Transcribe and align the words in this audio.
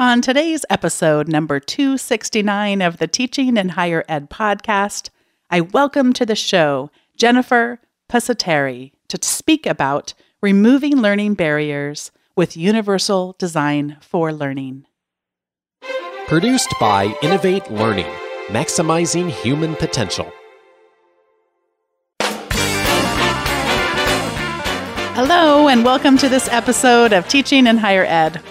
On 0.00 0.20
today's 0.20 0.66
episode, 0.68 1.28
number 1.28 1.60
269 1.60 2.82
of 2.82 2.96
the 2.96 3.06
Teaching 3.06 3.56
in 3.56 3.68
Higher 3.68 4.04
Ed 4.08 4.28
podcast, 4.28 5.10
I 5.50 5.60
welcome 5.60 6.12
to 6.14 6.26
the 6.26 6.34
show 6.34 6.90
Jennifer 7.16 7.78
Pusateri 8.10 8.90
to 9.06 9.18
speak 9.22 9.66
about 9.66 10.12
removing 10.42 10.96
learning 10.96 11.34
barriers 11.34 12.10
with 12.34 12.56
universal 12.56 13.36
design 13.38 13.96
for 14.00 14.32
learning. 14.32 14.84
Produced 16.26 16.74
by 16.80 17.14
Innovate 17.22 17.70
Learning, 17.70 18.10
maximizing 18.48 19.30
human 19.30 19.76
potential. 19.76 20.28
Hello, 25.14 25.68
and 25.68 25.84
welcome 25.84 26.18
to 26.18 26.28
this 26.28 26.48
episode 26.48 27.12
of 27.12 27.28
Teaching 27.28 27.68
in 27.68 27.76
Higher 27.76 28.04
Ed. 28.06 28.42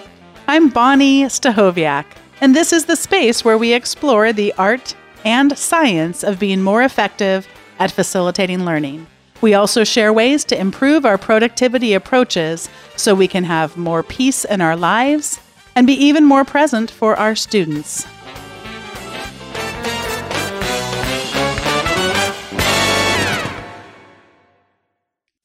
I'm 0.46 0.70
Bonni 0.70 1.22
Stachowiak, 1.22 2.04
and 2.42 2.54
this 2.54 2.74
is 2.74 2.84
the 2.84 2.96
space 2.96 3.46
where 3.46 3.56
we 3.56 3.72
explore 3.72 4.30
the 4.30 4.52
art 4.58 4.94
and 5.24 5.56
science 5.56 6.22
of 6.22 6.38
being 6.38 6.60
more 6.60 6.82
effective 6.82 7.48
at 7.78 7.90
facilitating 7.90 8.66
learning. 8.66 9.06
We 9.40 9.54
also 9.54 9.84
share 9.84 10.12
ways 10.12 10.44
to 10.44 10.60
improve 10.60 11.06
our 11.06 11.16
productivity 11.16 11.94
approaches 11.94 12.68
so 12.94 13.14
we 13.14 13.26
can 13.26 13.44
have 13.44 13.78
more 13.78 14.02
peace 14.02 14.44
in 14.44 14.60
our 14.60 14.76
lives 14.76 15.40
and 15.74 15.86
be 15.86 15.94
even 15.94 16.26
more 16.26 16.44
present 16.44 16.90
for 16.90 17.16
our 17.16 17.34
students. 17.34 18.06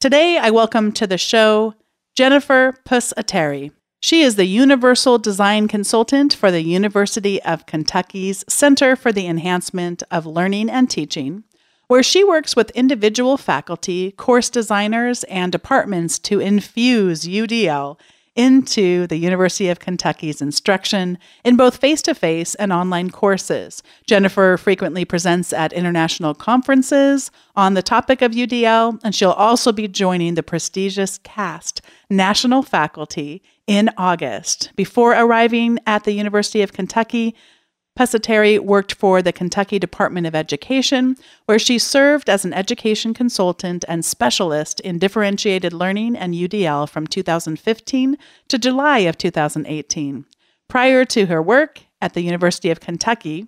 Today, 0.02 0.38
I 0.38 0.50
welcome 0.50 0.91
to 0.91 1.08
the 1.08 1.17
show 1.17 1.73
Jennifer 2.16 2.75
Pusateri. 2.86 3.72
She 4.02 4.21
is 4.21 4.38
the 4.38 4.45
Universal 4.45 5.17
Design 5.17 5.67
Consultant 5.67 6.34
for 6.34 6.52
the 6.52 6.63
University 6.63 7.41
of 7.44 7.66
Kentucky's 7.66 8.45
Center 8.48 8.95
for 8.95 9.12
the 9.12 9.27
Enhancement 9.27 10.03
of 10.09 10.25
Learning 10.25 10.69
and 10.69 10.89
Teaching, 10.89 11.44
where 11.88 12.02
she 12.02 12.23
works 12.23 12.55
with 12.55 12.70
individual 12.72 13.36
faculty, 13.36 14.11
course 14.11 14.50
designers, 14.50 15.25
and 15.25 15.52
departments 15.52 16.17
to 16.20 16.39
infuse 16.39 17.23
UDL 17.23 18.00
into 18.40 19.06
the 19.08 19.18
University 19.18 19.68
of 19.68 19.82
Kentucky's 19.82 20.42
instruction 20.42 21.18
in 21.44 21.58
both 21.58 21.76
face 21.76 22.02
to 22.02 22.16
face 22.16 22.56
and 22.56 22.72
online 22.72 23.09
courses. 23.09 23.84
Jennifer 24.08 24.56
frequently 24.56 25.04
presents 25.04 25.52
at 25.52 25.73
international 25.73 26.34
conferences 26.34 27.32
on 27.58 27.73
the 27.73 27.82
topic 27.82 28.22
of 28.22 28.32
UDL, 28.32 28.98
and 29.04 29.14
she'll 29.14 29.32
also 29.32 29.73
be 29.73 29.90
joining 29.90 30.36
the 30.36 30.42
prestigious 30.42 31.17
CAST 31.17 31.82
national 32.10 32.64
faculty 32.64 33.42
in 33.67 33.90
August. 33.98 34.72
Before 34.78 35.12
arriving 35.12 35.78
at 35.86 36.06
the 36.06 36.14
University 36.14 36.62
of 36.62 36.72
Kentucky, 36.72 37.36
Pusateri 38.00 38.58
worked 38.59 38.94
for 38.94 39.22
the 39.22 39.33
Kentucky 39.33 39.78
Department 39.78 40.25
of 40.25 40.33
Education, 40.33 41.17
where 41.47 41.59
she 41.59 41.78
served 41.78 42.30
as 42.30 42.45
an 42.45 42.53
education 42.53 43.14
consultant 43.14 43.83
and 43.89 44.05
specialist 44.05 44.80
in 44.80 45.00
differentiated 45.00 45.73
learning 45.73 46.16
and 46.16 46.33
UDL 46.33 46.88
from 46.88 47.05
2015 47.05 48.17
to 48.47 48.58
July 48.58 49.00
of 49.00 49.17
2018. 49.17 50.25
Prior 50.70 51.03
to 51.03 51.25
her 51.25 51.42
work 51.42 51.81
at 52.00 52.14
the 52.14 52.22
University 52.22 52.70
of 52.70 52.80
Kentucky, 52.80 53.47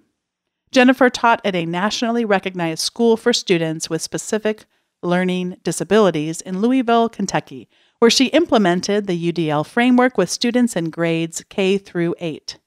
Jennifer 0.69 1.09
taught 1.09 1.39
at 1.45 1.55
a 1.55 1.65
nationally 1.65 2.25
recognized 2.25 2.81
school 2.81 3.15
for 3.15 3.31
students 3.31 3.89
with 3.89 4.01
specific 4.01 4.65
learning 5.01 5.55
disabilities 5.63 6.41
in 6.41 6.59
Louisville, 6.59 7.07
Kentucky, 7.07 7.69
where 7.99 8.11
she 8.11 8.25
implemented 8.25 9.07
the 9.07 9.31
UDL 9.31 9.65
framework 9.65 10.17
with 10.17 10.29
students 10.29 10.75
in 10.75 10.89
grades 10.89 11.41
K 11.47 11.77
through 11.77 12.15
8. 12.19 12.57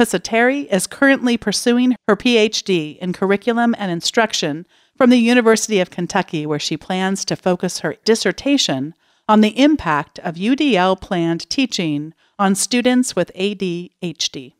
Pusateri 0.00 0.64
is 0.72 0.86
currently 0.86 1.36
pursuing 1.36 1.94
her 2.08 2.16
PhD 2.16 2.96
in 3.00 3.12
curriculum 3.12 3.74
and 3.76 3.92
instruction 3.92 4.66
from 4.96 5.10
the 5.10 5.18
University 5.18 5.78
of 5.78 5.90
Kentucky, 5.90 6.46
where 6.46 6.58
she 6.58 6.78
plans 6.78 7.22
to 7.26 7.36
focus 7.36 7.80
her 7.80 7.96
dissertation 8.06 8.94
on 9.28 9.42
the 9.42 9.60
impact 9.60 10.18
of 10.20 10.36
UDL 10.36 10.98
planned 10.98 11.50
teaching 11.50 12.14
on 12.38 12.54
students 12.54 13.14
with 13.14 13.30
ADHD. 13.34 14.54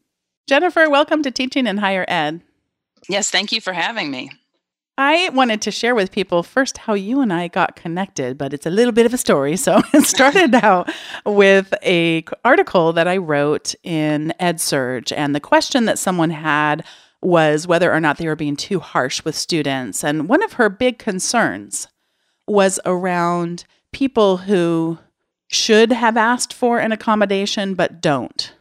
Jennifer, 0.47 0.91
welcome 0.91 1.22
to 1.22 1.31
Teaching 1.31 1.66
in 1.66 1.78
Higher 1.78 2.04
Ed. 2.06 2.43
Yes, 3.09 3.31
thank 3.31 3.50
you 3.50 3.62
for 3.62 3.72
having 3.72 4.10
me. 4.10 4.31
I 5.00 5.31
wanted 5.31 5.62
to 5.62 5.71
share 5.71 5.94
with 5.94 6.12
people 6.12 6.43
first 6.43 6.77
how 6.77 6.93
you 6.93 7.22
and 7.22 7.33
I 7.33 7.49
got 7.49 7.75
connected, 7.75 8.37
but 8.37 8.53
it's 8.53 8.66
a 8.66 8.71
little 8.71 8.93
bit 8.93 9.06
of 9.06 9.15
a 9.15 9.16
story. 9.16 9.56
So 9.61 9.81
it 9.94 10.05
started 10.05 10.55
out 10.55 10.91
with 11.25 11.72
a 11.83 12.22
article 12.44 12.93
that 12.93 13.09
I 13.09 13.16
wrote 13.16 13.75
in 13.83 14.34
EdSurge, 14.38 15.11
and 15.16 15.34
the 15.34 15.41
question 15.41 15.87
that 15.87 15.99
someone 15.99 16.28
had 16.28 16.84
was 17.22 17.66
whether 17.66 17.91
or 17.91 17.99
not 17.99 18.19
they 18.19 18.27
were 18.27 18.37
being 18.37 18.56
too 18.56 18.78
harsh 18.78 19.25
with 19.25 19.34
students. 19.34 20.05
And 20.05 20.28
one 20.28 20.43
of 20.43 20.55
her 20.55 20.69
big 20.69 20.99
concerns 20.99 21.88
was 22.47 22.78
around 22.84 23.65
people 23.93 24.38
who 24.38 24.99
should 25.49 25.93
have 25.93 26.19
asked 26.19 26.53
for 26.53 26.78
an 26.78 26.93
accommodation 26.93 27.75
but 27.75 28.03
don't. 28.03 28.53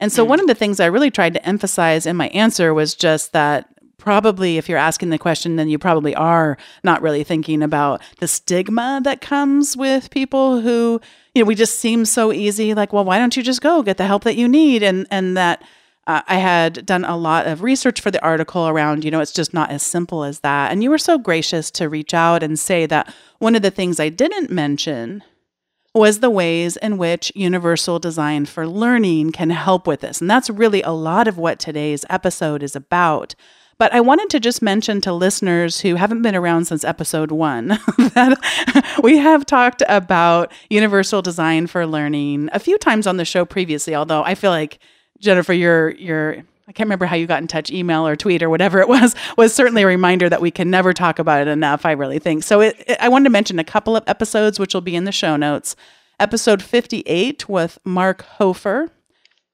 And 0.00 0.10
so, 0.12 0.24
mm. 0.24 0.30
one 0.30 0.40
of 0.40 0.48
the 0.48 0.54
things 0.54 0.80
I 0.80 0.86
really 0.86 1.12
tried 1.12 1.34
to 1.34 1.48
emphasize 1.48 2.06
in 2.06 2.16
my 2.16 2.28
answer 2.28 2.74
was 2.74 2.96
just 2.96 3.32
that 3.32 3.68
probably 4.06 4.56
if 4.56 4.68
you're 4.68 4.78
asking 4.78 5.10
the 5.10 5.18
question 5.18 5.56
then 5.56 5.68
you 5.68 5.80
probably 5.80 6.14
are 6.14 6.56
not 6.84 7.02
really 7.02 7.24
thinking 7.24 7.60
about 7.60 8.00
the 8.20 8.28
stigma 8.28 9.00
that 9.02 9.20
comes 9.20 9.76
with 9.76 10.10
people 10.10 10.60
who 10.60 11.00
you 11.34 11.42
know 11.42 11.46
we 11.46 11.56
just 11.56 11.80
seem 11.80 12.04
so 12.04 12.32
easy 12.32 12.72
like 12.72 12.92
well 12.92 13.04
why 13.04 13.18
don't 13.18 13.36
you 13.36 13.42
just 13.42 13.60
go 13.60 13.82
get 13.82 13.96
the 13.96 14.06
help 14.06 14.22
that 14.22 14.36
you 14.36 14.46
need 14.46 14.80
and 14.80 15.08
and 15.10 15.36
that 15.36 15.60
uh, 16.06 16.22
I 16.28 16.36
had 16.36 16.86
done 16.86 17.04
a 17.04 17.16
lot 17.16 17.48
of 17.48 17.64
research 17.64 18.00
for 18.00 18.12
the 18.12 18.22
article 18.22 18.68
around, 18.68 19.04
you 19.04 19.10
know, 19.10 19.18
it's 19.18 19.32
just 19.32 19.52
not 19.52 19.70
as 19.70 19.82
simple 19.82 20.22
as 20.22 20.38
that. 20.38 20.70
And 20.70 20.80
you 20.80 20.88
were 20.88 20.98
so 20.98 21.18
gracious 21.18 21.68
to 21.72 21.88
reach 21.88 22.14
out 22.14 22.44
and 22.44 22.56
say 22.56 22.86
that 22.86 23.12
one 23.40 23.56
of 23.56 23.62
the 23.62 23.72
things 23.72 23.98
I 23.98 24.08
didn't 24.08 24.48
mention 24.48 25.24
was 25.96 26.20
the 26.20 26.30
ways 26.30 26.76
in 26.76 26.96
which 26.96 27.32
universal 27.34 27.98
design 27.98 28.46
for 28.46 28.68
learning 28.68 29.32
can 29.32 29.50
help 29.50 29.84
with 29.84 30.00
this. 30.00 30.20
And 30.20 30.30
that's 30.30 30.48
really 30.48 30.82
a 30.82 30.90
lot 30.90 31.26
of 31.26 31.38
what 31.38 31.58
today's 31.58 32.04
episode 32.08 32.62
is 32.62 32.76
about. 32.76 33.34
But 33.78 33.92
I 33.92 34.00
wanted 34.00 34.30
to 34.30 34.40
just 34.40 34.62
mention 34.62 35.02
to 35.02 35.12
listeners 35.12 35.80
who 35.80 35.96
haven't 35.96 36.22
been 36.22 36.34
around 36.34 36.64
since 36.64 36.82
episode 36.82 37.30
one 37.30 37.68
that 37.98 39.00
we 39.02 39.18
have 39.18 39.44
talked 39.44 39.82
about 39.86 40.50
universal 40.70 41.20
design 41.20 41.66
for 41.66 41.86
learning 41.86 42.48
a 42.52 42.58
few 42.58 42.78
times 42.78 43.06
on 43.06 43.18
the 43.18 43.24
show 43.24 43.44
previously, 43.44 43.94
although 43.94 44.22
I 44.22 44.34
feel 44.34 44.50
like 44.50 44.78
Jennifer, 45.20 45.52
your 45.52 45.90
your 45.90 46.42
I 46.68 46.72
can't 46.72 46.86
remember 46.86 47.06
how 47.06 47.14
you 47.14 47.26
got 47.26 47.42
in 47.42 47.46
touch, 47.46 47.70
email 47.70 48.06
or 48.06 48.16
tweet 48.16 48.42
or 48.42 48.50
whatever 48.50 48.80
it 48.80 48.88
was, 48.88 49.14
was 49.36 49.54
certainly 49.54 49.82
a 49.82 49.86
reminder 49.86 50.28
that 50.28 50.40
we 50.40 50.50
can 50.50 50.68
never 50.68 50.92
talk 50.92 51.18
about 51.18 51.46
it 51.46 51.48
enough, 51.48 51.86
I 51.86 51.92
really 51.92 52.18
think. 52.18 52.42
So 52.42 52.60
it, 52.60 52.82
it, 52.88 52.98
I 53.00 53.08
wanted 53.08 53.24
to 53.24 53.30
mention 53.30 53.60
a 53.60 53.64
couple 53.64 53.94
of 53.94 54.02
episodes, 54.08 54.58
which 54.58 54.74
will 54.74 54.80
be 54.80 54.96
in 54.96 55.04
the 55.04 55.12
show 55.12 55.36
notes. 55.36 55.76
Episode 56.18 56.62
58 56.62 57.48
with 57.48 57.78
Mark 57.84 58.22
Hofer 58.22 58.90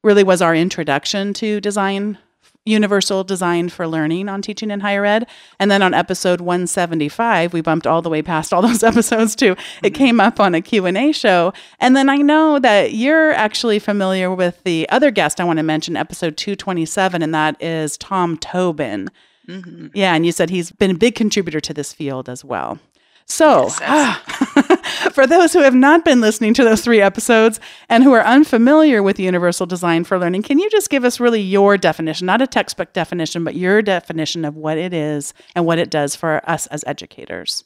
really 0.03 0.25
was 0.25 0.41
our 0.41 0.55
introduction 0.55 1.35
to 1.35 1.61
design 1.61 2.17
universal 2.65 3.25
design 3.25 3.69
for 3.69 3.89
learning 3.89 4.29
on 4.29 4.41
teaching 4.41 4.71
in 4.71 4.81
higher 4.81 5.05
ed. 5.05 5.27
And 5.59 5.71
then 5.71 5.83
on 5.83 5.95
episode 5.95 6.41
175 6.41 7.53
we 7.53 7.61
bumped 7.61 7.87
all 7.87 8.03
the 8.03 8.09
way 8.09 8.23
past 8.23 8.53
all 8.53 8.63
those 8.69 8.83
episodes 8.83 9.35
too. 9.35 9.53
It 9.83 9.93
mm-hmm. 9.93 9.95
came 9.95 10.21
up 10.21 10.39
on 10.39 10.55
a 10.55 10.61
q&a 10.61 11.13
show. 11.13 11.53
And 11.81 11.97
then 11.97 12.09
i 12.09 12.17
know 12.17 12.59
that 12.59 12.95
you're 12.95 13.33
actually 13.33 13.79
familiar 13.79 14.33
with 14.33 14.63
the 14.65 14.89
other 14.91 15.11
guest 15.11 15.41
i 15.41 15.45
want 15.45 15.59
to 15.59 15.63
mention 15.63 15.97
episode 15.97 16.37
227 16.37 17.23
and 17.23 17.35
that 17.35 17.61
is 17.63 17.97
tom 17.97 18.37
tobin. 18.37 19.11
Mm-hmm. 19.49 19.89
yeah 19.95 20.15
and 20.15 20.25
you 20.25 20.31
said 20.31 20.51
he's 20.51 20.71
been 20.71 20.93
a 20.93 20.95
big 20.95 21.17
contributor 21.17 21.61
to 21.61 21.75
this 21.75 21.93
field 21.93 22.29
as 22.29 22.45
well. 22.45 22.79
So, 23.27 23.69
yes, 23.81 24.21
for 25.13 25.27
those 25.27 25.53
who 25.53 25.61
have 25.61 25.75
not 25.75 26.05
been 26.05 26.21
listening 26.21 26.55
to 26.55 26.65
those 26.65 26.83
three 26.83 27.01
episodes 27.01 27.61
and 27.89 28.05
who 28.05 28.13
are 28.13 28.25
unfamiliar 28.25 29.03
with 29.03 29.19
universal 29.19 29.67
design 29.67 30.05
for 30.05 30.19
learning, 30.19 30.43
can 30.43 30.59
you 30.59 30.69
just 30.71 30.91
give 30.91 31.05
us 31.05 31.21
really 31.21 31.41
your 31.41 31.77
definition, 31.79 32.27
not 32.27 32.43
a 32.43 32.47
textbook 32.47 32.93
definition, 32.93 33.45
but 33.45 33.55
your 33.55 33.83
definition 33.83 34.45
of 34.45 34.57
what 34.57 34.79
it 34.79 34.93
is 34.93 35.35
and 35.55 35.67
what 35.67 35.79
it 35.79 35.91
does 35.91 36.15
for 36.15 36.49
us 36.49 36.67
as 36.69 36.85
educators? 36.87 37.65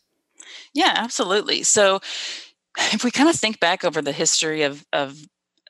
Yeah, 0.74 0.92
absolutely. 0.96 1.62
So, 1.62 2.00
if 2.92 3.04
we 3.04 3.10
kind 3.10 3.28
of 3.28 3.36
think 3.36 3.58
back 3.58 3.84
over 3.84 4.02
the 4.02 4.12
history 4.12 4.62
of, 4.62 4.84
of 4.92 5.18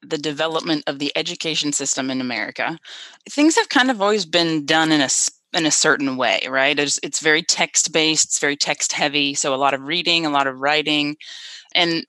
the 0.02 0.18
development 0.18 0.84
of 0.86 0.98
the 0.98 1.12
education 1.16 1.72
system 1.72 2.10
in 2.10 2.20
America, 2.20 2.78
things 3.30 3.56
have 3.56 3.68
kind 3.68 3.90
of 3.90 4.02
always 4.02 4.26
been 4.26 4.66
done 4.66 4.92
in 4.92 5.00
a 5.00 5.08
in 5.52 5.66
a 5.66 5.70
certain 5.70 6.16
way, 6.16 6.46
right? 6.48 6.78
It's, 6.78 6.98
it's 7.02 7.20
very 7.20 7.42
text 7.42 7.92
based, 7.92 8.26
it's 8.26 8.38
very 8.38 8.56
text 8.56 8.92
heavy. 8.92 9.34
So 9.34 9.54
a 9.54 9.56
lot 9.56 9.74
of 9.74 9.82
reading, 9.82 10.26
a 10.26 10.30
lot 10.30 10.46
of 10.46 10.58
writing. 10.58 11.16
And 11.74 12.04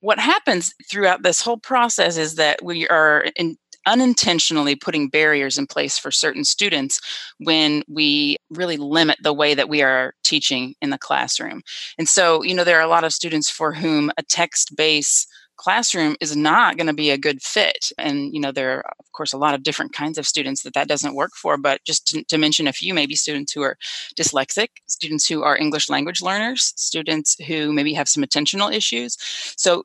what 0.00 0.18
happens 0.18 0.72
throughout 0.90 1.22
this 1.22 1.42
whole 1.42 1.58
process 1.58 2.16
is 2.16 2.36
that 2.36 2.64
we 2.64 2.88
are 2.88 3.26
in, 3.36 3.56
unintentionally 3.86 4.76
putting 4.76 5.08
barriers 5.08 5.58
in 5.58 5.66
place 5.66 5.98
for 5.98 6.10
certain 6.10 6.44
students 6.44 7.00
when 7.38 7.82
we 7.88 8.36
really 8.50 8.76
limit 8.76 9.18
the 9.22 9.32
way 9.32 9.54
that 9.54 9.68
we 9.68 9.82
are 9.82 10.14
teaching 10.22 10.74
in 10.80 10.90
the 10.90 10.98
classroom. 10.98 11.62
And 11.98 12.08
so, 12.08 12.42
you 12.42 12.54
know, 12.54 12.64
there 12.64 12.78
are 12.78 12.86
a 12.86 12.88
lot 12.88 13.04
of 13.04 13.12
students 13.12 13.50
for 13.50 13.72
whom 13.72 14.10
a 14.16 14.22
text 14.22 14.76
based 14.76 15.28
classroom 15.64 16.16
is 16.20 16.34
not 16.34 16.76
going 16.76 16.86
to 16.86 17.02
be 17.04 17.10
a 17.10 17.18
good 17.26 17.42
fit 17.42 17.92
and 17.98 18.32
you 18.34 18.40
know 18.40 18.52
there 18.52 18.70
are 18.78 18.84
of 18.98 19.12
course 19.12 19.32
a 19.32 19.42
lot 19.44 19.54
of 19.54 19.62
different 19.62 19.92
kinds 19.92 20.16
of 20.18 20.26
students 20.26 20.62
that 20.62 20.74
that 20.74 20.88
doesn't 20.88 21.14
work 21.14 21.32
for 21.34 21.58
but 21.58 21.84
just 21.84 22.06
to, 22.06 22.24
to 22.24 22.38
mention 22.38 22.66
a 22.66 22.72
few 22.72 22.94
maybe 22.94 23.14
students 23.14 23.52
who 23.52 23.62
are 23.62 23.76
dyslexic 24.18 24.68
students 24.86 25.28
who 25.28 25.42
are 25.42 25.58
english 25.58 25.90
language 25.90 26.22
learners 26.22 26.72
students 26.90 27.36
who 27.46 27.72
maybe 27.72 27.92
have 27.94 28.08
some 28.08 28.22
attentional 28.22 28.72
issues. 28.72 29.16
So 29.56 29.84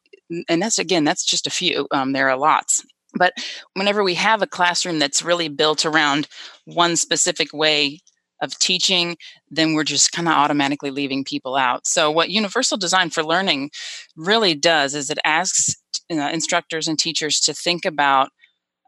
and 0.50 0.62
that's 0.62 0.80
again 0.80 1.04
that's 1.04 1.24
just 1.24 1.48
a 1.48 1.51
few 1.51 1.88
um, 1.92 2.13
there 2.13 2.30
are 2.30 2.38
lots. 2.38 2.83
But 3.18 3.33
whenever 3.75 4.04
we 4.04 4.16
have 4.16 4.42
a 4.42 4.48
classroom 4.48 5.00
that's 5.00 5.24
really 5.24 5.48
built 5.48 5.86
around 5.86 6.28
one 6.66 6.98
specific 6.98 7.54
way 7.54 8.01
of 8.45 8.57
teaching, 8.59 9.18
then 9.50 9.74
we're 9.74 9.83
just 9.83 10.13
kind 10.13 10.27
of 10.27 10.33
automatically 10.33 10.92
leaving 10.92 11.25
people 11.25 11.56
out. 11.56 11.86
So, 11.86 12.09
what 12.09 12.30
Universal 12.30 12.77
Design 12.77 13.09
for 13.09 13.24
Learning 13.24 13.69
really 14.15 14.56
does 14.56 14.95
is 14.95 15.09
it 15.09 15.19
asks 15.25 15.75
instructors 16.09 16.88
and 16.88 16.97
teachers 16.97 17.39
to 17.42 17.53
think 17.53 17.83
about 17.86 18.30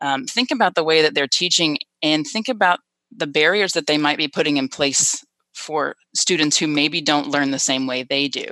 um, 0.01 0.25
think 0.25 0.51
about 0.51 0.75
the 0.75 0.83
way 0.83 1.01
that 1.01 1.15
they're 1.15 1.27
teaching 1.27 1.80
and 2.04 2.25
think 2.25 2.48
about 2.48 2.80
the 3.12 3.27
barriers 3.27 3.74
that 3.74 3.88
they 3.88 3.98
might 3.98 4.18
be 4.18 4.27
putting 4.27 4.57
in 4.57 4.68
place 4.68 5.24
for 5.57 5.95
students 6.13 6.57
who 6.57 6.68
maybe 6.68 7.01
don't 7.01 7.30
learn 7.30 7.51
the 7.51 7.59
same 7.59 7.88
way 7.88 8.04
they 8.04 8.27
do. 8.27 8.45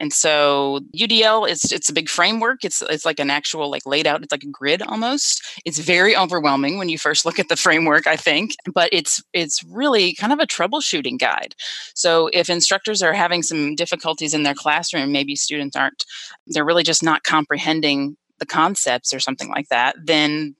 And 0.00 0.12
so 0.12 0.80
UDL 0.96 1.48
is 1.48 1.70
it's 1.72 1.88
a 1.88 1.92
big 1.92 2.08
framework. 2.08 2.64
It's 2.64 2.82
it's 2.82 3.04
like 3.04 3.20
an 3.20 3.30
actual 3.30 3.70
like 3.70 3.86
laid 3.86 4.06
out, 4.06 4.22
it's 4.22 4.32
like 4.32 4.42
a 4.42 4.50
grid 4.50 4.82
almost. 4.82 5.42
It's 5.64 5.78
very 5.78 6.16
overwhelming 6.16 6.78
when 6.78 6.88
you 6.88 6.98
first 6.98 7.24
look 7.26 7.38
at 7.38 7.48
the 7.48 7.56
framework, 7.56 8.06
I 8.06 8.16
think, 8.16 8.52
but 8.72 8.88
it's 8.92 9.22
it's 9.32 9.62
really 9.64 10.14
kind 10.14 10.32
of 10.32 10.38
a 10.38 10.46
troubleshooting 10.46 11.18
guide. 11.18 11.54
So 11.94 12.30
if 12.32 12.48
instructors 12.48 13.02
are 13.02 13.12
having 13.12 13.42
some 13.42 13.74
difficulties 13.74 14.34
in 14.34 14.42
their 14.42 14.54
classroom, 14.54 15.12
maybe 15.12 15.36
students 15.36 15.76
aren't 15.76 16.04
they're 16.46 16.64
really 16.64 16.82
just 16.82 17.02
not 17.02 17.24
comprehending 17.24 18.16
the 18.38 18.46
concepts 18.46 19.12
or 19.12 19.20
something 19.20 19.48
like 19.50 19.68
that, 19.68 19.96
then 20.02 20.54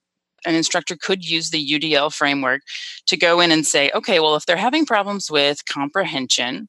an 0.46 0.54
instructor 0.54 0.96
could 0.96 1.28
use 1.28 1.50
the 1.50 1.66
UDL 1.66 2.12
framework 2.12 2.62
to 3.06 3.16
go 3.16 3.40
in 3.40 3.50
and 3.50 3.66
say, 3.66 3.90
okay, 3.94 4.20
well, 4.20 4.36
if 4.36 4.46
they're 4.46 4.56
having 4.56 4.86
problems 4.86 5.30
with 5.30 5.64
comprehension, 5.66 6.68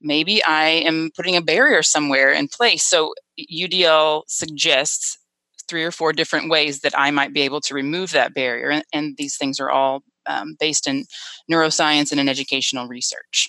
maybe 0.00 0.42
I 0.44 0.66
am 0.66 1.10
putting 1.14 1.36
a 1.36 1.42
barrier 1.42 1.82
somewhere 1.82 2.32
in 2.32 2.48
place. 2.48 2.84
So 2.84 3.14
UDL 3.38 4.22
suggests 4.26 5.18
three 5.68 5.84
or 5.84 5.92
four 5.92 6.12
different 6.12 6.50
ways 6.50 6.80
that 6.80 6.98
I 6.98 7.10
might 7.10 7.32
be 7.32 7.42
able 7.42 7.60
to 7.62 7.74
remove 7.74 8.10
that 8.10 8.34
barrier. 8.34 8.70
And, 8.70 8.84
and 8.92 9.16
these 9.16 9.36
things 9.36 9.60
are 9.60 9.70
all 9.70 10.02
um, 10.26 10.56
based 10.58 10.86
in 10.86 11.04
neuroscience 11.50 12.10
and 12.10 12.20
in 12.20 12.28
educational 12.28 12.88
research. 12.88 13.48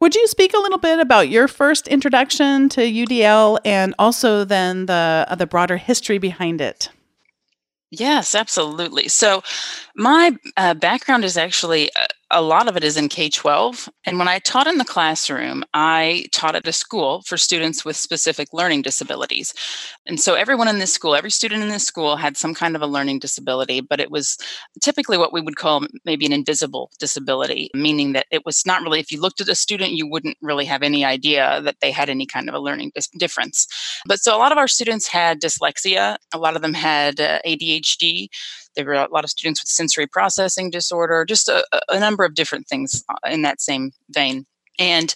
Would 0.00 0.14
you 0.14 0.28
speak 0.28 0.54
a 0.54 0.58
little 0.58 0.78
bit 0.78 1.00
about 1.00 1.28
your 1.28 1.48
first 1.48 1.88
introduction 1.88 2.68
to 2.70 2.80
UDL 2.80 3.58
and 3.64 3.94
also 3.98 4.44
then 4.44 4.86
the 4.86 5.26
uh, 5.28 5.34
the 5.34 5.46
broader 5.46 5.76
history 5.76 6.18
behind 6.18 6.60
it? 6.60 6.88
Yes, 7.90 8.34
absolutely. 8.34 9.08
So, 9.08 9.42
my 9.96 10.36
uh, 10.56 10.74
background 10.74 11.24
is 11.24 11.36
actually 11.38 11.90
uh, 11.96 12.06
a 12.30 12.42
lot 12.42 12.68
of 12.68 12.76
it 12.76 12.84
is 12.84 12.96
in 12.96 13.08
K 13.08 13.30
12. 13.30 13.88
And 14.04 14.18
when 14.18 14.28
I 14.28 14.38
taught 14.38 14.66
in 14.66 14.78
the 14.78 14.84
classroom, 14.84 15.64
I 15.72 16.26
taught 16.30 16.54
at 16.54 16.66
a 16.66 16.72
school 16.72 17.22
for 17.22 17.36
students 17.36 17.84
with 17.84 17.96
specific 17.96 18.48
learning 18.52 18.82
disabilities. 18.82 19.54
And 20.06 20.20
so 20.20 20.34
everyone 20.34 20.68
in 20.68 20.78
this 20.78 20.92
school, 20.92 21.14
every 21.14 21.30
student 21.30 21.62
in 21.62 21.68
this 21.68 21.86
school 21.86 22.16
had 22.16 22.36
some 22.36 22.54
kind 22.54 22.76
of 22.76 22.82
a 22.82 22.86
learning 22.86 23.20
disability, 23.20 23.80
but 23.80 24.00
it 24.00 24.10
was 24.10 24.36
typically 24.82 25.16
what 25.16 25.32
we 25.32 25.40
would 25.40 25.56
call 25.56 25.86
maybe 26.04 26.26
an 26.26 26.32
invisible 26.32 26.90
disability, 26.98 27.70
meaning 27.74 28.12
that 28.12 28.26
it 28.30 28.44
was 28.44 28.66
not 28.66 28.82
really, 28.82 29.00
if 29.00 29.10
you 29.10 29.20
looked 29.20 29.40
at 29.40 29.48
a 29.48 29.54
student, 29.54 29.92
you 29.92 30.06
wouldn't 30.06 30.36
really 30.42 30.66
have 30.66 30.82
any 30.82 31.04
idea 31.04 31.62
that 31.62 31.76
they 31.80 31.90
had 31.90 32.10
any 32.10 32.26
kind 32.26 32.48
of 32.48 32.54
a 32.54 32.60
learning 32.60 32.92
dis- 32.94 33.08
difference. 33.18 33.66
But 34.06 34.20
so 34.20 34.36
a 34.36 34.38
lot 34.38 34.52
of 34.52 34.58
our 34.58 34.68
students 34.68 35.08
had 35.08 35.40
dyslexia, 35.40 36.16
a 36.34 36.38
lot 36.38 36.56
of 36.56 36.62
them 36.62 36.74
had 36.74 37.20
uh, 37.20 37.38
ADHD. 37.46 38.28
There 38.78 38.86
were 38.86 38.94
a 38.94 39.08
lot 39.10 39.24
of 39.24 39.30
students 39.30 39.60
with 39.60 39.68
sensory 39.68 40.06
processing 40.06 40.70
disorder, 40.70 41.24
just 41.24 41.48
a, 41.48 41.64
a 41.88 41.98
number 41.98 42.24
of 42.24 42.36
different 42.36 42.68
things 42.68 43.04
uh, 43.08 43.28
in 43.28 43.42
that 43.42 43.60
same 43.60 43.90
vein. 44.10 44.46
And 44.78 45.12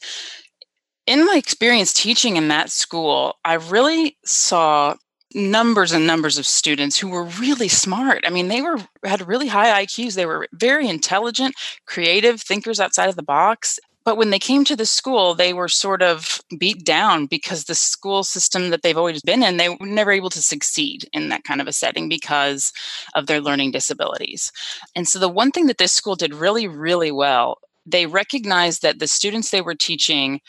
in 1.06 1.24
my 1.24 1.36
experience 1.36 1.92
teaching 1.92 2.36
in 2.36 2.48
that 2.48 2.70
school, 2.70 3.36
I 3.44 3.54
really 3.54 4.16
saw 4.24 4.96
numbers 5.32 5.92
and 5.92 6.06
numbers 6.08 6.38
of 6.38 6.46
students 6.46 6.98
who 6.98 7.08
were 7.08 7.24
really 7.24 7.68
smart. 7.68 8.24
I 8.26 8.30
mean, 8.30 8.48
they 8.48 8.62
were 8.62 8.78
had 9.04 9.26
really 9.26 9.46
high 9.46 9.84
IQs. 9.84 10.14
They 10.14 10.26
were 10.26 10.48
very 10.52 10.88
intelligent, 10.88 11.54
creative 11.86 12.40
thinkers 12.40 12.80
outside 12.80 13.08
of 13.08 13.16
the 13.16 13.22
box. 13.22 13.78
But 14.04 14.16
when 14.16 14.30
they 14.30 14.38
came 14.38 14.64
to 14.64 14.76
the 14.76 14.86
school, 14.86 15.34
they 15.34 15.52
were 15.52 15.68
sort 15.68 16.02
of 16.02 16.40
beat 16.58 16.84
down 16.84 17.26
because 17.26 17.64
the 17.64 17.74
school 17.74 18.24
system 18.24 18.70
that 18.70 18.82
they've 18.82 18.98
always 18.98 19.22
been 19.22 19.42
in, 19.42 19.56
they 19.56 19.68
were 19.68 19.86
never 19.86 20.10
able 20.10 20.30
to 20.30 20.42
succeed 20.42 21.08
in 21.12 21.28
that 21.28 21.44
kind 21.44 21.60
of 21.60 21.68
a 21.68 21.72
setting 21.72 22.08
because 22.08 22.72
of 23.14 23.26
their 23.26 23.40
learning 23.40 23.70
disabilities. 23.70 24.50
And 24.96 25.06
so 25.06 25.18
the 25.18 25.28
one 25.28 25.50
thing 25.50 25.66
that 25.66 25.78
this 25.78 25.92
school 25.92 26.16
did 26.16 26.34
really, 26.34 26.66
really 26.66 27.12
well, 27.12 27.58
they 27.86 28.06
recognized 28.06 28.82
that 28.82 28.98
the 28.98 29.06
students 29.06 29.50
they 29.50 29.60
were 29.60 29.74
teaching, 29.74 30.40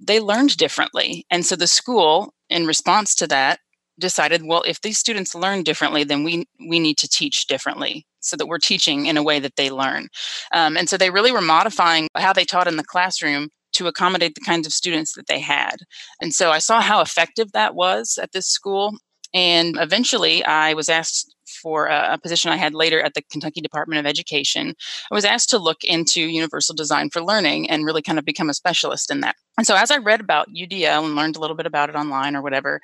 they 0.00 0.20
learned 0.20 0.56
differently. 0.56 1.26
And 1.30 1.44
so 1.44 1.56
the 1.56 1.66
school, 1.66 2.34
in 2.48 2.66
response 2.66 3.14
to 3.16 3.26
that, 3.28 3.60
decided 3.98 4.42
well 4.44 4.62
if 4.66 4.80
these 4.80 4.98
students 4.98 5.34
learn 5.34 5.62
differently 5.62 6.04
then 6.04 6.24
we 6.24 6.46
we 6.68 6.78
need 6.78 6.98
to 6.98 7.08
teach 7.08 7.46
differently 7.46 8.04
so 8.20 8.36
that 8.36 8.46
we're 8.46 8.58
teaching 8.58 9.06
in 9.06 9.16
a 9.16 9.22
way 9.22 9.38
that 9.38 9.56
they 9.56 9.70
learn. 9.70 10.08
Um, 10.52 10.76
and 10.76 10.88
so 10.88 10.96
they 10.96 11.10
really 11.10 11.32
were 11.32 11.40
modifying 11.40 12.08
how 12.16 12.32
they 12.32 12.44
taught 12.44 12.66
in 12.66 12.76
the 12.76 12.84
classroom 12.84 13.50
to 13.74 13.86
accommodate 13.86 14.34
the 14.34 14.40
kinds 14.40 14.66
of 14.66 14.72
students 14.72 15.14
that 15.14 15.28
they 15.28 15.38
had. 15.38 15.76
And 16.20 16.34
so 16.34 16.50
i 16.50 16.58
saw 16.58 16.80
how 16.80 17.00
effective 17.00 17.52
that 17.52 17.74
was 17.74 18.18
at 18.20 18.32
this 18.32 18.46
school 18.46 18.94
and 19.34 19.76
eventually 19.80 20.44
i 20.44 20.74
was 20.74 20.88
asked 20.88 21.36
for 21.62 21.86
a, 21.86 22.18
position 22.18 22.50
I 22.50 22.56
had 22.56 22.74
later 22.74 23.00
at 23.00 23.14
the 23.14 23.22
Kentucky 23.30 23.60
Department 23.60 23.98
of 23.98 24.06
Education, 24.06 24.74
I 25.10 25.14
was 25.14 25.24
asked 25.24 25.50
to 25.50 25.58
look 25.58 25.84
into 25.84 26.20
universal 26.20 26.74
design 26.74 27.10
for 27.10 27.22
learning 27.22 27.70
and 27.70 27.84
really 27.84 28.02
kind 28.02 28.18
of 28.18 28.24
become 28.24 28.50
a 28.50 28.54
specialist 28.54 29.10
in 29.10 29.20
that. 29.20 29.36
And 29.56 29.66
so 29.66 29.74
as 29.74 29.90
I 29.90 29.98
read 29.98 30.20
about 30.20 30.48
UDL 30.50 31.04
and 31.04 31.16
learned 31.16 31.36
a 31.36 31.40
little 31.40 31.56
bit 31.56 31.66
about 31.66 31.88
it 31.88 31.96
online 31.96 32.36
or 32.36 32.42
whatever, 32.42 32.80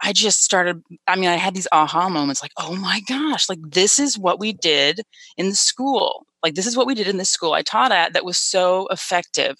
I 0.00 0.12
just 0.12 0.44
started, 0.44 0.82
I 1.06 1.16
mean, 1.16 1.28
I 1.28 1.36
had 1.36 1.54
these 1.54 1.68
aha 1.72 2.08
moments 2.08 2.42
like, 2.42 2.52
oh 2.56 2.76
my 2.76 3.00
gosh, 3.08 3.48
like 3.48 3.58
this 3.62 3.98
is 3.98 4.18
what 4.18 4.38
we 4.38 4.52
did 4.52 5.00
in 5.36 5.48
the 5.48 5.54
school. 5.54 6.26
Like 6.42 6.54
this 6.54 6.66
is 6.66 6.76
what 6.76 6.86
we 6.86 6.94
did 6.94 7.08
in 7.08 7.16
the 7.16 7.24
school 7.24 7.52
I 7.52 7.62
taught 7.62 7.90
at 7.90 8.12
that 8.12 8.24
was 8.24 8.38
so 8.38 8.86
effective. 8.92 9.56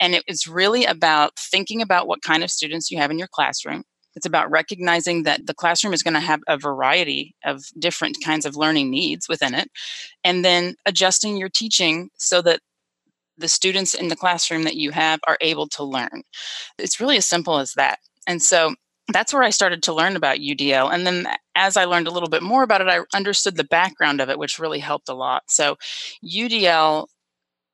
And 0.00 0.14
it 0.14 0.24
was 0.28 0.48
really 0.48 0.84
about 0.84 1.38
thinking 1.38 1.82
about 1.82 2.06
what 2.06 2.22
kind 2.22 2.42
of 2.42 2.50
students 2.50 2.90
you 2.90 2.98
have 2.98 3.10
in 3.10 3.18
your 3.18 3.28
classroom 3.28 3.84
it's 4.16 4.26
about 4.26 4.50
recognizing 4.50 5.24
that 5.24 5.46
the 5.46 5.54
classroom 5.54 5.92
is 5.92 6.02
going 6.02 6.14
to 6.14 6.20
have 6.20 6.40
a 6.46 6.56
variety 6.56 7.34
of 7.44 7.64
different 7.78 8.18
kinds 8.24 8.46
of 8.46 8.56
learning 8.56 8.90
needs 8.90 9.28
within 9.28 9.54
it, 9.54 9.68
and 10.22 10.44
then 10.44 10.76
adjusting 10.86 11.36
your 11.36 11.48
teaching 11.48 12.10
so 12.16 12.40
that 12.42 12.60
the 13.36 13.48
students 13.48 13.94
in 13.94 14.08
the 14.08 14.16
classroom 14.16 14.62
that 14.62 14.76
you 14.76 14.92
have 14.92 15.18
are 15.26 15.38
able 15.40 15.68
to 15.68 15.82
learn. 15.82 16.22
It's 16.78 17.00
really 17.00 17.16
as 17.16 17.26
simple 17.26 17.58
as 17.58 17.72
that. 17.72 17.98
And 18.28 18.40
so 18.40 18.76
that's 19.08 19.34
where 19.34 19.42
I 19.42 19.50
started 19.50 19.82
to 19.84 19.92
learn 19.92 20.16
about 20.16 20.38
UDL. 20.38 20.92
And 20.92 21.06
then 21.06 21.26
as 21.54 21.76
I 21.76 21.84
learned 21.84 22.06
a 22.06 22.10
little 22.10 22.28
bit 22.28 22.42
more 22.42 22.62
about 22.62 22.80
it, 22.80 22.88
I 22.88 23.00
understood 23.14 23.56
the 23.56 23.64
background 23.64 24.20
of 24.20 24.30
it, 24.30 24.38
which 24.38 24.58
really 24.58 24.78
helped 24.78 25.08
a 25.08 25.14
lot. 25.14 25.42
So 25.48 25.76
UDL 26.24 27.06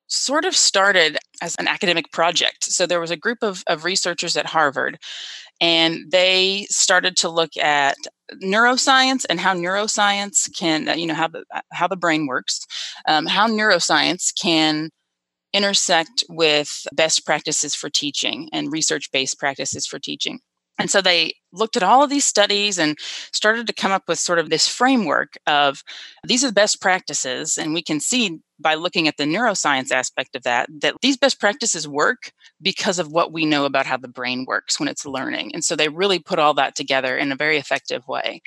sort 0.09 0.45
of 0.45 0.57
started 0.57 1.19
as 1.41 1.55
an 1.57 1.69
academic 1.69 2.11
project. 2.11 2.65
So 2.65 2.85
there 2.85 3.01
was 3.01 3.13
a 3.13 3.17
group 3.17 3.39
of, 3.43 3.63
of 3.69 3.85
researchers 3.85 4.37
at 4.37 4.47
Harvard 4.47 4.99
and 5.61 6.11
they 6.11 6.67
started 6.71 7.17
to 7.19 7.29
look 7.29 7.57
at 7.57 7.97
neuroscience 8.43 9.25
and 9.29 9.39
how 9.41 9.55
neuroscience 9.55 10.49
can 10.57 10.99
you 10.99 11.07
know 11.07 11.15
how 11.15 11.29
the 11.29 11.45
how 11.73 11.89
the 11.89 11.97
brain 11.97 12.27
works 12.27 12.65
um, 13.09 13.27
how 13.27 13.49
neuroscience 13.49 14.33
can 14.41 14.91
intersect 15.53 16.23
with 16.29 16.87
best 16.93 17.27
practices 17.27 17.75
for 17.75 17.91
teaching 17.91 18.49
and 18.53 18.73
research 18.73 19.11
based 19.11 19.39
practices 19.39 19.85
for 19.85 19.99
teaching 19.99 20.39
and 20.81 20.91
so 20.91 21.01
they 21.01 21.35
looked 21.53 21.77
at 21.77 21.83
all 21.83 22.03
of 22.03 22.11
these 22.11 22.25
studies 22.25 22.79
and 22.79 22.97
started 23.33 23.67
to 23.67 23.73
come 23.73 23.93
up 23.93 24.05
with 24.09 24.19
sort 24.19 24.39
of 24.39 24.51
this 24.51 24.69
framework 24.69 25.35
of 25.47 25.83
these 26.25 26.45
are 26.45 26.49
the 26.49 26.53
best 26.53 26.81
practices. 26.81 27.59
And 27.59 27.75
we 27.75 27.83
can 27.83 28.01
see 28.01 28.39
by 28.59 28.75
looking 28.75 29.09
at 29.09 29.17
the 29.17 29.25
neuroscience 29.25 29.91
aspect 29.91 30.37
of 30.37 30.43
that, 30.43 30.69
that 30.81 30.95
these 31.01 31.17
best 31.17 31.41
practices 31.41 31.89
work 31.89 32.33
because 32.61 32.99
of 32.99 33.11
what 33.11 33.33
we 33.33 33.47
know 33.47 33.65
about 33.65 33.87
how 33.87 33.97
the 33.97 34.09
brain 34.09 34.45
works 34.47 34.79
when 34.79 34.89
it's 34.89 35.07
learning. 35.07 35.51
And 35.55 35.65
so 35.65 35.75
they 35.75 35.89
really 35.89 36.19
put 36.19 36.39
all 36.39 36.55
that 36.55 36.77
together 36.77 37.17
in 37.17 37.33
a 37.33 37.37
very 37.37 37.57
effective 37.57 38.07
way. 38.07 38.43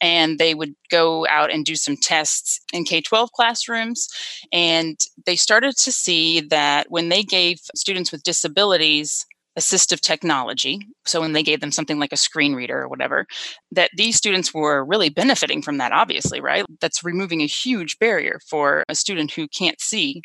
And 0.00 0.38
they 0.38 0.54
would 0.54 0.74
go 0.90 1.26
out 1.28 1.50
and 1.50 1.64
do 1.64 1.76
some 1.76 1.96
tests 1.96 2.60
in 2.72 2.84
K 2.84 3.00
12 3.00 3.32
classrooms. 3.32 4.08
And 4.52 4.98
they 5.24 5.36
started 5.36 5.76
to 5.78 5.92
see 5.92 6.40
that 6.40 6.90
when 6.90 7.08
they 7.08 7.22
gave 7.22 7.58
students 7.74 8.12
with 8.12 8.22
disabilities 8.22 9.26
assistive 9.58 10.00
technology. 10.00 10.80
So 11.04 11.20
when 11.20 11.32
they 11.32 11.42
gave 11.42 11.60
them 11.60 11.72
something 11.72 11.98
like 11.98 12.12
a 12.12 12.16
screen 12.16 12.54
reader 12.54 12.82
or 12.82 12.88
whatever, 12.88 13.26
that 13.70 13.90
these 13.96 14.16
students 14.16 14.52
were 14.52 14.84
really 14.84 15.08
benefiting 15.08 15.62
from 15.62 15.78
that, 15.78 15.92
obviously, 15.92 16.40
right? 16.40 16.64
That's 16.80 17.04
removing 17.04 17.40
a 17.40 17.46
huge 17.46 17.98
barrier 17.98 18.40
for 18.48 18.84
a 18.88 18.94
student 18.94 19.32
who 19.32 19.46
can't 19.48 19.80
see 19.80 20.22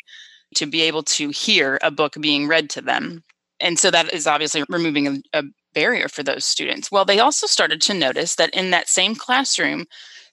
to 0.56 0.66
be 0.66 0.82
able 0.82 1.04
to 1.04 1.30
hear 1.30 1.78
a 1.82 1.90
book 1.90 2.14
being 2.20 2.48
read 2.48 2.70
to 2.70 2.80
them. 2.80 3.22
And 3.60 3.78
so 3.78 3.90
that 3.90 4.12
is 4.12 4.26
obviously 4.26 4.64
removing 4.68 5.06
a, 5.06 5.38
a 5.38 5.42
barrier 5.74 6.08
for 6.08 6.22
those 6.22 6.44
students. 6.44 6.90
Well, 6.90 7.04
they 7.04 7.20
also 7.20 7.46
started 7.46 7.80
to 7.82 7.94
notice 7.94 8.34
that 8.34 8.50
in 8.50 8.70
that 8.70 8.88
same 8.88 9.14
classroom, 9.14 9.86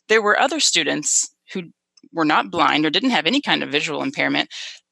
there 0.10 0.22
were 0.22 0.40
other 0.40 0.60
students 0.60 1.30
who 1.54 1.64
were 2.14 2.26
not 2.26 2.50
blind 2.50 2.86
or 2.86 2.90
didn't 2.90 3.12
have 3.12 3.28
any 3.28 3.42
kind 3.42 3.62
of 3.62 3.70
visual 3.70 4.02
impairment. 4.02 4.50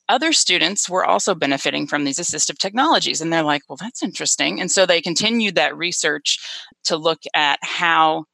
Other 0.08 0.34
students 0.34 0.90
were 0.90 1.06
also 1.06 1.34
benefiting 1.34 1.88
from 1.88 2.04
these 2.04 2.20
assistive 2.20 2.58
technologies. 2.58 3.22
And 3.22 3.34
they're 3.34 3.42
like, 3.44 3.64
well, 3.68 3.78
that's 3.80 4.04
interesting. 4.04 4.62
And 4.62 4.70
so 4.70 4.86
they 4.86 5.02
continued 5.02 5.56
that 5.56 5.76
research 5.76 6.40
to 6.86 6.96
look 6.96 7.22
at 7.34 7.60
how 7.64 8.26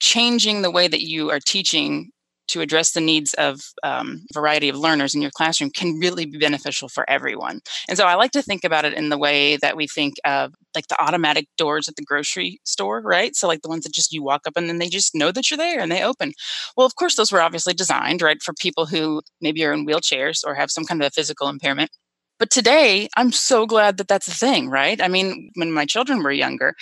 changing 0.00 0.62
the 0.62 0.70
way 0.70 0.88
that 0.88 1.02
you 1.02 1.30
are 1.30 1.40
teaching 1.40 2.10
to 2.48 2.60
address 2.60 2.92
the 2.92 3.00
needs 3.00 3.34
of 3.34 3.60
um, 3.82 4.24
variety 4.32 4.68
of 4.68 4.76
learners 4.76 5.14
in 5.14 5.22
your 5.22 5.30
classroom 5.30 5.70
can 5.70 5.98
really 5.98 6.26
be 6.26 6.38
beneficial 6.38 6.88
for 6.88 7.08
everyone. 7.08 7.60
And 7.88 7.96
so 7.96 8.06
i 8.06 8.14
like 8.14 8.32
to 8.32 8.42
think 8.42 8.64
about 8.64 8.84
it 8.84 8.94
in 8.94 9.08
the 9.08 9.18
way 9.18 9.56
that 9.58 9.76
we 9.76 9.86
think 9.86 10.14
of 10.24 10.52
like 10.74 10.88
the 10.88 11.00
automatic 11.02 11.46
doors 11.56 11.88
at 11.88 11.96
the 11.96 12.04
grocery 12.04 12.58
store 12.64 13.00
right? 13.00 13.34
So 13.36 13.46
like 13.48 13.62
the 13.62 13.68
ones 13.68 13.84
that 13.84 13.94
just 13.94 14.12
you 14.12 14.22
walk 14.22 14.42
up 14.46 14.54
and 14.56 14.68
then 14.68 14.78
they 14.78 14.88
just 14.88 15.14
know 15.14 15.32
that 15.32 15.50
you're 15.50 15.58
there 15.58 15.80
and 15.80 15.90
they 15.90 16.02
open. 16.02 16.32
Well 16.76 16.86
of 16.86 16.96
course 16.96 17.16
those 17.16 17.32
were 17.32 17.42
obviously 17.42 17.74
designed 17.74 18.22
right 18.22 18.42
for 18.42 18.54
people 18.54 18.86
who 18.86 19.22
maybe 19.40 19.64
are 19.64 19.72
in 19.72 19.86
wheelchairs 19.86 20.40
or 20.46 20.54
have 20.54 20.70
some 20.70 20.84
kind 20.84 21.02
of 21.02 21.06
a 21.06 21.10
physical 21.10 21.48
impairment. 21.48 21.90
But 22.38 22.50
today 22.50 23.08
i'm 23.16 23.32
so 23.32 23.66
glad 23.66 23.96
that 23.98 24.08
that's 24.08 24.28
a 24.28 24.34
thing 24.34 24.68
right? 24.68 25.00
I 25.00 25.08
mean 25.08 25.50
when 25.54 25.72
my 25.72 25.86
children 25.86 26.22
were 26.22 26.32
younger 26.32 26.74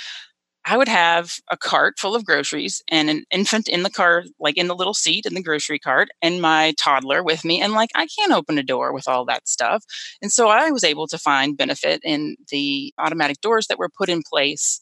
I 0.64 0.76
would 0.76 0.88
have 0.88 1.34
a 1.50 1.56
cart 1.56 1.98
full 1.98 2.14
of 2.14 2.24
groceries 2.24 2.82
and 2.88 3.10
an 3.10 3.24
infant 3.32 3.68
in 3.68 3.82
the 3.82 3.90
car, 3.90 4.24
like 4.38 4.56
in 4.56 4.68
the 4.68 4.76
little 4.76 4.94
seat 4.94 5.26
in 5.26 5.34
the 5.34 5.42
grocery 5.42 5.78
cart, 5.78 6.08
and 6.22 6.40
my 6.40 6.72
toddler 6.78 7.22
with 7.22 7.44
me. 7.44 7.60
And 7.60 7.72
like, 7.72 7.90
I 7.94 8.06
can't 8.06 8.32
open 8.32 8.58
a 8.58 8.62
door 8.62 8.92
with 8.92 9.08
all 9.08 9.24
that 9.24 9.48
stuff. 9.48 9.84
And 10.20 10.30
so 10.30 10.48
I 10.48 10.70
was 10.70 10.84
able 10.84 11.08
to 11.08 11.18
find 11.18 11.56
benefit 11.56 12.00
in 12.04 12.36
the 12.50 12.94
automatic 12.98 13.40
doors 13.40 13.66
that 13.66 13.78
were 13.78 13.90
put 13.96 14.08
in 14.08 14.22
place 14.22 14.80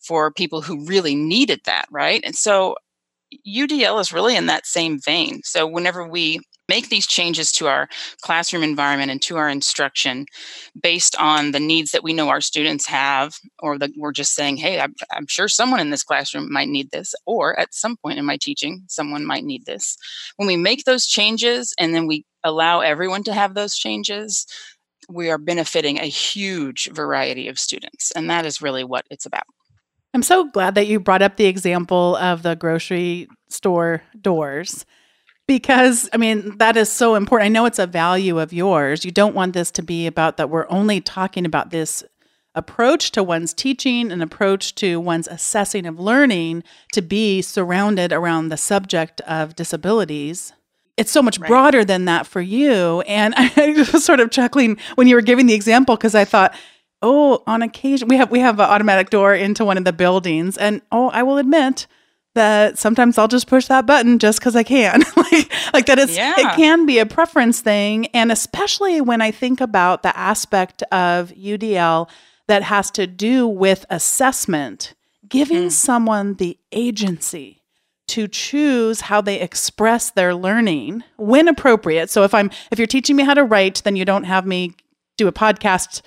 for 0.00 0.30
people 0.30 0.62
who 0.62 0.86
really 0.86 1.16
needed 1.16 1.60
that, 1.64 1.86
right? 1.90 2.20
And 2.24 2.36
so 2.36 2.76
UDL 3.46 4.00
is 4.00 4.12
really 4.12 4.36
in 4.36 4.46
that 4.46 4.66
same 4.66 5.00
vein. 5.04 5.40
So 5.44 5.66
whenever 5.66 6.06
we 6.06 6.40
make 6.68 6.88
these 6.88 7.06
changes 7.06 7.52
to 7.52 7.66
our 7.66 7.88
classroom 8.22 8.62
environment 8.62 9.10
and 9.10 9.22
to 9.22 9.36
our 9.36 9.48
instruction 9.48 10.26
based 10.80 11.16
on 11.18 11.52
the 11.52 11.60
needs 11.60 11.92
that 11.92 12.02
we 12.02 12.12
know 12.12 12.28
our 12.28 12.40
students 12.40 12.86
have, 12.86 13.36
or 13.60 13.78
that 13.78 13.90
we're 13.96 14.12
just 14.12 14.34
saying, 14.34 14.56
hey, 14.56 14.80
I'm, 14.80 14.94
I'm, 15.12 15.26
sure 15.26 15.48
someone 15.48 15.80
in 15.80 15.90
this 15.90 16.02
classroom 16.02 16.52
might 16.52 16.68
need 16.68 16.90
this, 16.90 17.14
or 17.26 17.58
at 17.58 17.74
some 17.74 17.96
point 17.96 18.18
in 18.18 18.24
my 18.24 18.36
teaching, 18.36 18.82
someone 18.88 19.24
might 19.24 19.44
need 19.44 19.66
this. 19.66 19.96
When 20.36 20.46
we 20.46 20.56
make 20.56 20.84
those 20.84 21.06
changes 21.06 21.74
and 21.78 21.94
then 21.94 22.06
we 22.06 22.24
allow 22.44 22.80
everyone 22.80 23.22
to 23.24 23.32
have 23.32 23.54
those 23.54 23.76
changes, 23.76 24.46
we 25.08 25.30
are 25.30 25.38
benefiting 25.38 25.98
a 25.98 26.06
huge 26.06 26.90
variety 26.92 27.48
of 27.48 27.58
students. 27.58 28.10
And 28.12 28.28
that 28.30 28.46
is 28.46 28.62
really 28.62 28.84
what 28.84 29.04
it's 29.10 29.26
about. 29.26 29.44
I'm 30.14 30.22
so 30.22 30.44
glad 30.44 30.74
that 30.76 30.86
you 30.86 30.98
brought 30.98 31.22
up 31.22 31.36
the 31.36 31.44
example 31.44 32.16
of 32.16 32.42
the 32.42 32.56
grocery 32.56 33.28
store 33.48 34.02
doors 34.20 34.86
because 35.46 36.08
I 36.12 36.16
mean, 36.16 36.58
that 36.58 36.76
is 36.76 36.90
so 36.90 37.14
important. 37.14 37.46
I 37.46 37.48
know 37.48 37.66
it's 37.66 37.78
a 37.78 37.86
value 37.86 38.38
of 38.38 38.52
yours. 38.52 39.04
You 39.04 39.10
don't 39.10 39.34
want 39.34 39.52
this 39.52 39.70
to 39.72 39.82
be 39.82 40.06
about 40.06 40.36
that 40.36 40.50
we're 40.50 40.68
only 40.68 41.00
talking 41.00 41.44
about 41.44 41.70
this 41.70 42.02
approach 42.54 43.12
to 43.12 43.22
one's 43.22 43.52
teaching, 43.52 44.10
an 44.10 44.22
approach 44.22 44.74
to 44.76 44.98
one's 44.98 45.28
assessing 45.28 45.86
of 45.86 46.00
learning 46.00 46.64
to 46.92 47.02
be 47.02 47.42
surrounded 47.42 48.12
around 48.12 48.48
the 48.48 48.56
subject 48.56 49.20
of 49.22 49.54
disabilities. 49.54 50.52
It's 50.96 51.12
so 51.12 51.20
much 51.20 51.38
right. 51.38 51.48
broader 51.48 51.84
than 51.84 52.06
that 52.06 52.26
for 52.26 52.40
you. 52.40 53.02
And 53.02 53.34
I 53.36 53.86
was 53.92 54.04
sort 54.04 54.20
of 54.20 54.30
chuckling 54.30 54.78
when 54.94 55.06
you 55.06 55.14
were 55.14 55.22
giving 55.22 55.46
the 55.46 55.54
example 55.54 55.96
because 55.96 56.14
I 56.14 56.24
thought, 56.24 56.54
oh, 57.02 57.42
on 57.46 57.60
occasion 57.62 58.08
we 58.08 58.16
have 58.16 58.30
we 58.30 58.40
have 58.40 58.58
an 58.58 58.66
automatic 58.66 59.10
door 59.10 59.34
into 59.34 59.64
one 59.64 59.76
of 59.78 59.84
the 59.84 59.92
buildings, 59.92 60.56
and 60.56 60.80
oh, 60.90 61.10
I 61.10 61.22
will 61.22 61.38
admit 61.38 61.86
that 62.36 62.78
sometimes 62.78 63.18
I'll 63.18 63.28
just 63.28 63.48
push 63.48 63.66
that 63.66 63.84
button 63.84 64.18
just 64.18 64.38
because 64.38 64.54
I 64.54 64.62
can. 64.62 65.02
like, 65.16 65.52
like 65.74 65.86
that 65.86 65.98
is 65.98 66.16
yeah. 66.16 66.34
it 66.38 66.54
can 66.54 66.86
be 66.86 67.00
a 67.00 67.06
preference 67.06 67.60
thing, 67.60 68.06
and 68.08 68.30
especially 68.30 69.00
when 69.00 69.20
I 69.20 69.32
think 69.32 69.60
about 69.60 70.04
the 70.04 70.16
aspect 70.16 70.82
of 70.84 71.32
UDL 71.32 72.08
that 72.46 72.62
has 72.62 72.90
to 72.92 73.06
do 73.06 73.48
with 73.48 73.84
assessment, 73.90 74.94
giving 75.28 75.64
mm. 75.64 75.72
someone 75.72 76.34
the 76.34 76.56
agency 76.70 77.62
to 78.08 78.28
choose 78.28 79.00
how 79.02 79.20
they 79.20 79.40
express 79.40 80.10
their 80.10 80.34
learning 80.34 81.02
when 81.16 81.48
appropriate. 81.48 82.08
So 82.10 82.22
if 82.22 82.32
I'm 82.32 82.50
if 82.70 82.78
you're 82.78 82.86
teaching 82.86 83.16
me 83.16 83.24
how 83.24 83.34
to 83.34 83.42
write, 83.42 83.82
then 83.84 83.96
you 83.96 84.04
don't 84.04 84.24
have 84.24 84.46
me 84.46 84.74
do 85.16 85.26
a 85.26 85.32
podcast 85.32 86.02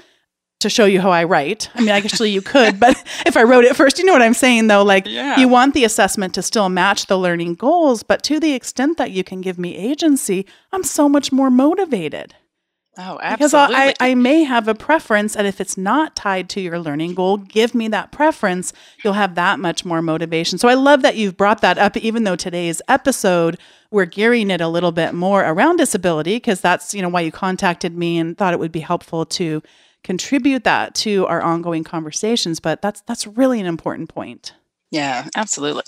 to 0.59 0.69
show 0.69 0.85
you 0.85 0.99
how 0.99 1.09
I 1.09 1.23
write. 1.23 1.69
I 1.73 1.79
mean, 1.79 1.89
actually, 1.89 2.31
you 2.31 2.41
could, 2.41 2.79
but 2.81 3.01
if 3.25 3.37
I 3.37 3.43
wrote 3.43 3.63
it 3.63 3.75
first, 3.75 3.97
you 3.97 4.05
know 4.05 4.13
what 4.13 4.21
I'm 4.21 4.33
saying, 4.33 4.67
though? 4.67 4.83
Like, 4.83 5.07
yeah. 5.07 5.37
you 5.39 5.47
want 5.47 5.73
the 5.73 5.85
assessment 5.85 6.33
to 6.33 6.41
still 6.41 6.69
match 6.69 7.05
the 7.05 7.17
learning 7.17 7.55
goals, 7.55 8.03
but 8.03 8.23
to 8.23 8.39
the 8.39 8.53
extent 8.53 8.97
that 8.97 9.11
you 9.11 9.23
can 9.23 9.41
give 9.41 9.57
me 9.57 9.75
agency, 9.75 10.45
I'm 10.71 10.83
so 10.83 11.07
much 11.07 11.31
more 11.31 11.49
motivated. 11.49 12.35
Oh, 12.97 13.17
absolutely. 13.21 13.75
Because 13.75 13.95
I, 14.01 14.11
I 14.11 14.15
may 14.15 14.43
have 14.43 14.67
a 14.67 14.75
preference, 14.75 15.37
and 15.37 15.47
if 15.47 15.61
it's 15.61 15.77
not 15.77 16.17
tied 16.17 16.49
to 16.49 16.59
your 16.59 16.79
learning 16.79 17.13
goal, 17.13 17.37
give 17.37 17.73
me 17.73 17.87
that 17.87 18.11
preference. 18.11 18.73
You'll 19.01 19.13
have 19.13 19.35
that 19.35 19.59
much 19.59 19.85
more 19.85 20.01
motivation. 20.01 20.57
So 20.57 20.67
I 20.67 20.73
love 20.73 21.01
that 21.03 21.15
you've 21.15 21.37
brought 21.37 21.61
that 21.61 21.77
up, 21.77 21.95
even 21.95 22.25
though 22.25 22.35
today's 22.35 22.81
episode, 22.89 23.57
we're 23.89 24.05
gearing 24.05 24.51
it 24.51 24.59
a 24.59 24.67
little 24.67 24.91
bit 24.91 25.13
more 25.13 25.41
around 25.45 25.77
disability, 25.77 26.35
because 26.35 26.59
that's, 26.59 26.93
you 26.93 27.01
know, 27.01 27.07
why 27.07 27.21
you 27.21 27.31
contacted 27.31 27.95
me 27.95 28.17
and 28.17 28.37
thought 28.37 28.53
it 28.53 28.59
would 28.59 28.73
be 28.73 28.81
helpful 28.81 29.25
to 29.25 29.63
contribute 30.03 30.63
that 30.63 30.95
to 30.95 31.25
our 31.27 31.41
ongoing 31.41 31.83
conversations 31.83 32.59
but 32.59 32.81
that's 32.81 33.01
that's 33.01 33.27
really 33.27 33.59
an 33.59 33.65
important 33.65 34.09
point 34.09 34.53
yeah 34.91 35.27
absolutely 35.35 35.83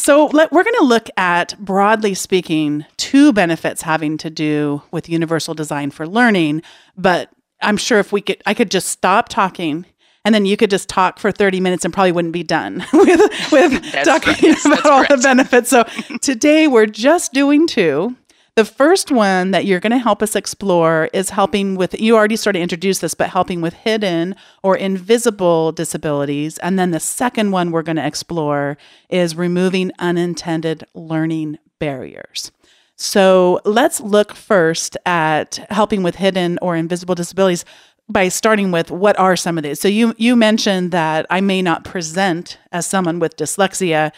so 0.00 0.26
let, 0.26 0.52
we're 0.52 0.62
going 0.62 0.78
to 0.78 0.84
look 0.84 1.08
at 1.16 1.58
broadly 1.58 2.14
speaking 2.14 2.84
two 2.96 3.32
benefits 3.32 3.82
having 3.82 4.16
to 4.16 4.30
do 4.30 4.82
with 4.92 5.08
universal 5.08 5.54
design 5.54 5.90
for 5.90 6.06
learning 6.06 6.62
but 6.96 7.30
i'm 7.62 7.76
sure 7.76 7.98
if 7.98 8.12
we 8.12 8.20
could 8.20 8.42
i 8.46 8.54
could 8.54 8.70
just 8.70 8.88
stop 8.88 9.28
talking 9.28 9.86
and 10.28 10.34
then 10.34 10.44
you 10.44 10.58
could 10.58 10.68
just 10.68 10.90
talk 10.90 11.18
for 11.18 11.32
30 11.32 11.58
minutes 11.60 11.86
and 11.86 11.94
probably 11.94 12.12
wouldn't 12.12 12.34
be 12.34 12.42
done 12.42 12.84
with 12.92 13.20
with 13.50 14.04
talking 14.04 14.54
about 14.66 14.84
all 14.84 15.04
correct. 15.04 15.08
the 15.08 15.20
benefits. 15.22 15.70
So 15.70 15.84
today 16.20 16.68
we're 16.68 16.84
just 16.84 17.32
doing 17.32 17.66
two. 17.66 18.14
The 18.58 18.64
first 18.64 19.12
one 19.12 19.52
that 19.52 19.66
you're 19.66 19.78
going 19.78 19.92
to 19.92 19.98
help 19.98 20.20
us 20.20 20.34
explore 20.34 21.08
is 21.12 21.30
helping 21.30 21.76
with, 21.76 22.00
you 22.00 22.16
already 22.16 22.34
sort 22.34 22.56
of 22.56 22.62
introduced 22.62 23.00
this, 23.02 23.14
but 23.14 23.30
helping 23.30 23.60
with 23.60 23.72
hidden 23.72 24.34
or 24.64 24.76
invisible 24.76 25.70
disabilities. 25.70 26.58
And 26.58 26.76
then 26.76 26.90
the 26.90 26.98
second 26.98 27.52
one 27.52 27.70
we're 27.70 27.84
going 27.84 27.98
to 27.98 28.04
explore 28.04 28.76
is 29.10 29.36
removing 29.36 29.92
unintended 30.00 30.82
learning 30.92 31.58
barriers. 31.78 32.50
So 32.96 33.60
let's 33.64 34.00
look 34.00 34.34
first 34.34 34.96
at 35.06 35.64
helping 35.70 36.02
with 36.02 36.16
hidden 36.16 36.58
or 36.60 36.74
invisible 36.74 37.14
disabilities 37.14 37.64
by 38.08 38.26
starting 38.26 38.72
with 38.72 38.90
what 38.90 39.16
are 39.20 39.36
some 39.36 39.56
of 39.56 39.62
these. 39.62 39.78
So 39.78 39.86
you 39.86 40.14
you 40.18 40.34
mentioned 40.34 40.90
that 40.90 41.26
I 41.30 41.40
may 41.40 41.62
not 41.62 41.84
present 41.84 42.58
as 42.72 42.86
someone 42.86 43.20
with 43.20 43.36
dyslexia 43.36 44.10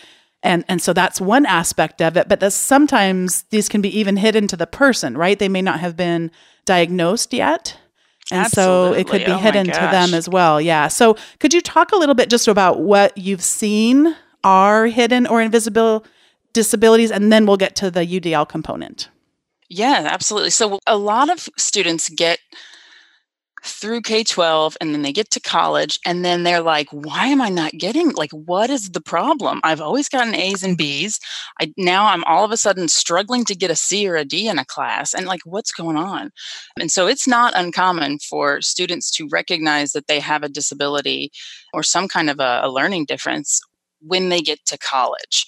and 0.43 0.65
and 0.69 0.81
so 0.81 0.93
that's 0.93 1.21
one 1.21 1.47
aspect 1.47 2.01
of 2.01 2.17
it 2.17 2.29
but 2.29 2.53
sometimes 2.53 3.43
these 3.51 3.69
can 3.69 3.81
be 3.81 3.99
even 3.99 4.17
hidden 4.17 4.47
to 4.49 4.57
the 4.57 4.67
person 4.67 5.17
right? 5.17 5.39
They 5.39 5.49
may 5.49 5.63
not 5.63 5.81
have 5.81 5.97
been 5.97 6.31
diagnosed 6.65 7.33
yet. 7.33 7.77
And 8.31 8.45
Absolutely. 8.45 8.93
so 8.93 9.01
it 9.01 9.09
could 9.09 9.27
be 9.27 9.33
oh 9.33 9.39
hidden 9.39 9.67
to 9.67 9.73
them 9.73 10.15
as 10.15 10.29
well. 10.29 10.61
Yeah. 10.61 10.87
So 10.87 11.17
could 11.41 11.53
you 11.53 11.61
talk 11.61 11.91
a 11.91 11.97
little 11.97 12.15
bit 12.15 12.31
just 12.31 12.47
about 12.47 12.81
what 12.81 13.17
you've 13.19 13.43
seen 13.43 14.15
are 14.45 14.87
hidden 14.87 15.27
or 15.27 15.43
invisible 15.43 16.05
disabilities 16.53 17.11
and 17.11 17.33
then 17.33 17.45
we'll 17.45 17.57
get 17.57 17.75
to 17.77 17.91
the 17.91 18.01
udl 18.01 18.49
component? 18.49 19.09
Yeah 19.69 20.07
absolutely. 20.07 20.51
So 20.51 20.79
a 20.87 20.97
lot 20.97 21.29
of 21.29 21.49
students 21.57 22.09
get 22.09 22.39
through 23.65 24.03
K 24.03 24.25
12 24.25 24.77
and 24.81 24.95
then 24.95 25.03
they 25.03 25.13
get 25.13 25.31
to 25.31 25.41
college 25.41 25.99
and 26.07 26.25
then 26.25 26.43
they're 26.43 26.63
like, 26.63 26.89
why 26.91 27.27
am 27.27 27.41
I 27.41 27.49
not 27.49 27.73
getting, 27.73 28.11
like, 28.13 28.31
what 28.33 28.71
is 28.71 28.91
the 28.91 29.01
problem? 29.01 29.61
I've 29.65 29.81
always 29.81 30.09
gotten 30.09 30.35
A's 30.35 30.63
and 30.63 30.77
B's. 30.77 31.19
I, 31.61 31.73
now 31.77 32.07
I'm 32.07 32.25
all 32.25 32.45
of 32.45 32.53
a 32.53 32.57
sudden 32.57 32.89
struggling 32.89 33.45
to 33.47 33.55
get 33.55 33.71
a 33.71 33.77
C 33.77 34.09
or 34.09 34.17
a 34.17 34.25
D 34.25 34.49
in 34.49 34.59
a 34.59 34.65
class 34.65 35.15
and 35.15 35.27
like, 35.27 35.41
what's 35.45 35.73
going 35.73 35.97
on? 35.97 36.31
And 36.79 36.91
so 36.91 37.07
it's 37.07 37.29
not 37.29 37.53
uncommon 37.57 38.19
for 38.19 38.61
students 38.61 39.11
to 39.13 39.29
recognize 39.31 39.93
that 39.93 40.07
they 40.07 40.21
have 40.21 40.43
a 40.43 40.49
disability 40.49 41.31
or 41.73 41.83
some 41.83 42.09
kind 42.09 42.31
of 42.31 42.41
a, 42.41 42.61
a 42.65 42.71
learning 42.71 43.05
difference 43.05 43.61
when 44.01 44.31
they 44.31 44.41
get 44.41 44.65
to 44.67 44.79
college 44.79 45.47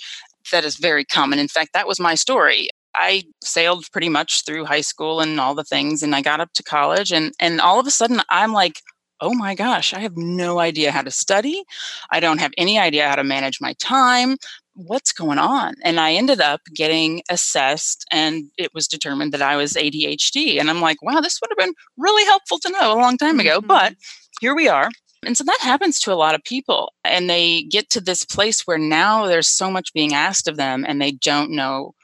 that 0.50 0.64
is 0.64 0.76
very 0.76 1.04
common. 1.04 1.38
In 1.38 1.48
fact, 1.48 1.72
that 1.72 1.86
was 1.86 2.00
my 2.00 2.14
story. 2.14 2.68
I 2.94 3.24
sailed 3.42 3.90
pretty 3.92 4.08
much 4.08 4.44
through 4.44 4.64
high 4.64 4.80
school 4.80 5.20
and 5.20 5.40
all 5.40 5.54
the 5.54 5.64
things 5.64 6.02
and 6.02 6.14
I 6.14 6.22
got 6.22 6.40
up 6.40 6.52
to 6.54 6.62
college 6.62 7.12
and 7.12 7.32
and 7.38 7.60
all 7.60 7.80
of 7.80 7.86
a 7.86 7.90
sudden 7.90 8.20
I'm 8.28 8.52
like 8.52 8.80
oh 9.20 9.34
my 9.34 9.54
gosh 9.54 9.94
I 9.94 10.00
have 10.00 10.16
no 10.16 10.58
idea 10.58 10.92
how 10.92 11.02
to 11.02 11.10
study 11.10 11.64
I 12.10 12.20
don't 12.20 12.40
have 12.40 12.52
any 12.58 12.78
idea 12.78 13.08
how 13.08 13.16
to 13.16 13.24
manage 13.24 13.60
my 13.60 13.74
time 13.74 14.36
what's 14.74 15.12
going 15.12 15.38
on 15.38 15.74
and 15.84 16.00
I 16.00 16.12
ended 16.12 16.40
up 16.40 16.60
getting 16.74 17.22
assessed 17.30 18.06
and 18.10 18.44
it 18.56 18.72
was 18.74 18.88
determined 18.88 19.32
that 19.32 19.42
I 19.42 19.56
was 19.56 19.74
ADHD 19.74 20.58
and 20.58 20.70
I'm 20.70 20.80
like 20.80 21.02
wow 21.02 21.20
this 21.20 21.40
would 21.40 21.50
have 21.50 21.66
been 21.66 21.74
really 21.96 22.24
helpful 22.24 22.58
to 22.60 22.70
know 22.70 22.92
a 22.92 23.00
long 23.00 23.16
time 23.16 23.40
ago 23.40 23.58
mm-hmm. 23.58 23.68
but 23.68 23.94
here 24.40 24.54
we 24.54 24.68
are 24.68 24.90
And 25.24 25.36
so 25.36 25.44
that 25.44 25.58
happens 25.60 26.00
to 26.00 26.12
a 26.12 26.18
lot 26.18 26.34
of 26.34 26.42
people. 26.42 26.92
And 27.04 27.30
they 27.30 27.62
get 27.62 27.90
to 27.90 28.00
this 28.00 28.24
place 28.24 28.66
where 28.66 28.78
now 28.78 29.26
there's 29.26 29.48
so 29.48 29.70
much 29.70 29.92
being 29.92 30.14
asked 30.14 30.48
of 30.48 30.56
them 30.56 30.84
and 30.86 31.00
they 31.00 31.12
don't 31.12 31.50
know 31.50 31.94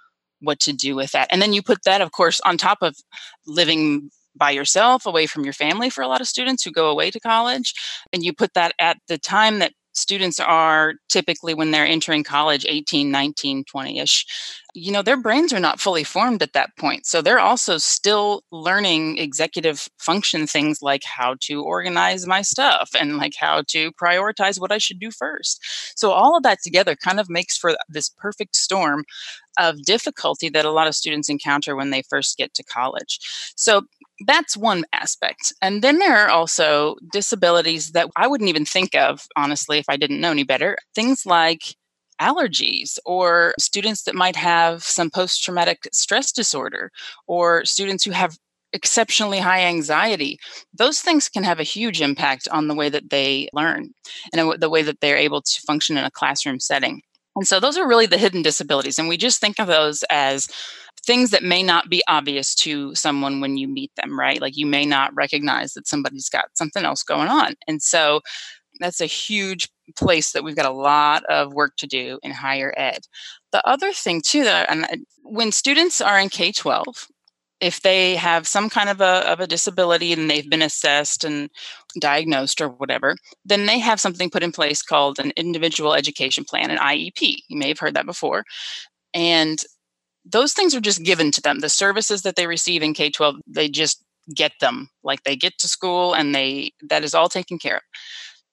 what 0.40 0.60
to 0.60 0.72
do 0.72 0.94
with 0.94 1.12
that. 1.12 1.28
And 1.30 1.42
then 1.42 1.52
you 1.52 1.62
put 1.62 1.84
that, 1.84 2.00
of 2.00 2.12
course, 2.12 2.40
on 2.40 2.56
top 2.56 2.78
of 2.82 2.96
living 3.46 4.10
by 4.36 4.50
yourself 4.50 5.04
away 5.04 5.26
from 5.26 5.44
your 5.44 5.52
family 5.52 5.90
for 5.90 6.02
a 6.02 6.08
lot 6.08 6.20
of 6.20 6.28
students 6.28 6.62
who 6.62 6.70
go 6.70 6.88
away 6.90 7.10
to 7.10 7.20
college. 7.20 7.74
And 8.12 8.22
you 8.22 8.32
put 8.32 8.54
that 8.54 8.72
at 8.78 8.98
the 9.08 9.18
time 9.18 9.58
that 9.58 9.72
students 9.94 10.38
are 10.38 10.94
typically 11.08 11.54
when 11.54 11.72
they're 11.72 11.86
entering 11.86 12.22
college 12.22 12.64
18 12.68 13.10
19 13.10 13.64
20ish 13.64 14.24
you 14.78 14.92
know 14.92 15.02
their 15.02 15.16
brains 15.20 15.52
are 15.52 15.60
not 15.60 15.80
fully 15.80 16.04
formed 16.04 16.42
at 16.42 16.52
that 16.52 16.70
point 16.78 17.06
so 17.06 17.20
they're 17.20 17.40
also 17.40 17.78
still 17.78 18.42
learning 18.52 19.18
executive 19.18 19.88
function 19.98 20.46
things 20.46 20.80
like 20.82 21.04
how 21.04 21.34
to 21.40 21.62
organize 21.62 22.26
my 22.26 22.42
stuff 22.42 22.90
and 22.98 23.16
like 23.18 23.34
how 23.38 23.62
to 23.66 23.90
prioritize 23.92 24.60
what 24.60 24.72
i 24.72 24.78
should 24.78 24.98
do 24.98 25.10
first 25.10 25.60
so 25.96 26.10
all 26.12 26.36
of 26.36 26.42
that 26.42 26.58
together 26.62 26.94
kind 26.96 27.20
of 27.20 27.28
makes 27.28 27.56
for 27.56 27.76
this 27.88 28.08
perfect 28.08 28.54
storm 28.56 29.04
of 29.58 29.82
difficulty 29.82 30.48
that 30.48 30.64
a 30.64 30.70
lot 30.70 30.86
of 30.86 30.94
students 30.94 31.28
encounter 31.28 31.74
when 31.74 31.90
they 31.90 32.02
first 32.02 32.36
get 32.36 32.54
to 32.54 32.62
college 32.62 33.18
so 33.56 33.82
that's 34.26 34.56
one 34.56 34.84
aspect. 34.92 35.52
And 35.62 35.82
then 35.82 35.98
there 35.98 36.16
are 36.16 36.28
also 36.28 36.96
disabilities 37.12 37.92
that 37.92 38.08
I 38.16 38.26
wouldn't 38.26 38.48
even 38.48 38.64
think 38.64 38.94
of, 38.94 39.26
honestly, 39.36 39.78
if 39.78 39.84
I 39.88 39.96
didn't 39.96 40.20
know 40.20 40.30
any 40.30 40.42
better. 40.42 40.76
Things 40.94 41.24
like 41.24 41.76
allergies 42.20 42.98
or 43.04 43.54
students 43.58 44.02
that 44.02 44.14
might 44.14 44.36
have 44.36 44.82
some 44.82 45.10
post 45.10 45.42
traumatic 45.42 45.88
stress 45.92 46.32
disorder 46.32 46.90
or 47.26 47.64
students 47.64 48.04
who 48.04 48.10
have 48.10 48.36
exceptionally 48.74 49.38
high 49.38 49.60
anxiety 49.60 50.38
those 50.74 51.00
things 51.00 51.28
can 51.28 51.42
have 51.42 51.58
a 51.58 51.62
huge 51.62 52.02
impact 52.02 52.46
on 52.50 52.68
the 52.68 52.74
way 52.74 52.90
that 52.90 53.08
they 53.08 53.48
learn 53.54 53.88
and 54.32 54.60
the 54.60 54.68
way 54.68 54.82
that 54.82 55.00
they're 55.00 55.16
able 55.16 55.40
to 55.40 55.62
function 55.62 55.96
in 55.96 56.04
a 56.04 56.10
classroom 56.10 56.60
setting 56.60 57.00
and 57.34 57.48
so 57.48 57.58
those 57.60 57.78
are 57.78 57.88
really 57.88 58.04
the 58.04 58.18
hidden 58.18 58.42
disabilities 58.42 58.98
and 58.98 59.08
we 59.08 59.16
just 59.16 59.40
think 59.40 59.58
of 59.58 59.68
those 59.68 60.04
as 60.10 60.48
things 61.08 61.30
that 61.30 61.42
may 61.42 61.62
not 61.62 61.88
be 61.88 62.02
obvious 62.06 62.54
to 62.54 62.94
someone 62.94 63.40
when 63.40 63.56
you 63.56 63.66
meet 63.66 63.90
them, 63.96 64.20
right? 64.20 64.42
Like 64.42 64.58
you 64.58 64.66
may 64.66 64.84
not 64.84 65.14
recognize 65.14 65.72
that 65.72 65.88
somebody's 65.88 66.28
got 66.28 66.50
something 66.52 66.84
else 66.84 67.02
going 67.02 67.28
on. 67.28 67.54
And 67.66 67.80
so 67.80 68.20
that's 68.78 69.00
a 69.00 69.06
huge 69.06 69.70
place 69.96 70.32
that 70.32 70.44
we've 70.44 70.56
got 70.56 70.70
a 70.70 70.74
lot 70.74 71.24
of 71.26 71.52
work 71.52 71.76
to 71.78 71.86
do 71.86 72.18
in 72.22 72.30
higher 72.30 72.74
ed. 72.76 73.06
The 73.52 73.66
other 73.66 73.92
thing 73.92 74.22
too 74.24 74.44
that 74.44 74.70
and 74.70 75.04
when 75.22 75.52
students 75.52 76.00
are 76.00 76.18
in 76.18 76.28
K-12, 76.28 76.84
if 77.60 77.82
they 77.82 78.14
have 78.16 78.46
some 78.46 78.70
kind 78.70 78.88
of 78.88 79.00
a, 79.00 79.28
of 79.30 79.40
a 79.40 79.46
disability 79.46 80.12
and 80.12 80.30
they've 80.30 80.48
been 80.48 80.62
assessed 80.62 81.24
and 81.24 81.50
diagnosed 82.00 82.60
or 82.60 82.68
whatever, 82.68 83.16
then 83.44 83.66
they 83.66 83.78
have 83.78 84.00
something 84.00 84.30
put 84.30 84.42
in 84.42 84.52
place 84.52 84.80
called 84.82 85.18
an 85.18 85.32
individual 85.36 85.94
education 85.94 86.44
plan, 86.44 86.70
an 86.70 86.78
IEP. 86.78 87.36
You 87.48 87.58
may 87.58 87.68
have 87.68 87.80
heard 87.80 87.94
that 87.94 88.06
before. 88.06 88.44
And 89.12 89.58
those 90.24 90.52
things 90.52 90.74
are 90.74 90.80
just 90.80 91.02
given 91.02 91.30
to 91.32 91.40
them. 91.40 91.60
The 91.60 91.68
services 91.68 92.22
that 92.22 92.36
they 92.36 92.46
receive 92.46 92.82
in 92.82 92.94
K 92.94 93.10
12, 93.10 93.36
they 93.46 93.68
just 93.68 94.04
get 94.34 94.52
them. 94.60 94.90
Like 95.02 95.24
they 95.24 95.36
get 95.36 95.58
to 95.58 95.68
school 95.68 96.14
and 96.14 96.34
they 96.34 96.72
that 96.88 97.02
is 97.04 97.14
all 97.14 97.28
taken 97.28 97.58
care 97.58 97.76
of. 97.76 97.82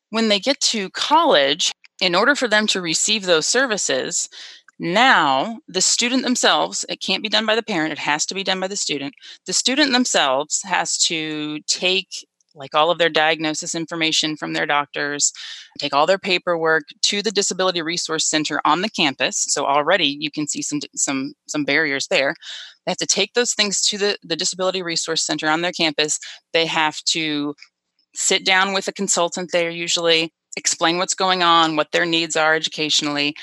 When 0.10 0.30
they 0.30 0.40
get 0.40 0.60
to 0.62 0.90
college, 0.92 1.72
in 2.02 2.16
order 2.16 2.36
for 2.36 2.48
them 2.48 2.68
to 2.68 2.82
receive 2.82 3.26
those 3.26 3.48
services, 3.48 4.30
now 4.78 5.60
the 5.68 5.82
student 5.82 6.24
themselves, 6.24 6.86
it 6.90 7.02
can't 7.02 7.24
be 7.24 7.30
done 7.30 7.46
by 7.46 7.56
the 7.56 7.64
parent, 7.64 7.94
it 7.94 8.00
has 8.00 8.26
to 8.28 8.36
be 8.36 8.44
done 8.44 8.60
by 8.60 8.68
the 8.68 8.76
student. 8.76 9.14
The 9.46 9.54
student 9.54 9.94
themselves 9.94 10.62
has 10.64 10.98
to 11.06 11.60
take 11.62 12.26
like 12.56 12.74
all 12.74 12.90
of 12.90 12.98
their 12.98 13.10
diagnosis 13.10 13.76
information 13.76 14.38
from 14.38 14.54
their 14.54 14.66
doctors, 14.66 15.34
take 15.78 15.94
all 15.94 16.06
their 16.06 16.18
paperwork 16.18 16.84
to 17.02 17.22
the 17.22 17.32
Disability 17.32 17.82
Resource 17.82 18.26
Center 18.26 18.62
on 18.66 18.82
the 18.82 18.90
campus. 18.90 19.46
So 19.50 19.66
already 19.66 20.18
you 20.20 20.32
can 20.32 20.48
see 20.48 20.62
some 20.62 20.80
some 20.96 21.34
some 21.48 21.66
barriers 21.66 22.08
there. 22.08 22.34
They 22.86 22.92
have 22.92 22.98
to 22.98 23.06
take 23.06 23.34
those 23.34 23.54
things 23.54 23.82
to 23.88 23.98
the, 23.98 24.18
the 24.24 24.36
Disability 24.36 24.82
Resource 24.82 25.24
Center 25.24 25.50
on 25.50 25.62
their 25.62 25.72
campus. 25.72 26.20
They 26.54 26.66
have 26.66 27.02
to 27.08 27.56
sit 28.16 28.46
down 28.46 28.74
with 28.74 28.88
a 28.88 28.94
consultant 28.94 29.52
there 29.52 29.70
usually, 29.70 30.34
explain 30.58 30.98
what's 30.98 31.16
going 31.16 31.44
on, 31.44 31.76
what 31.76 31.92
their 31.92 32.06
needs 32.06 32.36
are 32.36 32.56
educationally, 32.56 33.36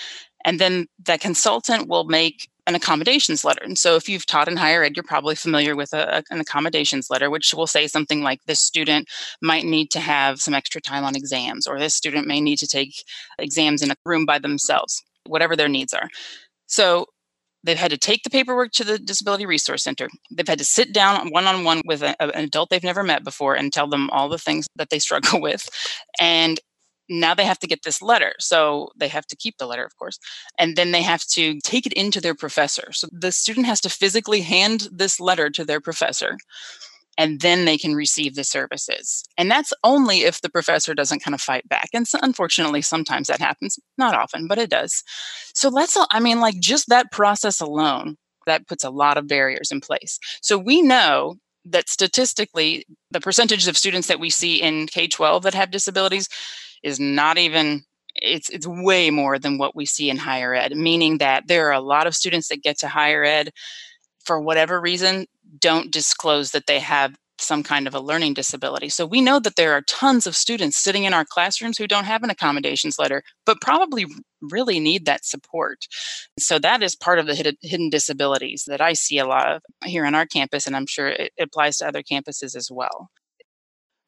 and 0.44 0.58
then 0.58 0.86
the 1.04 1.18
consultant 1.18 1.88
will 1.88 2.04
make 2.04 2.48
an 2.66 2.74
accommodations 2.74 3.44
letter. 3.44 3.62
And 3.64 3.76
so, 3.76 3.96
if 3.96 4.08
you've 4.08 4.26
taught 4.26 4.48
in 4.48 4.56
higher 4.56 4.84
ed, 4.84 4.96
you're 4.96 5.02
probably 5.02 5.34
familiar 5.34 5.74
with 5.74 5.92
a, 5.92 6.22
an 6.30 6.40
accommodations 6.40 7.10
letter, 7.10 7.28
which 7.28 7.52
will 7.54 7.66
say 7.66 7.86
something 7.86 8.22
like 8.22 8.40
this 8.46 8.60
student 8.60 9.08
might 9.40 9.64
need 9.64 9.90
to 9.90 10.00
have 10.00 10.40
some 10.40 10.54
extra 10.54 10.80
time 10.80 11.04
on 11.04 11.16
exams, 11.16 11.66
or 11.66 11.78
this 11.78 11.94
student 11.94 12.26
may 12.26 12.40
need 12.40 12.58
to 12.58 12.66
take 12.66 13.04
exams 13.38 13.82
in 13.82 13.90
a 13.90 13.96
room 14.04 14.24
by 14.24 14.38
themselves, 14.38 15.02
whatever 15.26 15.56
their 15.56 15.68
needs 15.68 15.92
are. 15.92 16.08
So, 16.66 17.06
they've 17.64 17.78
had 17.78 17.90
to 17.90 17.98
take 17.98 18.22
the 18.22 18.30
paperwork 18.30 18.72
to 18.72 18.84
the 18.84 18.98
Disability 18.98 19.46
Resource 19.46 19.82
Center. 19.82 20.08
They've 20.30 20.48
had 20.48 20.58
to 20.58 20.64
sit 20.64 20.92
down 20.92 21.30
one 21.30 21.46
on 21.46 21.64
one 21.64 21.82
with 21.84 22.02
a, 22.02 22.20
an 22.22 22.44
adult 22.44 22.70
they've 22.70 22.82
never 22.82 23.02
met 23.02 23.24
before 23.24 23.54
and 23.54 23.72
tell 23.72 23.86
them 23.86 24.10
all 24.10 24.28
the 24.28 24.38
things 24.38 24.66
that 24.76 24.90
they 24.90 24.98
struggle 25.00 25.40
with. 25.40 25.68
And 26.20 26.60
now 27.08 27.34
they 27.34 27.44
have 27.44 27.58
to 27.60 27.66
get 27.66 27.82
this 27.82 28.00
letter. 28.00 28.32
So 28.38 28.90
they 28.96 29.08
have 29.08 29.26
to 29.26 29.36
keep 29.36 29.58
the 29.58 29.66
letter, 29.66 29.84
of 29.84 29.96
course, 29.96 30.18
and 30.58 30.76
then 30.76 30.92
they 30.92 31.02
have 31.02 31.24
to 31.32 31.60
take 31.60 31.86
it 31.86 31.92
into 31.92 32.20
their 32.20 32.34
professor. 32.34 32.92
So 32.92 33.08
the 33.12 33.32
student 33.32 33.66
has 33.66 33.80
to 33.82 33.90
physically 33.90 34.40
hand 34.40 34.88
this 34.92 35.20
letter 35.20 35.50
to 35.50 35.64
their 35.64 35.80
professor, 35.80 36.38
and 37.18 37.40
then 37.40 37.64
they 37.64 37.76
can 37.76 37.94
receive 37.94 38.34
the 38.34 38.44
services. 38.44 39.24
And 39.36 39.50
that's 39.50 39.72
only 39.84 40.22
if 40.22 40.40
the 40.40 40.50
professor 40.50 40.94
doesn't 40.94 41.22
kind 41.22 41.34
of 41.34 41.40
fight 41.40 41.68
back. 41.68 41.90
And 41.92 42.08
so 42.08 42.18
unfortunately, 42.22 42.82
sometimes 42.82 43.28
that 43.28 43.40
happens, 43.40 43.78
not 43.98 44.14
often, 44.14 44.46
but 44.46 44.58
it 44.58 44.70
does. 44.70 45.02
So 45.54 45.68
let's, 45.68 45.96
I 46.10 46.20
mean, 46.20 46.40
like 46.40 46.58
just 46.58 46.88
that 46.88 47.12
process 47.12 47.60
alone, 47.60 48.16
that 48.46 48.66
puts 48.66 48.84
a 48.84 48.90
lot 48.90 49.18
of 49.18 49.28
barriers 49.28 49.70
in 49.70 49.80
place. 49.80 50.18
So 50.40 50.58
we 50.58 50.82
know 50.82 51.36
that 51.64 51.88
statistically, 51.88 52.86
the 53.10 53.20
percentage 53.20 53.68
of 53.68 53.76
students 53.76 54.08
that 54.08 54.20
we 54.20 54.30
see 54.30 54.60
in 54.60 54.86
K 54.86 55.06
12 55.06 55.44
that 55.44 55.54
have 55.54 55.70
disabilities 55.70 56.28
is 56.82 56.98
not 56.98 57.38
even 57.38 57.84
it's 58.14 58.48
it's 58.50 58.66
way 58.66 59.10
more 59.10 59.38
than 59.38 59.58
what 59.58 59.74
we 59.74 59.86
see 59.86 60.10
in 60.10 60.18
higher 60.18 60.54
ed 60.54 60.76
meaning 60.76 61.16
that 61.16 61.46
there 61.46 61.68
are 61.68 61.72
a 61.72 61.80
lot 61.80 62.06
of 62.06 62.14
students 62.14 62.48
that 62.48 62.62
get 62.62 62.78
to 62.78 62.86
higher 62.86 63.24
ed 63.24 63.50
for 64.24 64.40
whatever 64.40 64.80
reason 64.80 65.26
don't 65.58 65.90
disclose 65.90 66.50
that 66.52 66.66
they 66.66 66.78
have 66.78 67.14
some 67.38 67.62
kind 67.62 67.86
of 67.88 67.94
a 67.94 68.00
learning 68.00 68.34
disability. 68.34 68.88
So 68.88 69.04
we 69.04 69.20
know 69.20 69.40
that 69.40 69.56
there 69.56 69.72
are 69.72 69.82
tons 69.82 70.26
of 70.26 70.36
students 70.36 70.76
sitting 70.76 71.04
in 71.04 71.12
our 71.12 71.24
classrooms 71.24 71.76
who 71.76 71.88
don't 71.88 72.04
have 72.04 72.22
an 72.22 72.30
accommodations 72.30 72.98
letter, 72.98 73.22
but 73.44 73.60
probably 73.60 74.06
really 74.40 74.78
need 74.78 75.06
that 75.06 75.24
support. 75.24 75.86
So 76.38 76.58
that 76.60 76.82
is 76.82 76.94
part 76.94 77.18
of 77.18 77.26
the 77.26 77.56
hidden 77.62 77.90
disabilities 77.90 78.64
that 78.68 78.80
I 78.80 78.92
see 78.92 79.18
a 79.18 79.26
lot 79.26 79.50
of 79.50 79.62
here 79.84 80.06
on 80.06 80.14
our 80.14 80.26
campus, 80.26 80.66
and 80.66 80.76
I'm 80.76 80.86
sure 80.86 81.08
it 81.08 81.32
applies 81.38 81.78
to 81.78 81.88
other 81.88 82.02
campuses 82.02 82.54
as 82.54 82.70
well. 82.70 83.10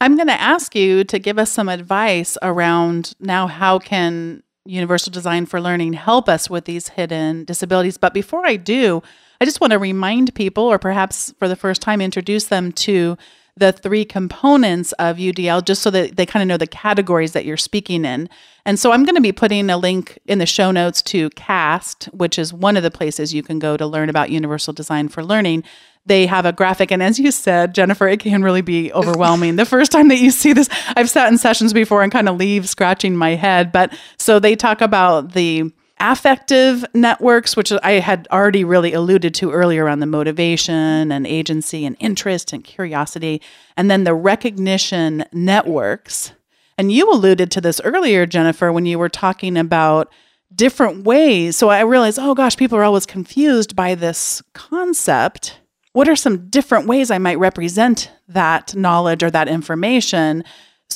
I'm 0.00 0.16
going 0.16 0.28
to 0.28 0.40
ask 0.40 0.74
you 0.74 1.02
to 1.04 1.18
give 1.18 1.38
us 1.38 1.50
some 1.50 1.68
advice 1.68 2.36
around 2.42 3.14
now 3.18 3.46
how 3.46 3.78
can 3.78 4.42
Universal 4.66 5.12
Design 5.12 5.46
for 5.46 5.60
Learning 5.60 5.92
help 5.92 6.28
us 6.28 6.48
with 6.48 6.64
these 6.66 6.88
hidden 6.88 7.44
disabilities. 7.44 7.98
But 7.98 8.14
before 8.14 8.46
I 8.46 8.56
do, 8.56 9.02
I 9.44 9.46
just 9.46 9.60
want 9.60 9.72
to 9.72 9.78
remind 9.78 10.34
people, 10.34 10.64
or 10.64 10.78
perhaps 10.78 11.34
for 11.38 11.48
the 11.48 11.54
first 11.54 11.82
time, 11.82 12.00
introduce 12.00 12.46
them 12.46 12.72
to 12.72 13.18
the 13.58 13.72
three 13.72 14.06
components 14.06 14.92
of 14.92 15.18
UDL 15.18 15.62
just 15.62 15.82
so 15.82 15.90
that 15.90 16.16
they 16.16 16.24
kind 16.24 16.42
of 16.42 16.48
know 16.48 16.56
the 16.56 16.66
categories 16.66 17.32
that 17.32 17.44
you're 17.44 17.58
speaking 17.58 18.06
in. 18.06 18.30
And 18.64 18.78
so 18.78 18.90
I'm 18.90 19.04
going 19.04 19.16
to 19.16 19.20
be 19.20 19.32
putting 19.32 19.68
a 19.68 19.76
link 19.76 20.18
in 20.24 20.38
the 20.38 20.46
show 20.46 20.70
notes 20.70 21.02
to 21.02 21.28
CAST, 21.28 22.04
which 22.14 22.38
is 22.38 22.54
one 22.54 22.74
of 22.78 22.82
the 22.82 22.90
places 22.90 23.34
you 23.34 23.42
can 23.42 23.58
go 23.58 23.76
to 23.76 23.86
learn 23.86 24.08
about 24.08 24.30
Universal 24.30 24.72
Design 24.72 25.08
for 25.08 25.22
Learning 25.22 25.62
they 26.06 26.26
have 26.26 26.44
a 26.44 26.52
graphic. 26.52 26.90
And 26.90 27.02
as 27.02 27.18
you 27.18 27.30
said, 27.30 27.74
Jennifer, 27.74 28.06
it 28.06 28.20
can 28.20 28.42
really 28.42 28.60
be 28.60 28.92
overwhelming. 28.92 29.56
the 29.56 29.64
first 29.64 29.90
time 29.90 30.08
that 30.08 30.18
you 30.18 30.30
see 30.30 30.52
this, 30.52 30.68
I've 30.96 31.08
sat 31.08 31.32
in 31.32 31.38
sessions 31.38 31.72
before 31.72 32.02
and 32.02 32.12
kind 32.12 32.28
of 32.28 32.36
leave 32.36 32.68
scratching 32.68 33.16
my 33.16 33.36
head. 33.36 33.72
But 33.72 33.96
so 34.18 34.38
they 34.38 34.54
talk 34.54 34.82
about 34.82 35.32
the 35.32 35.72
affective 36.00 36.84
networks, 36.94 37.56
which 37.56 37.72
I 37.72 37.92
had 37.92 38.28
already 38.30 38.64
really 38.64 38.92
alluded 38.92 39.34
to 39.36 39.52
earlier 39.52 39.88
on 39.88 40.00
the 40.00 40.06
motivation 40.06 41.12
and 41.12 41.26
agency 41.26 41.84
and 41.84 41.96
interest 42.00 42.52
and 42.52 42.64
curiosity, 42.64 43.40
and 43.76 43.90
then 43.90 44.04
the 44.04 44.14
recognition 44.14 45.24
networks. 45.32 46.32
And 46.76 46.90
you 46.90 47.10
alluded 47.10 47.50
to 47.52 47.60
this 47.60 47.80
earlier, 47.84 48.26
Jennifer, 48.26 48.72
when 48.72 48.86
you 48.86 48.98
were 48.98 49.08
talking 49.08 49.56
about 49.56 50.12
different 50.54 51.04
ways. 51.04 51.56
So 51.56 51.68
I 51.68 51.80
realized, 51.80 52.18
oh 52.20 52.34
gosh, 52.34 52.56
people 52.56 52.78
are 52.78 52.84
always 52.84 53.06
confused 53.06 53.74
by 53.76 53.94
this 53.94 54.42
concept 54.52 55.60
what 55.94 56.08
are 56.08 56.16
some 56.16 56.48
different 56.48 56.86
ways 56.88 57.10
I 57.10 57.18
might 57.18 57.38
represent 57.38 58.10
that 58.28 58.74
knowledge 58.74 59.22
or 59.22 59.30
that 59.30 59.48
information 59.48 60.44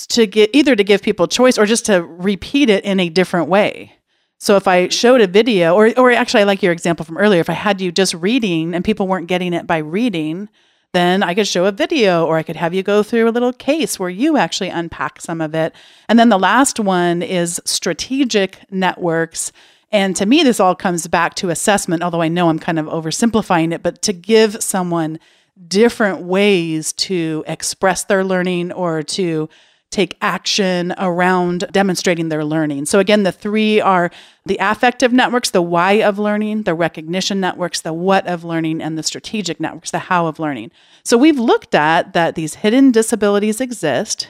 to 0.09 0.27
get 0.27 0.51
either 0.53 0.77
to 0.77 0.85
give 0.85 1.03
people 1.03 1.29
choice 1.29 1.57
or 1.57 1.67
just 1.67 1.87
to 1.87 2.03
repeat 2.03 2.69
it 2.69 2.85
in 2.85 3.01
a 3.01 3.09
different 3.09 3.49
way. 3.49 3.95
So 4.39 4.57
if 4.57 4.69
I 4.69 4.89
showed 4.89 5.21
a 5.21 5.27
video 5.27 5.75
or 5.75 5.93
or 5.99 6.13
actually 6.13 6.43
I 6.43 6.45
like 6.45 6.63
your 6.63 6.73
example 6.73 7.05
from 7.05 7.19
earlier 7.19 7.41
if 7.41 7.51
I 7.51 7.55
had 7.55 7.81
you 7.81 7.93
just 7.93 8.15
reading 8.15 8.75
and 8.75 8.85
people 8.85 9.07
weren't 9.07 9.27
getting 9.27 9.53
it 9.53 9.67
by 9.67 9.79
reading 9.79 10.49
then 10.93 11.23
I 11.23 11.35
could 11.35 11.47
show 11.47 11.67
a 11.67 11.73
video 11.73 12.25
or 12.25 12.39
I 12.39 12.43
could 12.43 12.57
have 12.57 12.73
you 12.73 12.83
go 12.83 13.03
through 13.03 13.29
a 13.29 13.31
little 13.31 13.53
case 13.53 13.99
where 13.99 14.09
you 14.09 14.37
actually 14.37 14.71
unpack 14.71 15.21
some 15.21 15.41
of 15.41 15.55
it. 15.55 15.75
And 16.09 16.19
then 16.19 16.31
the 16.31 16.39
last 16.39 16.81
one 16.81 17.23
is 17.23 17.61
strategic 17.65 18.61
networks. 18.71 19.53
And 19.93 20.17
to 20.17 20.27
me, 20.27 20.43
this 20.43 20.61
all 20.61 20.75
comes 20.75 21.07
back 21.07 21.35
to 21.37 21.51
assessment, 21.51 22.03
although 22.03 22.23
I 22.23 22.29
know 22.29 22.49
I'm 22.49 22.59
kind 22.59 22.79
of 22.79 22.87
oversimplifying 22.87 23.75
it, 23.75 23.83
but 23.83 24.01
to 24.03 24.13
give 24.13 24.63
someone 24.63 25.19
different 25.67 26.23
ways 26.23 26.93
to 26.95 27.45
express 27.47 28.05
their 28.05 28.25
learning 28.25 28.73
or 28.73 29.03
to 29.03 29.49
take 29.91 30.17
action 30.21 30.95
around 30.99 31.67
demonstrating 31.73 32.29
their 32.29 32.45
learning. 32.45 32.85
So, 32.87 32.99
again, 32.99 33.23
the 33.23 33.33
three 33.33 33.81
are 33.81 34.11
the 34.45 34.59
affective 34.61 35.13
networks, 35.13 35.51
the 35.51 35.63
why 35.63 35.93
of 35.93 36.19
learning, 36.19 36.65
the 36.65 36.75
recognition 36.75 37.41
networks, 37.41 37.81
the 37.81 37.93
what 37.93 38.27
of 38.27 38.45
learning, 38.45 38.83
and 38.83 38.99
the 38.99 39.03
strategic 39.03 39.61
networks, 39.61 39.91
the 39.91 39.99
how 39.99 40.27
of 40.27 40.39
learning. 40.39 40.71
So, 41.05 41.17
we've 41.17 41.39
looked 41.39 41.75
at 41.75 42.13
that 42.13 42.35
these 42.35 42.57
hidden 42.57 42.93
disabilities 42.93 43.61
exist. 43.61 44.29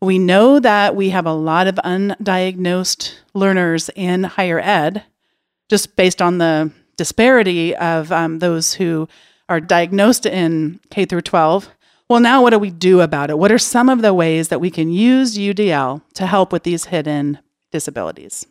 We 0.00 0.18
know 0.18 0.60
that 0.60 0.94
we 0.94 1.10
have 1.10 1.26
a 1.26 1.32
lot 1.32 1.66
of 1.66 1.76
undiagnosed 1.76 3.14
learners 3.34 3.90
in 3.96 4.24
higher 4.24 4.60
ed, 4.60 5.04
just 5.68 5.96
based 5.96 6.22
on 6.22 6.38
the 6.38 6.70
disparity 6.96 7.74
of 7.74 8.12
um, 8.12 8.40
those 8.40 8.74
who 8.74 9.08
are 9.48 9.60
diagnosed 9.60 10.26
in 10.26 10.80
K 10.90 11.06
through 11.06 11.22
12 11.22 11.70
well, 12.08 12.20
now 12.20 12.42
what 12.42 12.50
do 12.50 12.58
we 12.58 12.70
do 12.70 13.00
about 13.00 13.30
it? 13.30 13.38
What 13.38 13.52
are 13.52 13.58
some 13.58 13.88
of 13.88 14.02
the 14.02 14.14
ways 14.14 14.48
that 14.48 14.60
we 14.60 14.70
can 14.70 14.90
use 14.90 15.36
UDL 15.36 16.02
to 16.14 16.26
help 16.26 16.52
with 16.52 16.62
these 16.62 16.86
hidden 16.86 17.38
disabilities? 17.70 18.46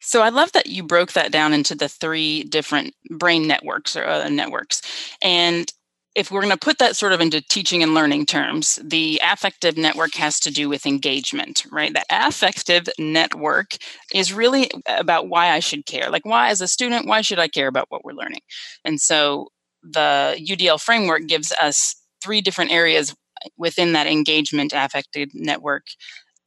So 0.00 0.22
I 0.22 0.30
love 0.30 0.52
that 0.52 0.66
you 0.66 0.82
broke 0.82 1.12
that 1.12 1.30
down 1.30 1.52
into 1.52 1.74
the 1.74 1.88
three 1.88 2.44
different 2.44 2.94
brain 3.10 3.46
networks 3.46 3.96
or 3.96 4.04
uh, 4.06 4.28
networks. 4.28 4.80
And 5.22 5.70
if 6.16 6.30
we're 6.30 6.40
going 6.40 6.52
to 6.52 6.58
put 6.58 6.78
that 6.78 6.96
sort 6.96 7.12
of 7.12 7.20
into 7.20 7.40
teaching 7.40 7.82
and 7.82 7.94
learning 7.94 8.26
terms, 8.26 8.80
the 8.82 9.20
affective 9.22 9.76
network 9.76 10.14
has 10.14 10.40
to 10.40 10.50
do 10.50 10.68
with 10.68 10.86
engagement, 10.86 11.64
right? 11.70 11.92
The 11.92 12.04
affective 12.10 12.88
network 12.98 13.76
is 14.12 14.32
really 14.32 14.70
about 14.88 15.28
why 15.28 15.50
I 15.52 15.60
should 15.60 15.86
care. 15.86 16.10
Like, 16.10 16.26
why, 16.26 16.48
as 16.48 16.60
a 16.60 16.66
student, 16.66 17.06
why 17.06 17.20
should 17.20 17.38
I 17.38 17.46
care 17.46 17.68
about 17.68 17.86
what 17.90 18.04
we're 18.04 18.12
learning? 18.12 18.40
And 18.84 19.00
so 19.00 19.48
the 19.82 20.36
UDL 20.40 20.80
framework 20.80 21.26
gives 21.26 21.52
us 21.52 21.94
three 22.22 22.40
different 22.40 22.72
areas 22.72 23.14
within 23.56 23.92
that 23.94 24.06
engagement 24.06 24.72
affective 24.74 25.28
network 25.34 25.84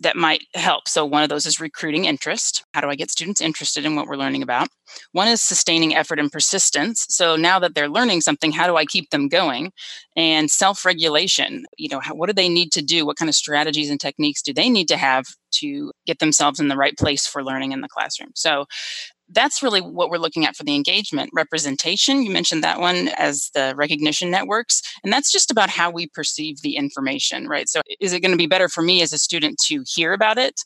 that 0.04 0.16
might 0.16 0.44
help. 0.54 0.88
So, 0.88 1.06
one 1.06 1.24
of 1.24 1.30
those 1.30 1.46
is 1.46 1.60
recruiting 1.60 2.06
interest. 2.06 2.64
How 2.74 2.82
do 2.82 2.90
I 2.90 2.96
get 2.96 3.10
students 3.10 3.42
interested 3.42 3.86
in 3.86 3.96
what 3.96 4.08
we're 4.08 4.18
learning 4.18 4.44
about? 4.44 4.68
One 5.14 5.28
is 5.28 5.42
sustaining 5.42 5.96
effort 5.96 6.20
and 6.20 6.32
persistence. 6.32 7.06
So, 7.10 7.36
now 7.36 7.60
that 7.60 7.74
they're 7.74 7.90
learning 7.90 8.22
something, 8.22 8.52
how 8.52 8.68
do 8.68 8.76
I 8.76 8.86
keep 8.86 9.10
them 9.10 9.28
going? 9.28 9.72
And 10.16 10.52
self 10.52 10.86
regulation. 10.86 11.66
You 11.78 11.90
know, 11.90 12.00
how, 12.00 12.14
what 12.16 12.28
do 12.28 12.34
they 12.34 12.50
need 12.50 12.72
to 12.74 12.82
do? 12.82 13.06
What 13.06 13.18
kind 13.18 13.30
of 13.30 13.36
strategies 13.36 13.90
and 13.90 14.00
techniques 14.00 14.42
do 14.42 14.54
they 14.54 14.70
need 14.70 14.88
to 14.90 14.98
have 14.98 15.26
to 15.54 15.92
get 16.06 16.20
themselves 16.20 16.60
in 16.60 16.68
the 16.68 16.78
right 16.78 16.98
place 16.98 17.26
for 17.26 17.44
learning 17.44 17.72
in 17.72 17.82
the 17.82 17.90
classroom? 17.90 18.32
So, 18.36 18.66
that's 19.34 19.62
really 19.64 19.82
what 19.82 20.10
we're 20.10 20.18
looking 20.18 20.46
at 20.46 20.56
for 20.56 20.64
the 20.64 20.76
engagement 20.76 21.30
representation. 21.34 22.24
You 22.24 22.32
mentioned 22.32 22.64
that 22.64 22.80
one 22.80 23.10
as 23.18 23.50
the 23.54 23.74
recognition 23.76 24.32
networks 24.32 24.82
and 25.04 25.12
that's 25.12 25.32
just 25.32 25.52
about 25.52 25.70
how 25.70 25.90
we 25.92 26.08
perceive 26.08 26.62
the 26.62 26.76
information 26.76 27.48
right? 27.48 27.68
So 27.68 27.82
is 28.00 28.14
it 28.14 28.22
going 28.22 28.32
to 28.32 28.38
be 28.38 28.48
better 28.48 28.70
for 28.70 28.82
me 28.82 29.02
as 29.02 29.14
a 29.14 29.18
student 29.18 29.60
to 29.66 29.84
hear 29.88 30.14
about 30.14 30.38
it 30.38 30.62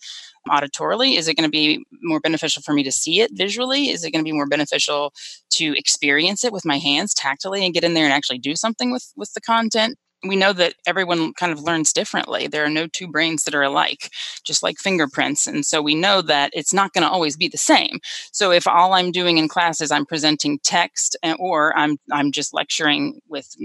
auditorily? 0.48 1.18
Is 1.18 1.28
it 1.28 1.36
going 1.36 1.48
to 1.48 1.52
be 1.52 1.84
more 2.02 2.20
beneficial 2.20 2.62
for 2.62 2.74
me 2.74 2.84
to 2.84 2.92
see 2.92 3.22
it 3.22 3.32
visually? 3.34 3.90
Is 3.90 4.04
it 4.04 4.12
going 4.12 4.24
to 4.24 4.30
be 4.30 4.36
more 4.36 4.48
beneficial 4.48 5.14
to 5.52 5.78
experience 5.78 6.44
it 6.44 6.54
with 6.54 6.66
my 6.66 6.78
hands 6.78 7.14
tactily 7.14 7.66
and 7.66 7.74
get 7.74 7.84
in 7.84 7.94
there 7.94 8.06
and 8.06 8.14
actually 8.14 8.40
do 8.40 8.56
something 8.56 8.92
with 8.92 9.12
with 9.16 9.34
the 9.34 9.42
content 9.42 9.98
we 10.26 10.36
know 10.36 10.54
that 10.54 10.74
everyone 10.86 11.34
kind 11.34 11.52
of 11.52 11.62
learns 11.62 11.94
differently. 11.94 12.48
There 12.48 12.66
are 12.66 12.70
no 12.70 12.88
two 12.88 13.08
brains 13.08 13.44
that 13.44 13.56
are 13.56 13.64
alike, 13.64 14.10
just 14.44 14.64
like 14.64 14.78
fingerprints. 14.78 15.48
And 15.48 15.66
so 15.66 15.82
we 15.82 15.96
know 15.96 16.22
that 16.24 16.52
it's 16.54 16.74
not 16.74 16.94
going 16.94 17.04
to 17.04 17.10
always 17.10 17.38
be 17.38 17.48
the 17.48 17.58
same. 17.58 18.00
So 18.32 18.52
if 18.52 18.68
all 18.68 18.94
I'm 18.94 19.12
doing 19.12 19.38
in 19.38 19.48
class 19.48 19.82
is 19.82 19.92
I'm 19.92 20.06
presenting 20.06 20.60
text 20.64 21.16
eh, 21.24 21.36
or 21.40 21.78
I'm 21.78 21.98
I'm 22.12 22.32
just 22.32 22.54
lecturing 22.54 23.20
with 23.28 23.56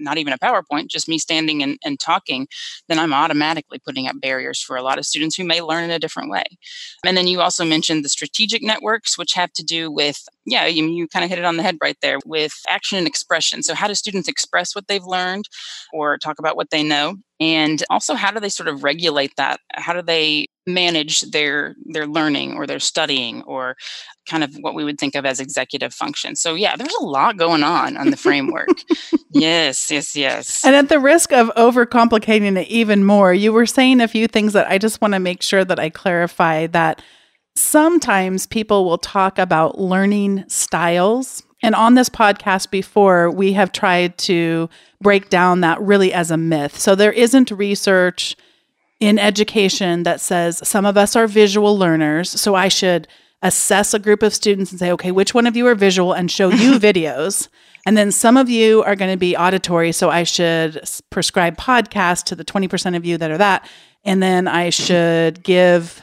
not 0.00 0.18
even 0.18 0.32
a 0.32 0.38
PowerPoint, 0.38 0.88
just 0.88 1.08
me 1.08 1.18
standing 1.18 1.62
and, 1.62 1.78
and 1.84 1.98
talking, 1.98 2.46
then 2.88 2.98
I'm 2.98 3.12
automatically 3.12 3.78
putting 3.78 4.06
up 4.06 4.20
barriers 4.20 4.60
for 4.60 4.76
a 4.76 4.82
lot 4.82 4.98
of 4.98 5.06
students 5.06 5.36
who 5.36 5.44
may 5.44 5.60
learn 5.60 5.84
in 5.84 5.90
a 5.90 5.98
different 5.98 6.30
way. 6.30 6.44
And 7.04 7.16
then 7.16 7.26
you 7.26 7.40
also 7.40 7.64
mentioned 7.64 8.04
the 8.04 8.08
strategic 8.08 8.62
networks, 8.62 9.18
which 9.18 9.34
have 9.34 9.52
to 9.52 9.62
do 9.62 9.90
with, 9.90 10.22
yeah, 10.46 10.66
you, 10.66 10.86
you 10.86 11.08
kind 11.08 11.24
of 11.24 11.30
hit 11.30 11.38
it 11.38 11.44
on 11.44 11.56
the 11.56 11.62
head 11.62 11.78
right 11.82 11.96
there 12.02 12.18
with 12.24 12.52
action 12.68 12.98
and 12.98 13.06
expression. 13.06 13.62
So, 13.62 13.74
how 13.74 13.88
do 13.88 13.94
students 13.94 14.28
express 14.28 14.74
what 14.74 14.88
they've 14.88 15.04
learned 15.04 15.46
or 15.92 16.18
talk 16.18 16.38
about 16.38 16.56
what 16.56 16.70
they 16.70 16.82
know? 16.82 17.16
And 17.40 17.82
also, 17.88 18.14
how 18.14 18.30
do 18.30 18.40
they 18.40 18.48
sort 18.48 18.68
of 18.68 18.84
regulate 18.84 19.32
that? 19.36 19.60
How 19.72 19.92
do 19.92 20.02
they 20.02 20.48
manage 20.74 21.22
their 21.22 21.74
their 21.84 22.06
learning 22.06 22.54
or 22.54 22.66
their 22.66 22.80
studying 22.80 23.42
or 23.42 23.76
kind 24.28 24.44
of 24.44 24.54
what 24.60 24.74
we 24.74 24.84
would 24.84 24.98
think 24.98 25.14
of 25.14 25.26
as 25.26 25.40
executive 25.40 25.92
function. 25.92 26.36
So 26.36 26.54
yeah, 26.54 26.76
there's 26.76 26.94
a 27.00 27.04
lot 27.04 27.36
going 27.36 27.62
on 27.62 27.96
on 27.96 28.10
the 28.10 28.16
framework. 28.16 28.68
yes, 29.30 29.90
yes, 29.90 30.14
yes. 30.14 30.64
And 30.64 30.76
at 30.76 30.88
the 30.88 31.00
risk 31.00 31.32
of 31.32 31.48
overcomplicating 31.56 32.56
it 32.56 32.68
even 32.68 33.04
more, 33.04 33.34
you 33.34 33.52
were 33.52 33.66
saying 33.66 34.00
a 34.00 34.08
few 34.08 34.28
things 34.28 34.52
that 34.52 34.70
I 34.70 34.78
just 34.78 35.00
want 35.00 35.14
to 35.14 35.20
make 35.20 35.42
sure 35.42 35.64
that 35.64 35.78
I 35.78 35.90
clarify 35.90 36.66
that 36.68 37.02
sometimes 37.56 38.46
people 38.46 38.84
will 38.84 38.98
talk 38.98 39.38
about 39.38 39.78
learning 39.78 40.44
styles. 40.48 41.42
And 41.62 41.74
on 41.74 41.94
this 41.94 42.08
podcast 42.08 42.70
before, 42.70 43.30
we 43.30 43.52
have 43.52 43.72
tried 43.72 44.16
to 44.18 44.70
break 45.02 45.28
down 45.28 45.60
that 45.60 45.80
really 45.80 46.12
as 46.12 46.30
a 46.30 46.36
myth. 46.36 46.78
So 46.78 46.94
there 46.94 47.12
isn't 47.12 47.50
research 47.50 48.36
in 49.00 49.18
education 49.18 50.02
that 50.04 50.20
says 50.20 50.60
some 50.66 50.84
of 50.84 50.96
us 50.96 51.16
are 51.16 51.26
visual 51.26 51.76
learners, 51.76 52.30
so 52.30 52.54
I 52.54 52.68
should 52.68 53.08
assess 53.42 53.94
a 53.94 53.98
group 53.98 54.22
of 54.22 54.34
students 54.34 54.70
and 54.70 54.78
say, 54.78 54.92
okay, 54.92 55.10
which 55.10 55.34
one 55.34 55.46
of 55.46 55.56
you 55.56 55.66
are 55.66 55.74
visual 55.74 56.12
and 56.12 56.30
show 56.30 56.50
you 56.50 56.72
videos. 56.78 57.48
And 57.86 57.96
then 57.96 58.12
some 58.12 58.36
of 58.36 58.50
you 58.50 58.82
are 58.82 58.94
going 58.94 59.10
to 59.10 59.16
be 59.16 59.36
auditory. 59.36 59.92
So 59.92 60.10
I 60.10 60.24
should 60.24 60.82
prescribe 61.08 61.56
podcasts 61.56 62.24
to 62.24 62.36
the 62.36 62.44
20% 62.44 62.94
of 62.94 63.06
you 63.06 63.16
that 63.16 63.30
are 63.30 63.38
that. 63.38 63.66
And 64.04 64.22
then 64.22 64.46
I 64.46 64.68
should 64.68 65.42
give 65.42 66.02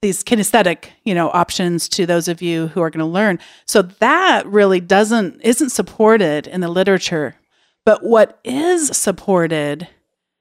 these 0.00 0.22
kinesthetic, 0.22 0.90
you 1.04 1.14
know, 1.14 1.30
options 1.30 1.88
to 1.88 2.06
those 2.06 2.28
of 2.28 2.40
you 2.40 2.68
who 2.68 2.80
are 2.80 2.90
going 2.90 3.04
to 3.04 3.04
learn. 3.04 3.40
So 3.66 3.82
that 3.82 4.46
really 4.46 4.80
doesn't 4.80 5.40
isn't 5.42 5.70
supported 5.70 6.46
in 6.46 6.60
the 6.60 6.68
literature. 6.68 7.34
But 7.84 8.04
what 8.04 8.38
is 8.44 8.96
supported 8.96 9.88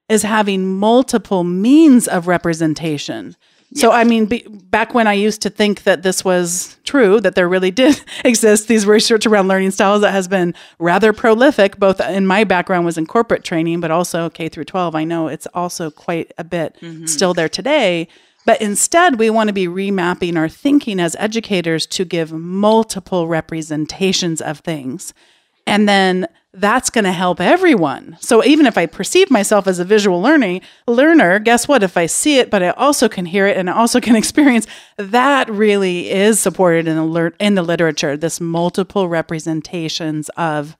is 0.09 0.23
having 0.23 0.77
multiple 0.77 1.43
means 1.43 2.07
of 2.07 2.27
representation. 2.27 3.35
So, 3.73 3.91
I 3.91 4.05
mean, 4.05 4.27
be, 4.27 4.47
back 4.47 4.93
when 4.93 5.07
I 5.07 5.13
used 5.13 5.41
to 5.41 5.49
think 5.49 5.83
that 5.83 6.01
this 6.01 6.23
was 6.23 6.77
true, 6.85 7.19
that 7.19 7.35
there 7.35 7.49
really 7.49 7.71
did 7.71 8.01
exist 8.23 8.69
these 8.69 8.85
research 8.85 9.25
around 9.25 9.49
learning 9.49 9.71
styles 9.71 10.01
that 10.01 10.11
has 10.11 10.27
been 10.27 10.55
rather 10.79 11.11
prolific, 11.11 11.77
both 11.77 11.99
in 11.99 12.25
my 12.25 12.45
background 12.45 12.85
was 12.85 12.97
in 12.97 13.05
corporate 13.05 13.43
training, 13.43 13.81
but 13.81 13.91
also 13.91 14.29
K 14.29 14.47
through 14.47 14.63
12. 14.65 14.95
I 14.95 15.03
know 15.03 15.27
it's 15.27 15.47
also 15.53 15.91
quite 15.91 16.31
a 16.37 16.45
bit 16.45 16.77
mm-hmm. 16.81 17.07
still 17.07 17.33
there 17.33 17.49
today. 17.49 18.07
But 18.45 18.61
instead, 18.61 19.19
we 19.19 19.29
want 19.29 19.49
to 19.49 19.53
be 19.53 19.67
remapping 19.67 20.37
our 20.37 20.47
thinking 20.47 21.01
as 21.01 21.17
educators 21.19 21.85
to 21.87 22.05
give 22.05 22.31
multiple 22.31 23.27
representations 23.27 24.41
of 24.41 24.59
things. 24.59 25.13
And 25.67 25.87
then 25.87 26.27
that's 26.53 26.89
going 26.89 27.03
to 27.05 27.11
help 27.11 27.39
everyone. 27.39 28.17
So 28.19 28.43
even 28.43 28.65
if 28.65 28.77
I 28.77 28.87
perceive 28.87 29.29
myself 29.29 29.67
as 29.67 29.77
a 29.79 29.85
visual 29.85 30.21
learning 30.21 30.61
learner, 30.87 31.37
guess 31.37 31.67
what? 31.67 31.83
If 31.83 31.97
I 31.97 32.07
see 32.07 32.39
it, 32.39 32.49
but 32.49 32.63
I 32.63 32.69
also 32.71 33.07
can 33.07 33.25
hear 33.25 33.45
it 33.45 33.57
and 33.57 33.69
I 33.69 33.73
also 33.73 34.01
can 34.01 34.15
experience, 34.23 34.65
that 34.97 35.49
really 35.49 36.09
is 36.09 36.39
supported 36.39 36.87
in 36.87 36.95
the, 36.95 37.33
in 37.39 37.55
the 37.55 37.61
literature. 37.61 38.17
This 38.17 38.41
multiple 38.41 39.07
representations 39.07 40.29
of 40.29 40.75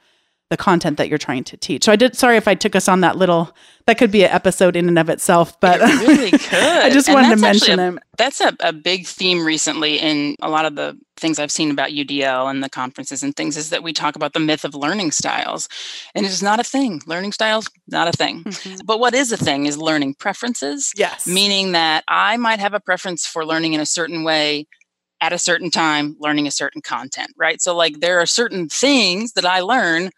the 0.50 0.58
content 0.58 0.98
that 0.98 1.10
you're 1.10 1.18
trying 1.18 1.44
to 1.44 1.58
teach. 1.58 1.84
So 1.84 1.92
I 1.92 1.98
did. 1.98 2.16
Sorry 2.16 2.38
if 2.38 2.48
I 2.48 2.56
took 2.56 2.76
us 2.76 2.88
on 2.88 3.02
that 3.02 3.18
little. 3.18 3.54
That 3.86 3.98
could 3.98 4.12
be 4.12 4.24
an 4.24 4.32
episode 4.32 4.76
in 4.76 4.88
and 4.88 4.98
of 5.00 5.10
itself, 5.10 5.60
but 5.60 5.80
it 5.82 6.08
really 6.08 6.32
could. 6.32 6.54
I 6.54 6.90
just 6.90 7.08
and 7.10 7.16
wanted 7.16 7.36
to 7.36 7.42
mention 7.42 7.80
a, 7.80 7.96
it. 7.96 8.04
That's 8.18 8.40
a, 8.40 8.56
a 8.62 8.72
big 8.72 9.06
theme 9.06 9.46
recently 9.46 9.98
in 9.98 10.36
a 10.42 10.50
lot 10.50 10.66
of 10.66 10.76
the 10.76 10.98
things 11.18 11.40
I've 11.40 11.52
seen 11.52 11.72
about 11.72 11.90
UDL 11.90 12.50
and 12.50 12.64
the 12.64 12.70
conferences 12.70 13.24
and 13.24 13.36
things 13.36 13.58
is 13.58 13.72
that 13.72 13.84
we 13.84 13.92
talk 13.92 14.16
about 14.16 14.34
the 14.34 14.40
myth 14.40 14.64
of 14.64 14.74
learning 14.74 15.12
styles, 15.12 15.68
and 16.16 16.26
it 16.26 16.32
is 16.32 16.44
not 16.44 16.60
a 16.60 16.64
thing. 16.64 17.02
Learning 17.08 17.34
styles 17.34 17.70
not 17.88 18.08
a 18.08 18.14
thing. 18.14 18.44
Mm-hmm. 18.44 18.86
But 18.86 19.00
what 19.00 19.14
is 19.14 19.32
a 19.32 19.38
thing 19.38 19.66
is 19.66 19.78
learning 19.78 20.16
preferences. 20.16 20.92
Yes, 20.96 21.28
meaning 21.28 21.74
that 21.74 22.04
I 22.08 22.38
might 22.38 22.60
have 22.60 22.74
a 22.74 22.80
preference 22.80 23.26
for 23.26 23.46
learning 23.46 23.74
in 23.74 23.82
a 23.82 23.86
certain 23.86 24.24
way 24.24 24.66
at 25.20 25.34
a 25.34 25.38
certain 25.38 25.72
time 25.72 26.16
learning 26.20 26.46
a 26.46 26.52
certain 26.52 26.80
content 26.80 27.30
right 27.36 27.60
so 27.60 27.76
like 27.76 28.02
there 28.02 28.20
are 28.20 28.26
certain 28.28 28.70
things 28.70 29.34
that 29.34 29.46
i 29.46 29.62
learn 29.62 30.12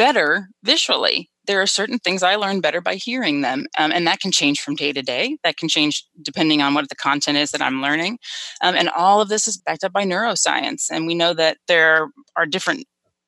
better 0.00 0.48
visually. 0.64 1.28
There 1.46 1.60
are 1.60 1.66
certain 1.66 1.98
things 1.98 2.22
I 2.22 2.36
learn 2.36 2.62
better 2.62 2.80
by 2.80 2.94
hearing 2.94 3.42
them, 3.42 3.66
um, 3.78 3.92
and 3.92 4.06
that 4.06 4.20
can 4.20 4.32
change 4.32 4.62
from 4.62 4.74
day 4.74 4.94
to 4.94 5.02
day. 5.02 5.36
That 5.44 5.58
can 5.58 5.68
change 5.68 6.06
depending 6.22 6.62
on 6.62 6.72
what 6.72 6.88
the 6.88 6.94
content 6.94 7.36
is 7.36 7.50
that 7.50 7.60
I'm 7.60 7.82
learning. 7.82 8.18
Um, 8.62 8.74
and 8.76 8.88
all 8.88 9.20
of 9.20 9.28
this 9.28 9.46
is 9.46 9.58
backed 9.58 9.84
up 9.84 9.92
by 9.92 10.04
neuroscience. 10.04 10.86
And 10.90 11.06
we 11.06 11.14
know 11.14 11.34
that 11.34 11.58
there 11.68 12.08
are 12.34 12.46
different 12.46 12.86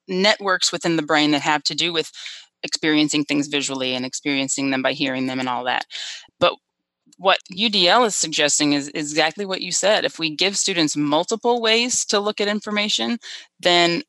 networks 0.09 0.73
within 0.73 0.97
the 0.97 1.03
brain 1.03 1.33
that 1.33 1.43
have 1.43 1.63
to 1.65 1.75
do 1.75 1.93
with 1.93 2.11
experiencing 2.63 3.25
things 3.27 3.49
visually 3.49 3.95
and 3.95 4.07
experiencing 4.07 4.71
them 4.71 4.81
by 4.81 4.95
hearing 4.95 5.27
them 5.27 5.41
and 5.41 5.51
all 5.51 5.65
that. 5.65 5.85
But 6.41 6.55
what 7.19 7.39
UDL 7.53 8.07
is 8.07 8.17
suggesting 8.17 8.73
is, 8.73 8.89
is 8.89 9.13
exactly 9.13 9.45
what 9.45 9.61
you 9.61 9.73
said. 9.73 10.07
If 10.07 10.19
we 10.19 10.35
give 10.35 10.57
students 10.57 10.97
multiple 10.97 11.61
ways 11.61 12.07
to 12.07 12.19
look 12.19 12.41
at 12.41 12.49
information, 12.49 13.19
then 13.61 14.05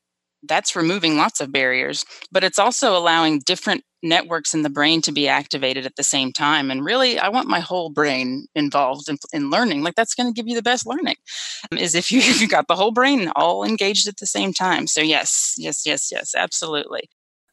that's 0.46 0.76
removing 0.76 1.16
lots 1.16 1.40
of 1.40 1.52
barriers, 1.52 2.04
but 2.30 2.44
it's 2.44 2.58
also 2.58 2.96
allowing 2.96 3.40
different 3.40 3.82
networks 4.02 4.54
in 4.54 4.62
the 4.62 4.70
brain 4.70 5.00
to 5.00 5.12
be 5.12 5.26
activated 5.26 5.86
at 5.86 5.96
the 5.96 6.02
same 6.02 6.32
time. 6.32 6.70
And 6.70 6.84
really, 6.84 7.18
I 7.18 7.30
want 7.30 7.48
my 7.48 7.60
whole 7.60 7.90
brain 7.90 8.46
involved 8.54 9.08
in, 9.08 9.16
in 9.32 9.50
learning. 9.50 9.82
Like 9.82 9.94
that's 9.94 10.14
going 10.14 10.32
to 10.32 10.36
give 10.36 10.46
you 10.46 10.54
the 10.54 10.62
best 10.62 10.86
learning, 10.86 11.16
um, 11.72 11.78
is 11.78 11.94
if 11.94 12.12
you 12.12 12.18
if 12.22 12.40
you 12.40 12.48
got 12.48 12.68
the 12.68 12.76
whole 12.76 12.92
brain 12.92 13.30
all 13.34 13.64
engaged 13.64 14.06
at 14.06 14.18
the 14.18 14.26
same 14.26 14.52
time. 14.52 14.86
So 14.86 15.00
yes, 15.00 15.54
yes, 15.56 15.84
yes, 15.84 16.10
yes, 16.12 16.34
absolutely. 16.36 17.08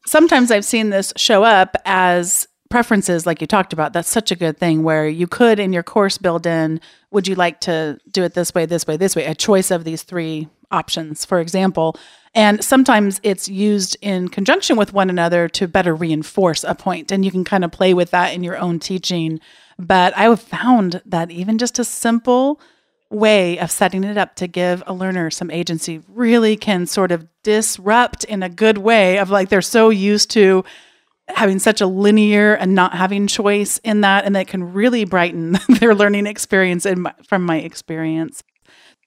Sometimes 0.06 0.50
I've 0.50 0.64
seen 0.64 0.90
this 0.90 1.12
show 1.16 1.44
up 1.44 1.76
as 1.84 2.46
preferences 2.72 3.26
like 3.26 3.42
you 3.42 3.46
talked 3.46 3.74
about 3.74 3.92
that's 3.92 4.08
such 4.08 4.30
a 4.30 4.34
good 4.34 4.56
thing 4.56 4.82
where 4.82 5.06
you 5.06 5.26
could 5.26 5.60
in 5.60 5.74
your 5.74 5.82
course 5.82 6.16
build 6.16 6.46
in 6.46 6.80
would 7.10 7.28
you 7.28 7.34
like 7.34 7.60
to 7.60 8.00
do 8.10 8.24
it 8.24 8.32
this 8.32 8.54
way 8.54 8.64
this 8.64 8.86
way 8.86 8.96
this 8.96 9.14
way? 9.14 9.26
A 9.26 9.34
choice 9.34 9.70
of 9.70 9.84
these 9.84 10.02
three 10.02 10.48
options 10.70 11.26
for 11.26 11.38
example. 11.38 11.94
And 12.34 12.64
sometimes 12.64 13.20
it's 13.22 13.46
used 13.46 13.98
in 14.00 14.28
conjunction 14.28 14.78
with 14.78 14.94
one 14.94 15.10
another 15.10 15.50
to 15.50 15.68
better 15.68 15.94
reinforce 15.94 16.64
a 16.64 16.74
point 16.74 17.12
and 17.12 17.26
you 17.26 17.30
can 17.30 17.44
kind 17.44 17.62
of 17.62 17.72
play 17.72 17.92
with 17.92 18.10
that 18.12 18.32
in 18.32 18.42
your 18.42 18.56
own 18.56 18.78
teaching. 18.78 19.38
But 19.78 20.16
i 20.16 20.22
have 20.22 20.40
found 20.40 21.02
that 21.04 21.30
even 21.30 21.58
just 21.58 21.78
a 21.78 21.84
simple 21.84 22.58
way 23.10 23.58
of 23.58 23.70
setting 23.70 24.02
it 24.02 24.16
up 24.16 24.34
to 24.36 24.46
give 24.46 24.82
a 24.86 24.94
learner 24.94 25.30
some 25.30 25.50
agency 25.50 26.00
really 26.08 26.56
can 26.56 26.86
sort 26.86 27.12
of 27.12 27.28
disrupt 27.42 28.24
in 28.24 28.42
a 28.42 28.48
good 28.48 28.78
way 28.78 29.18
of 29.18 29.28
like 29.28 29.50
they're 29.50 29.60
so 29.60 29.90
used 29.90 30.30
to 30.30 30.64
having 31.36 31.58
such 31.58 31.80
a 31.80 31.86
linear 31.86 32.54
and 32.54 32.74
not 32.74 32.94
having 32.94 33.26
choice 33.26 33.78
in 33.78 34.02
that 34.02 34.24
and 34.24 34.34
that 34.36 34.48
can 34.48 34.72
really 34.72 35.04
brighten 35.04 35.58
their 35.80 35.94
learning 35.94 36.26
experience 36.26 36.86
in 36.86 37.02
my, 37.02 37.14
from 37.26 37.44
my 37.44 37.58
experience. 37.58 38.42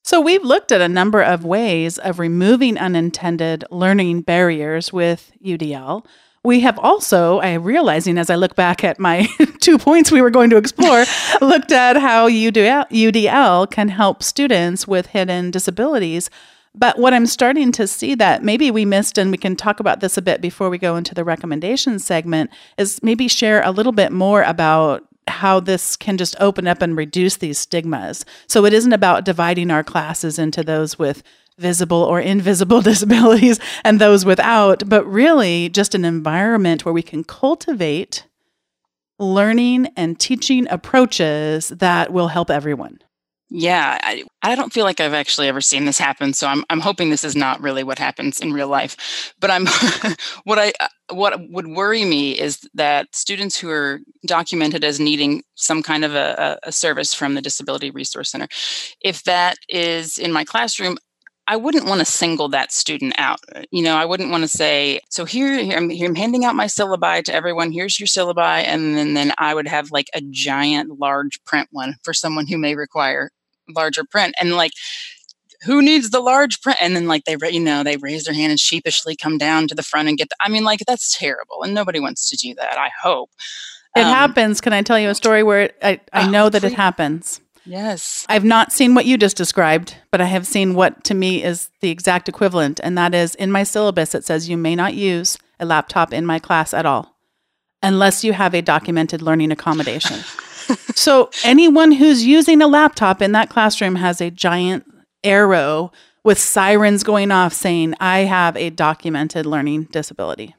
So 0.03 0.21
we've 0.21 0.43
looked 0.43 0.71
at 0.71 0.81
a 0.81 0.87
number 0.87 1.21
of 1.21 1.43
ways 1.43 1.97
of 1.97 2.19
removing 2.19 2.77
unintended 2.77 3.63
learning 3.71 4.21
barriers 4.21 4.93
with 4.93 5.31
udl 5.43 6.05
we 6.45 6.59
have 6.59 6.77
also 6.77 7.39
i 7.39 7.53
realizing 7.55 8.17
as 8.17 8.29
i 8.29 8.35
look 8.35 8.55
back 8.55 8.83
at 8.83 8.99
my 8.99 9.27
two 9.59 9.77
points 9.77 10.11
we 10.11 10.21
were 10.21 10.29
going 10.29 10.51
to 10.51 10.57
explore 10.57 11.03
looked 11.41 11.71
at 11.71 11.97
how 11.97 12.29
UDL, 12.29 12.87
udl 12.89 13.69
can 13.69 13.89
help 13.89 14.21
students 14.21 14.87
with 14.87 15.07
hidden 15.07 15.51
disabilities 15.51 16.29
but 16.77 16.99
what 16.99 17.13
I'm 17.13 17.25
starting 17.25 17.71
to 17.73 17.87
see 17.87 18.15
that 18.15 18.43
maybe 18.43 18.71
we 18.71 18.85
missed, 18.85 19.17
and 19.17 19.31
we 19.31 19.37
can 19.37 19.55
talk 19.55 19.79
about 19.79 19.99
this 19.99 20.17
a 20.17 20.21
bit 20.21 20.41
before 20.41 20.69
we 20.69 20.77
go 20.77 20.95
into 20.95 21.15
the 21.15 21.23
recommendation 21.23 21.99
segment, 21.99 22.49
is 22.77 23.01
maybe 23.01 23.27
share 23.27 23.63
a 23.63 23.71
little 23.71 23.91
bit 23.91 24.11
more 24.11 24.43
about 24.43 25.07
how 25.27 25.59
this 25.59 25.95
can 25.95 26.17
just 26.17 26.35
open 26.39 26.67
up 26.67 26.81
and 26.81 26.97
reduce 26.97 27.37
these 27.37 27.57
stigmas. 27.57 28.25
So 28.47 28.65
it 28.65 28.73
isn't 28.73 28.93
about 28.93 29.25
dividing 29.25 29.71
our 29.71 29.83
classes 29.83 30.37
into 30.37 30.63
those 30.63 30.99
with 30.99 31.23
visible 31.57 32.03
or 32.03 32.19
invisible 32.19 32.81
disabilities 32.83 33.59
and 33.83 33.99
those 33.99 34.25
without, 34.25 34.87
but 34.87 35.05
really 35.05 35.69
just 35.69 35.95
an 35.95 36.05
environment 36.05 36.85
where 36.85 36.93
we 36.93 37.01
can 37.01 37.23
cultivate 37.23 38.25
learning 39.17 39.87
and 39.95 40.19
teaching 40.19 40.67
approaches 40.69 41.69
that 41.69 42.11
will 42.11 42.27
help 42.27 42.51
everyone. 42.51 42.99
Yeah, 43.57 43.97
I, 44.03 44.25
I 44.41 44.53
don't 44.55 44.73
feel 44.73 44.83
like 44.83 44.99
I've 44.99 45.13
actually 45.13 45.47
ever 45.47 45.61
seen 45.61 45.85
this 45.85 45.97
happen, 45.97 46.33
so 46.33 46.45
I'm 46.45 46.65
I'm 46.69 46.81
hoping 46.81 47.09
this 47.09 47.23
is 47.23 47.37
not 47.37 47.61
really 47.61 47.85
what 47.85 47.97
happens 47.97 48.41
in 48.41 48.51
real 48.51 48.67
life. 48.67 49.33
But 49.39 49.49
I'm 49.49 49.65
what 50.43 50.59
I 50.59 50.73
uh, 50.81 50.89
what 51.13 51.39
would 51.51 51.67
worry 51.67 52.03
me 52.03 52.37
is 52.37 52.67
that 52.73 53.15
students 53.15 53.57
who 53.57 53.69
are 53.69 54.01
documented 54.27 54.83
as 54.83 54.99
needing 54.99 55.41
some 55.55 55.81
kind 55.81 56.03
of 56.03 56.13
a, 56.15 56.59
a 56.63 56.71
service 56.73 57.13
from 57.13 57.35
the 57.35 57.41
Disability 57.41 57.91
Resource 57.91 58.29
Center, 58.29 58.49
if 58.99 59.23
that 59.23 59.55
is 59.69 60.17
in 60.17 60.33
my 60.33 60.43
classroom, 60.43 60.97
I 61.47 61.55
wouldn't 61.55 61.85
want 61.85 61.99
to 61.99 62.05
single 62.05 62.49
that 62.49 62.73
student 62.73 63.13
out. 63.17 63.39
You 63.71 63.83
know, 63.83 63.95
I 63.95 64.03
wouldn't 64.03 64.31
want 64.31 64.43
to 64.43 64.49
say, 64.49 64.99
so 65.09 65.23
here, 65.23 65.63
here, 65.63 65.77
I'm, 65.77 65.89
here 65.89 66.09
I'm 66.09 66.15
handing 66.15 66.43
out 66.43 66.55
my 66.55 66.65
syllabi 66.65 67.23
to 67.23 67.33
everyone. 67.33 67.71
Here's 67.71 67.99
your 67.99 68.07
syllabi. 68.07 68.63
And 68.65 68.97
then, 68.97 69.13
then 69.13 69.31
I 69.37 69.53
would 69.53 69.67
have 69.67 69.91
like 69.91 70.07
a 70.13 70.21
giant, 70.31 70.99
large 70.99 71.41
print 71.45 71.69
one 71.71 71.95
for 72.03 72.13
someone 72.13 72.47
who 72.47 72.57
may 72.57 72.75
require 72.75 73.29
larger 73.69 74.03
print 74.03 74.35
and 74.39 74.55
like 74.55 74.71
who 75.65 75.81
needs 75.81 76.11
the 76.11 76.19
large 76.19 76.61
print? 76.61 76.77
And 76.81 76.95
then 76.95 77.07
like 77.07 77.25
they 77.25 77.37
you 77.51 77.59
know 77.59 77.83
they 77.83 77.97
raise 77.97 78.25
their 78.25 78.33
hand 78.33 78.51
and 78.51 78.59
sheepishly 78.59 79.15
come 79.15 79.37
down 79.37 79.67
to 79.67 79.75
the 79.75 79.83
front 79.83 80.07
and 80.07 80.17
get 80.17 80.29
the, 80.29 80.35
i 80.39 80.49
mean 80.49 80.63
like 80.63 80.81
that's 80.87 81.17
terrible 81.17 81.63
and 81.63 81.73
nobody 81.73 81.99
wants 81.99 82.29
to 82.29 82.37
do 82.37 82.53
that 82.55 82.77
i 82.77 82.89
hope. 83.01 83.29
It 83.95 84.01
um, 84.01 84.13
happens. 84.13 84.61
Can 84.61 84.73
i 84.73 84.81
tell 84.81 84.99
you 84.99 85.09
a 85.09 85.15
story 85.15 85.43
where 85.43 85.61
it, 85.61 85.77
i, 85.81 85.99
I 86.13 86.27
oh, 86.27 86.29
know 86.29 86.49
that 86.49 86.61
please. 86.61 86.73
it 86.73 86.75
happens? 86.75 87.41
Yes. 87.67 88.27
I've 88.29 88.43
not 88.43 88.71
seen 88.71 88.93
what 88.93 89.05
you 89.05 89.17
just 89.17 89.37
described 89.37 89.95
but 90.11 90.21
i 90.21 90.25
have 90.25 90.45
seen 90.45 90.75
what 90.75 91.03
to 91.05 91.13
me 91.13 91.43
is 91.43 91.69
the 91.81 91.89
exact 91.89 92.29
equivalent 92.29 92.79
and 92.83 92.97
that 92.97 93.15
is 93.15 93.35
in 93.35 93.51
my 93.51 93.63
syllabus 93.63 94.13
it 94.13 94.25
says 94.25 94.49
you 94.49 94.57
may 94.57 94.75
not 94.75 94.93
use 94.93 95.37
a 95.59 95.65
laptop 95.65 96.13
in 96.13 96.25
my 96.25 96.37
class 96.37 96.73
at 96.73 96.85
all 96.85 97.15
unless 97.81 98.23
you 98.23 98.33
have 98.33 98.53
a 98.53 98.61
documented 98.61 99.21
learning 99.21 99.51
accommodation 99.51 100.19
so 100.95 101.29
anyone 101.43 101.91
who's 101.91 102.25
using 102.25 102.61
a 102.61 102.67
laptop 102.67 103.21
in 103.21 103.31
that 103.33 103.49
classroom 103.49 103.95
has 103.95 104.21
a 104.21 104.31
giant 104.31 104.85
arrow 105.23 105.91
with 106.23 106.39
sirens 106.39 107.03
going 107.03 107.31
off 107.31 107.53
saying, 107.53 107.93
I 107.99 108.19
have 108.19 108.57
a 108.57 108.69
documented 108.69 109.45
learning 109.45 109.83
disability. 109.91 110.55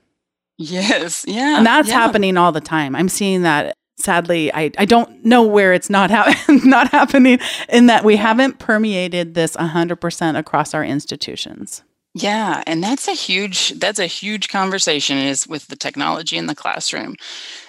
Yes. 0.58 1.24
Yeah. 1.26 1.58
And 1.58 1.66
that's 1.66 1.88
yeah. 1.88 1.94
happening 1.94 2.36
all 2.36 2.52
the 2.52 2.60
time. 2.60 2.96
I'm 2.96 3.08
seeing 3.08 3.42
that. 3.42 3.74
Sadly, 3.98 4.52
I, 4.52 4.70
I 4.76 4.84
don't 4.84 5.24
know 5.24 5.42
where 5.42 5.72
it's 5.72 5.88
not 5.88 6.10
ha- 6.10 6.44
not 6.64 6.90
happening 6.90 7.38
in 7.70 7.86
that 7.86 8.04
we 8.04 8.16
haven't 8.16 8.58
permeated 8.58 9.34
this 9.34 9.56
100% 9.56 10.38
across 10.38 10.74
our 10.74 10.84
institutions. 10.84 11.82
Yeah, 12.12 12.62
and 12.66 12.82
that's 12.82 13.08
a 13.08 13.12
huge 13.12 13.78
that's 13.78 13.98
a 13.98 14.06
huge 14.06 14.48
conversation 14.48 15.18
is 15.18 15.46
with 15.46 15.66
the 15.66 15.76
technology 15.76 16.38
in 16.38 16.46
the 16.46 16.54
classroom. 16.54 17.16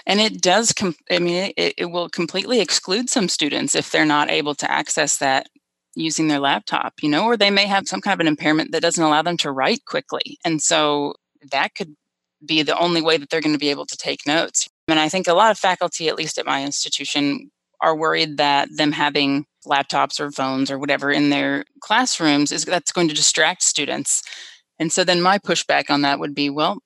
And 0.08 0.20
it 0.20 0.42
does 0.42 0.74
com- 0.74 0.96
I 1.12 1.20
mean 1.20 1.54
it, 1.56 1.76
it 1.78 1.86
will 1.92 2.10
completely 2.10 2.60
exclude 2.60 3.10
some 3.10 3.30
students 3.30 3.76
if 3.76 3.92
they're 3.92 4.06
not 4.06 4.32
able 4.32 4.56
to 4.56 4.72
access 4.72 5.18
that 5.18 5.48
using 5.94 6.28
their 6.28 6.40
laptop, 6.40 6.94
you 7.02 7.10
know, 7.10 7.26
or 7.26 7.38
they 7.38 7.50
may 7.50 7.66
have 7.66 7.88
some 7.88 8.02
kind 8.02 8.14
of 8.14 8.20
an 8.22 8.28
impairment 8.28 8.72
that 8.72 8.82
doesn't 8.82 9.04
allow 9.04 9.22
them 9.22 9.38
to 9.38 9.52
write 9.52 9.86
quickly. 9.86 10.38
And 10.46 10.62
so 10.62 11.16
that 11.52 11.76
could 11.76 11.96
be 12.46 12.62
the 12.62 12.78
only 12.78 13.02
way 13.02 13.18
that 13.18 13.30
they're 13.30 13.42
going 13.42 13.56
to 13.56 13.60
be 13.60 13.70
able 13.70 13.86
to 13.88 13.98
take 13.98 14.26
notes. 14.26 14.70
And 14.88 15.00
I 15.00 15.10
think 15.10 15.28
a 15.28 15.34
lot 15.34 15.52
of 15.52 15.58
faculty, 15.58 16.08
at 16.08 16.16
least 16.16 16.38
at 16.38 16.46
my 16.46 16.64
institution, 16.64 17.52
are 17.82 17.96
worried 17.96 18.38
that 18.38 18.70
them 18.72 18.92
having 18.92 19.46
laptops 19.66 20.20
or 20.20 20.32
phones 20.32 20.72
or 20.72 20.80
whatever 20.80 21.12
in 21.12 21.30
their 21.30 21.66
classrooms 21.82 22.52
is 22.52 22.66
that's 22.66 22.92
going 22.92 23.08
to 23.08 23.14
distract 23.14 23.64
students. 23.64 24.24
And 24.80 24.92
so 24.92 25.04
then 25.04 25.22
my 25.22 25.40
pushback 25.40 25.90
on 25.90 26.02
that 26.04 26.20
would 26.20 26.36
be, 26.36 26.50
well, 26.50 26.80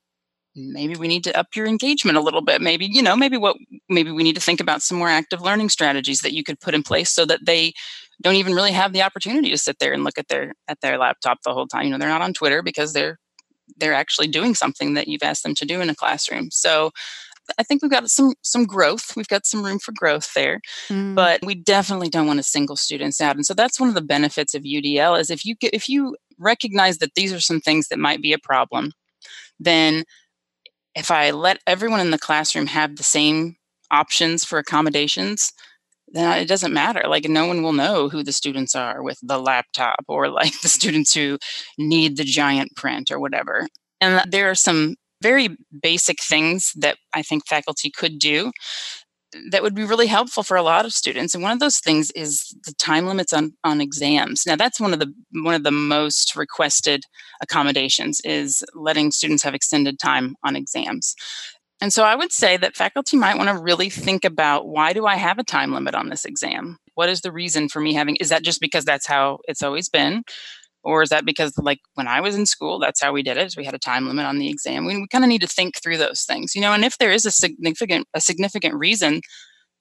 maybe 0.55 0.95
we 0.95 1.07
need 1.07 1.23
to 1.23 1.37
up 1.37 1.47
your 1.55 1.65
engagement 1.65 2.17
a 2.17 2.21
little 2.21 2.41
bit. 2.41 2.61
Maybe, 2.61 2.85
you 2.85 3.01
know, 3.01 3.15
maybe 3.15 3.37
what 3.37 3.57
maybe 3.89 4.11
we 4.11 4.23
need 4.23 4.35
to 4.35 4.41
think 4.41 4.59
about 4.59 4.81
some 4.81 4.97
more 4.97 5.09
active 5.09 5.41
learning 5.41 5.69
strategies 5.69 6.21
that 6.21 6.33
you 6.33 6.43
could 6.43 6.59
put 6.59 6.73
in 6.73 6.83
place 6.83 7.11
so 7.11 7.25
that 7.25 7.45
they 7.45 7.73
don't 8.21 8.35
even 8.35 8.53
really 8.53 8.71
have 8.71 8.93
the 8.93 9.01
opportunity 9.01 9.49
to 9.49 9.57
sit 9.57 9.79
there 9.79 9.93
and 9.93 10.03
look 10.03 10.17
at 10.17 10.27
their 10.27 10.53
at 10.67 10.81
their 10.81 10.97
laptop 10.97 11.39
the 11.43 11.53
whole 11.53 11.67
time. 11.67 11.85
You 11.85 11.91
know, 11.91 11.97
they're 11.97 12.09
not 12.09 12.21
on 12.21 12.33
Twitter 12.33 12.61
because 12.61 12.93
they're 12.93 13.17
they're 13.77 13.93
actually 13.93 14.27
doing 14.27 14.53
something 14.53 14.93
that 14.95 15.07
you've 15.07 15.23
asked 15.23 15.43
them 15.43 15.55
to 15.55 15.65
do 15.65 15.81
in 15.81 15.89
a 15.89 15.95
classroom. 15.95 16.51
So 16.51 16.91
I 17.57 17.63
think 17.63 17.81
we've 17.81 17.91
got 17.91 18.09
some 18.09 18.33
some 18.41 18.65
growth. 18.65 19.15
We've 19.15 19.27
got 19.27 19.45
some 19.45 19.63
room 19.63 19.79
for 19.79 19.93
growth 19.93 20.33
there, 20.33 20.61
mm. 20.89 21.15
but 21.15 21.43
we 21.45 21.55
definitely 21.55 22.09
don't 22.09 22.27
want 22.27 22.39
to 22.39 22.43
single 22.43 22.75
students 22.75 23.21
out. 23.21 23.35
And 23.35 23.45
so 23.45 23.53
that's 23.53 23.79
one 23.79 23.89
of 23.89 23.95
the 23.95 24.01
benefits 24.01 24.53
of 24.53 24.63
UDL 24.63 25.19
is 25.19 25.29
if 25.29 25.45
you 25.45 25.55
get, 25.55 25.73
if 25.73 25.89
you 25.89 26.15
recognize 26.37 26.97
that 26.99 27.15
these 27.15 27.33
are 27.33 27.39
some 27.39 27.59
things 27.59 27.87
that 27.87 27.99
might 27.99 28.21
be 28.21 28.33
a 28.33 28.39
problem, 28.39 28.91
then 29.59 30.03
if 30.95 31.11
I 31.11 31.31
let 31.31 31.59
everyone 31.67 31.99
in 31.99 32.11
the 32.11 32.19
classroom 32.19 32.67
have 32.67 32.95
the 32.95 33.03
same 33.03 33.55
options 33.91 34.43
for 34.43 34.59
accommodations, 34.59 35.53
then 36.13 36.37
it 36.39 36.47
doesn't 36.47 36.73
matter. 36.73 37.03
Like 37.07 37.27
no 37.27 37.45
one 37.45 37.63
will 37.63 37.73
know 37.73 38.09
who 38.09 38.23
the 38.23 38.33
students 38.33 38.75
are 38.75 39.01
with 39.01 39.17
the 39.21 39.39
laptop 39.39 40.03
or 40.07 40.29
like 40.29 40.59
the 40.61 40.69
students 40.69 41.13
who 41.13 41.37
need 41.77 42.17
the 42.17 42.23
giant 42.23 42.75
print 42.75 43.11
or 43.11 43.19
whatever. 43.19 43.67
And 43.99 44.21
there 44.29 44.49
are 44.49 44.55
some 44.55 44.95
very 45.21 45.49
basic 45.81 46.21
things 46.21 46.73
that 46.75 46.97
I 47.13 47.21
think 47.21 47.47
faculty 47.47 47.91
could 47.91 48.17
do 48.17 48.51
that 49.49 49.63
would 49.63 49.75
be 49.75 49.83
really 49.83 50.07
helpful 50.07 50.43
for 50.43 50.57
a 50.57 50.63
lot 50.63 50.85
of 50.85 50.93
students 50.93 51.33
and 51.33 51.43
one 51.43 51.51
of 51.53 51.59
those 51.59 51.79
things 51.79 52.11
is 52.11 52.55
the 52.65 52.73
time 52.73 53.05
limits 53.05 53.33
on, 53.33 53.53
on 53.63 53.81
exams. 53.81 54.45
Now 54.45 54.55
that's 54.55 54.79
one 54.79 54.93
of 54.93 54.99
the 54.99 55.13
one 55.33 55.55
of 55.55 55.63
the 55.63 55.71
most 55.71 56.35
requested 56.35 57.05
accommodations 57.41 58.21
is 58.23 58.63
letting 58.73 59.11
students 59.11 59.43
have 59.43 59.55
extended 59.55 59.99
time 59.99 60.35
on 60.43 60.55
exams. 60.55 61.15
And 61.79 61.91
so 61.91 62.03
i 62.03 62.15
would 62.15 62.31
say 62.31 62.57
that 62.57 62.75
faculty 62.75 63.17
might 63.17 63.37
want 63.37 63.49
to 63.49 63.63
really 63.63 63.89
think 63.89 64.25
about 64.25 64.67
why 64.67 64.93
do 64.93 65.05
i 65.05 65.15
have 65.15 65.39
a 65.39 65.43
time 65.43 65.73
limit 65.73 65.95
on 65.95 66.09
this 66.09 66.25
exam? 66.25 66.77
What 66.95 67.09
is 67.09 67.21
the 67.21 67.31
reason 67.31 67.69
for 67.69 67.79
me 67.79 67.93
having 67.93 68.17
is 68.17 68.29
that 68.29 68.43
just 68.43 68.61
because 68.61 68.85
that's 68.85 69.07
how 69.07 69.39
it's 69.47 69.63
always 69.63 69.89
been 69.89 70.23
Or 70.83 71.01
is 71.01 71.09
that 71.09 71.25
because, 71.25 71.57
like, 71.57 71.79
when 71.95 72.07
I 72.07 72.21
was 72.21 72.35
in 72.35 72.45
school, 72.45 72.79
that's 72.79 73.01
how 73.01 73.11
we 73.11 73.23
did 73.23 73.37
it? 73.37 73.53
We 73.55 73.65
had 73.65 73.73
a 73.73 73.79
time 73.79 74.07
limit 74.07 74.25
on 74.25 74.39
the 74.39 74.49
exam. 74.49 74.85
We, 74.85 74.97
we 74.97 75.07
kind 75.07 75.23
of 75.23 75.29
need 75.29 75.41
to 75.41 75.47
think 75.47 75.81
through 75.81 75.97
those 75.97 76.23
things, 76.23 76.55
you 76.55 76.61
know. 76.61 76.73
And 76.73 76.83
if 76.83 76.97
there 76.97 77.11
is 77.11 77.25
a 77.25 77.31
significant 77.31 78.07
a 78.13 78.21
significant 78.21 78.75
reason 78.75 79.21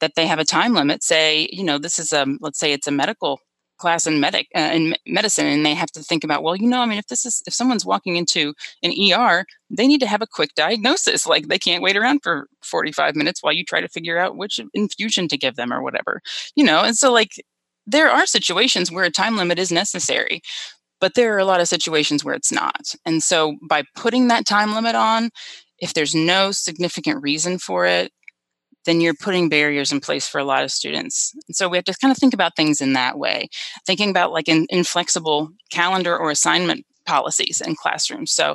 that 0.00 0.12
they 0.16 0.26
have 0.26 0.38
a 0.38 0.44
time 0.44 0.74
limit, 0.74 1.02
say, 1.02 1.48
you 1.52 1.64
know, 1.64 1.78
this 1.78 1.98
is 1.98 2.12
a 2.12 2.26
let's 2.40 2.58
say 2.58 2.72
it's 2.72 2.86
a 2.86 2.92
medical 2.92 3.40
class 3.80 4.06
in 4.06 4.20
medic 4.20 4.46
uh, 4.54 4.70
in 4.72 4.94
medicine 5.06 5.46
and 5.46 5.66
they 5.66 5.74
have 5.74 5.90
to 5.90 6.02
think 6.02 6.22
about 6.22 6.42
well 6.42 6.54
you 6.54 6.68
know 6.68 6.80
i 6.80 6.86
mean 6.86 6.98
if 6.98 7.06
this 7.06 7.24
is 7.24 7.42
if 7.46 7.54
someone's 7.54 7.84
walking 7.84 8.16
into 8.16 8.52
an 8.82 8.92
er 9.12 9.44
they 9.70 9.86
need 9.86 10.00
to 10.00 10.06
have 10.06 10.22
a 10.22 10.26
quick 10.26 10.54
diagnosis 10.54 11.26
like 11.32 11.48
they 11.48 11.58
can't 11.58 11.82
wait 11.82 11.96
around 11.96 12.20
for 12.22 12.46
45 12.62 13.16
minutes 13.16 13.42
while 13.42 13.52
you 13.52 13.64
try 13.64 13.80
to 13.80 13.88
figure 13.88 14.18
out 14.18 14.36
which 14.36 14.60
infusion 14.74 15.26
to 15.28 15.38
give 15.38 15.56
them 15.56 15.72
or 15.72 15.82
whatever 15.82 16.20
you 16.54 16.62
know 16.62 16.82
and 16.82 16.96
so 16.96 17.10
like 17.10 17.32
there 17.86 18.10
are 18.10 18.26
situations 18.26 18.92
where 18.92 19.04
a 19.04 19.10
time 19.10 19.36
limit 19.36 19.58
is 19.58 19.72
necessary 19.72 20.42
but 21.00 21.14
there 21.14 21.34
are 21.34 21.38
a 21.38 21.44
lot 21.44 21.60
of 21.60 21.68
situations 21.68 22.24
where 22.24 22.34
it's 22.34 22.52
not 22.52 22.94
and 23.04 23.22
so 23.22 23.56
by 23.68 23.82
putting 23.96 24.28
that 24.28 24.46
time 24.46 24.74
limit 24.74 24.94
on 24.94 25.30
if 25.78 25.94
there's 25.94 26.14
no 26.14 26.52
significant 26.52 27.22
reason 27.22 27.58
for 27.58 27.86
it 27.86 28.12
then 28.86 29.00
you're 29.00 29.14
putting 29.14 29.48
barriers 29.48 29.92
in 29.92 30.00
place 30.00 30.26
for 30.26 30.38
a 30.38 30.44
lot 30.44 30.64
of 30.64 30.72
students. 30.72 31.34
And 31.46 31.54
so 31.54 31.68
we 31.68 31.76
have 31.76 31.84
to 31.84 31.94
kind 32.00 32.10
of 32.10 32.18
think 32.18 32.32
about 32.32 32.56
things 32.56 32.80
in 32.80 32.94
that 32.94 33.18
way, 33.18 33.48
thinking 33.86 34.10
about 34.10 34.32
like 34.32 34.48
an 34.48 34.66
inflexible 34.70 35.50
calendar 35.70 36.16
or 36.16 36.30
assignment 36.30 36.86
policies 37.06 37.60
in 37.60 37.74
classrooms. 37.74 38.32
So 38.32 38.54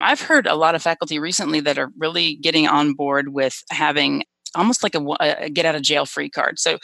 I've 0.00 0.20
heard 0.20 0.46
a 0.46 0.54
lot 0.54 0.74
of 0.74 0.82
faculty 0.82 1.18
recently 1.18 1.60
that 1.60 1.78
are 1.78 1.90
really 1.98 2.36
getting 2.36 2.66
on 2.68 2.94
board 2.94 3.32
with 3.32 3.62
having 3.70 4.24
almost 4.54 4.82
like 4.82 4.94
a, 4.94 5.04
a 5.20 5.50
get 5.50 5.66
out 5.66 5.74
of 5.74 5.82
jail 5.82 6.06
free 6.06 6.30
card. 6.30 6.58
So 6.58 6.78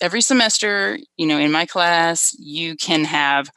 every 0.00 0.20
semester, 0.20 0.98
you 1.16 1.26
know, 1.26 1.38
in 1.38 1.50
my 1.50 1.66
class, 1.66 2.34
you 2.38 2.76
can 2.76 3.04
have, 3.04 3.48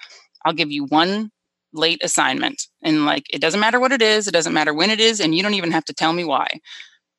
I'll 0.46 0.54
give 0.54 0.72
you 0.72 0.86
one 0.86 1.32
late 1.72 2.02
assignment 2.04 2.64
and 2.82 3.06
like 3.06 3.26
it 3.30 3.40
doesn't 3.40 3.60
matter 3.60 3.80
what 3.80 3.92
it 3.92 4.02
is 4.02 4.28
it 4.28 4.32
doesn't 4.32 4.54
matter 4.54 4.74
when 4.74 4.90
it 4.90 5.00
is 5.00 5.20
and 5.20 5.36
you 5.36 5.44
don't 5.44 5.54
even 5.54 5.72
have 5.72 5.86
to 5.86 5.94
tell 5.94 6.14
me 6.14 6.24
why. 6.24 6.48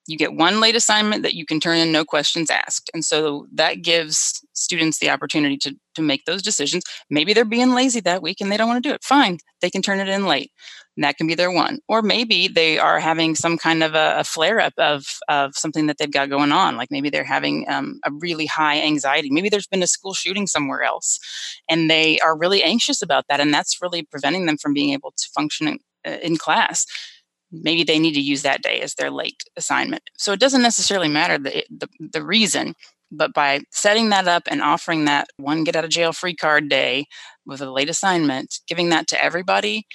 You 0.06 0.18
get 0.18 0.34
one 0.34 0.58
late 0.58 0.74
assignment 0.74 1.22
that 1.22 1.34
you 1.34 1.46
can 1.46 1.60
turn 1.60 1.78
in 1.78 1.92
no 1.92 2.04
questions 2.04 2.50
asked 2.50 2.90
and 2.92 3.04
so 3.04 3.46
that 3.54 3.82
gives 3.82 4.44
students 4.52 4.98
the 4.98 5.10
opportunity 5.10 5.56
to, 5.58 5.76
to 5.94 6.02
make 6.02 6.24
those 6.24 6.42
decisions. 6.42 6.84
Maybe 7.08 7.32
they're 7.32 7.44
being 7.44 7.74
lazy 7.74 8.00
that 8.00 8.22
week 8.22 8.40
and 8.40 8.50
they 8.50 8.56
don't 8.56 8.68
want 8.68 8.82
to 8.82 8.88
do 8.88 8.94
it. 8.94 9.04
Fine 9.04 9.38
they 9.60 9.70
can 9.70 9.82
turn 9.82 10.00
it 10.00 10.08
in 10.08 10.26
late. 10.26 10.50
And 10.96 11.04
that 11.04 11.16
can 11.16 11.26
be 11.26 11.34
their 11.34 11.50
one. 11.50 11.78
Or 11.88 12.02
maybe 12.02 12.48
they 12.48 12.78
are 12.78 12.98
having 13.00 13.34
some 13.34 13.56
kind 13.56 13.82
of 13.82 13.94
a, 13.94 14.16
a 14.18 14.24
flare 14.24 14.60
up 14.60 14.74
of, 14.78 15.06
of 15.28 15.54
something 15.54 15.86
that 15.86 15.98
they've 15.98 16.10
got 16.10 16.30
going 16.30 16.52
on. 16.52 16.76
Like 16.76 16.90
maybe 16.90 17.10
they're 17.10 17.24
having 17.24 17.66
um, 17.68 18.00
a 18.04 18.10
really 18.12 18.46
high 18.46 18.80
anxiety. 18.80 19.30
Maybe 19.30 19.48
there's 19.48 19.66
been 19.66 19.82
a 19.82 19.86
school 19.86 20.14
shooting 20.14 20.46
somewhere 20.46 20.82
else 20.82 21.18
and 21.68 21.90
they 21.90 22.18
are 22.20 22.36
really 22.36 22.62
anxious 22.62 23.02
about 23.02 23.24
that 23.28 23.40
and 23.40 23.52
that's 23.54 23.80
really 23.80 24.02
preventing 24.02 24.46
them 24.46 24.58
from 24.58 24.74
being 24.74 24.90
able 24.90 25.12
to 25.12 25.28
function 25.34 25.68
in, 25.68 25.78
uh, 26.06 26.18
in 26.22 26.36
class. 26.36 26.86
Maybe 27.52 27.82
they 27.82 27.98
need 27.98 28.14
to 28.14 28.20
use 28.20 28.42
that 28.42 28.62
day 28.62 28.80
as 28.80 28.94
their 28.94 29.10
late 29.10 29.42
assignment. 29.56 30.02
So 30.16 30.32
it 30.32 30.40
doesn't 30.40 30.62
necessarily 30.62 31.08
matter 31.08 31.36
the, 31.36 31.64
the, 31.70 31.88
the 32.12 32.24
reason, 32.24 32.74
but 33.10 33.32
by 33.34 33.60
setting 33.72 34.10
that 34.10 34.28
up 34.28 34.44
and 34.46 34.62
offering 34.62 35.04
that 35.04 35.28
one 35.36 35.64
get 35.64 35.76
out 35.76 35.84
of 35.84 35.90
jail 35.90 36.12
free 36.12 36.34
card 36.34 36.68
day 36.68 37.06
with 37.46 37.60
a 37.60 37.70
late 37.70 37.90
assignment, 37.90 38.60
giving 38.68 38.88
that 38.90 39.06
to 39.08 39.22
everybody, 39.22 39.86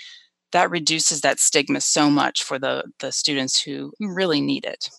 that 0.52 0.70
reduces 0.70 1.22
that 1.22 1.40
stigma 1.40 1.82
so 1.82 2.10
much 2.10 2.44
for 2.44 2.58
the, 2.60 2.84
the 3.00 3.12
students 3.12 3.62
who 3.62 3.92
really 4.00 4.42
need 4.42 4.66
it. 4.66 4.90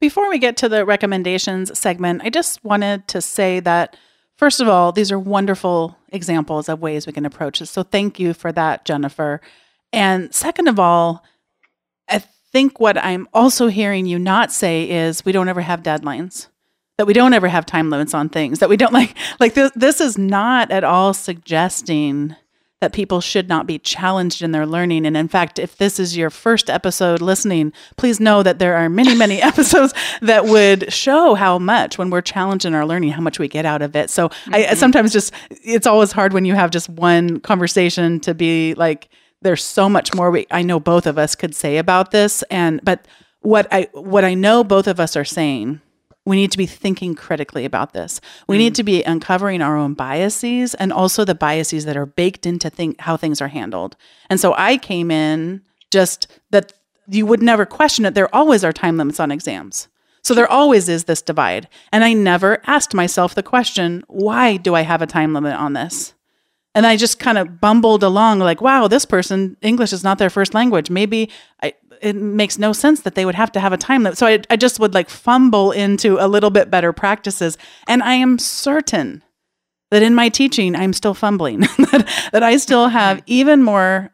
Before 0.00 0.28
we 0.28 0.38
get 0.38 0.56
to 0.58 0.68
the 0.68 0.84
recommendations 0.84 1.76
segment, 1.78 2.22
I 2.24 2.30
just 2.30 2.62
wanted 2.64 3.08
to 3.08 3.22
say 3.22 3.60
that, 3.60 3.96
first 4.36 4.60
of 4.60 4.68
all, 4.68 4.92
these 4.92 5.10
are 5.10 5.18
wonderful 5.18 5.96
examples 6.10 6.68
of 6.68 6.80
ways 6.80 7.06
we 7.06 7.12
can 7.12 7.24
approach 7.24 7.60
this. 7.60 7.70
So 7.70 7.82
thank 7.82 8.20
you 8.20 8.34
for 8.34 8.52
that, 8.52 8.84
Jennifer. 8.84 9.40
And 9.92 10.34
second 10.34 10.68
of 10.68 10.78
all, 10.78 11.24
I 12.08 12.22
think 12.52 12.78
what 12.78 12.98
I'm 12.98 13.28
also 13.32 13.68
hearing 13.68 14.06
you 14.06 14.18
not 14.18 14.52
say 14.52 14.88
is 14.88 15.24
we 15.24 15.32
don't 15.32 15.48
ever 15.48 15.62
have 15.62 15.82
deadlines, 15.82 16.48
that 16.98 17.06
we 17.06 17.12
don't 17.12 17.34
ever 17.34 17.48
have 17.48 17.66
time 17.66 17.90
limits 17.90 18.14
on 18.14 18.28
things, 18.28 18.58
that 18.58 18.68
we 18.68 18.76
don't 18.76 18.92
like, 18.94 19.16
like 19.40 19.54
this, 19.54 19.70
this 19.74 20.00
is 20.00 20.16
not 20.16 20.70
at 20.70 20.84
all 20.84 21.14
suggesting 21.14 22.36
that 22.80 22.92
people 22.92 23.22
should 23.22 23.48
not 23.48 23.66
be 23.66 23.78
challenged 23.78 24.42
in 24.42 24.52
their 24.52 24.66
learning. 24.66 25.06
And 25.06 25.16
in 25.16 25.28
fact, 25.28 25.58
if 25.58 25.78
this 25.78 25.98
is 25.98 26.14
your 26.14 26.28
first 26.28 26.68
episode 26.68 27.22
listening, 27.22 27.72
please 27.96 28.20
know 28.20 28.42
that 28.42 28.58
there 28.58 28.76
are 28.76 28.90
many, 28.90 29.14
many 29.14 29.40
episodes 29.42 29.94
that 30.20 30.44
would 30.44 30.92
show 30.92 31.34
how 31.34 31.58
much, 31.58 31.96
when 31.96 32.10
we're 32.10 32.20
challenged 32.20 32.66
in 32.66 32.74
our 32.74 32.84
learning, 32.84 33.10
how 33.10 33.22
much 33.22 33.38
we 33.38 33.48
get 33.48 33.64
out 33.64 33.80
of 33.80 33.96
it. 33.96 34.10
So 34.10 34.28
mm-hmm. 34.28 34.54
I 34.54 34.74
sometimes 34.74 35.12
just, 35.12 35.32
it's 35.48 35.86
always 35.86 36.12
hard 36.12 36.34
when 36.34 36.44
you 36.44 36.54
have 36.54 36.70
just 36.70 36.90
one 36.90 37.40
conversation 37.40 38.20
to 38.20 38.34
be 38.34 38.74
like, 38.74 39.08
there's 39.40 39.64
so 39.64 39.88
much 39.88 40.14
more 40.14 40.30
we, 40.30 40.46
I 40.50 40.62
know 40.62 40.78
both 40.78 41.06
of 41.06 41.18
us 41.18 41.34
could 41.34 41.54
say 41.54 41.78
about 41.78 42.10
this 42.10 42.42
and 42.50 42.80
but 42.82 43.06
what 43.40 43.68
I 43.70 43.88
what 43.92 44.24
I 44.24 44.34
know 44.34 44.64
both 44.64 44.88
of 44.88 44.98
us 44.98 45.14
are 45.14 45.24
saying 45.24 45.80
we 46.26 46.36
need 46.36 46.50
to 46.52 46.58
be 46.58 46.66
thinking 46.66 47.14
critically 47.14 47.64
about 47.64 47.92
this. 47.94 48.20
We 48.48 48.56
mm. 48.56 48.58
need 48.58 48.74
to 48.74 48.82
be 48.82 49.02
uncovering 49.04 49.62
our 49.62 49.76
own 49.76 49.94
biases 49.94 50.74
and 50.74 50.92
also 50.92 51.24
the 51.24 51.34
biases 51.34 51.86
that 51.86 51.96
are 51.96 52.04
baked 52.04 52.44
into 52.44 52.68
think 52.68 53.00
how 53.00 53.16
things 53.16 53.40
are 53.40 53.48
handled. 53.48 53.96
And 54.28 54.38
so 54.38 54.52
I 54.58 54.76
came 54.76 55.10
in 55.10 55.62
just 55.90 56.26
that 56.50 56.72
you 57.08 57.24
would 57.24 57.42
never 57.42 57.64
question 57.64 58.04
it. 58.04 58.14
There 58.14 58.34
always 58.34 58.64
are 58.64 58.72
time 58.72 58.96
limits 58.96 59.20
on 59.20 59.30
exams. 59.30 59.88
So 60.22 60.34
there 60.34 60.50
always 60.50 60.88
is 60.88 61.04
this 61.04 61.22
divide. 61.22 61.68
And 61.92 62.02
I 62.02 62.12
never 62.12 62.60
asked 62.66 62.92
myself 62.92 63.36
the 63.36 63.44
question, 63.44 64.02
why 64.08 64.56
do 64.56 64.74
I 64.74 64.80
have 64.80 65.00
a 65.00 65.06
time 65.06 65.32
limit 65.32 65.54
on 65.54 65.74
this? 65.74 66.14
And 66.74 66.84
I 66.84 66.96
just 66.96 67.20
kind 67.20 67.38
of 67.38 67.60
bumbled 67.60 68.02
along 68.02 68.40
like, 68.40 68.60
wow, 68.60 68.88
this 68.88 69.04
person, 69.04 69.56
English 69.62 69.92
is 69.92 70.02
not 70.02 70.18
their 70.18 70.28
first 70.28 70.52
language. 70.52 70.90
Maybe 70.90 71.30
I, 71.62 71.74
it 72.02 72.16
makes 72.16 72.58
no 72.58 72.72
sense 72.72 73.00
that 73.00 73.14
they 73.14 73.24
would 73.24 73.34
have 73.34 73.52
to 73.52 73.60
have 73.60 73.72
a 73.72 73.76
time 73.76 74.02
limit. 74.02 74.18
So 74.18 74.26
I, 74.26 74.40
I 74.50 74.56
just 74.56 74.78
would 74.80 74.94
like 74.94 75.08
fumble 75.08 75.72
into 75.72 76.18
a 76.18 76.28
little 76.28 76.50
bit 76.50 76.70
better 76.70 76.92
practices. 76.92 77.58
And 77.86 78.02
I 78.02 78.14
am 78.14 78.38
certain 78.38 79.22
that 79.90 80.02
in 80.02 80.14
my 80.14 80.28
teaching, 80.28 80.74
I'm 80.74 80.92
still 80.92 81.14
fumbling, 81.14 81.60
that, 81.78 82.30
that 82.32 82.42
I 82.42 82.56
still 82.56 82.88
have 82.88 83.22
even 83.26 83.62
more 83.62 84.12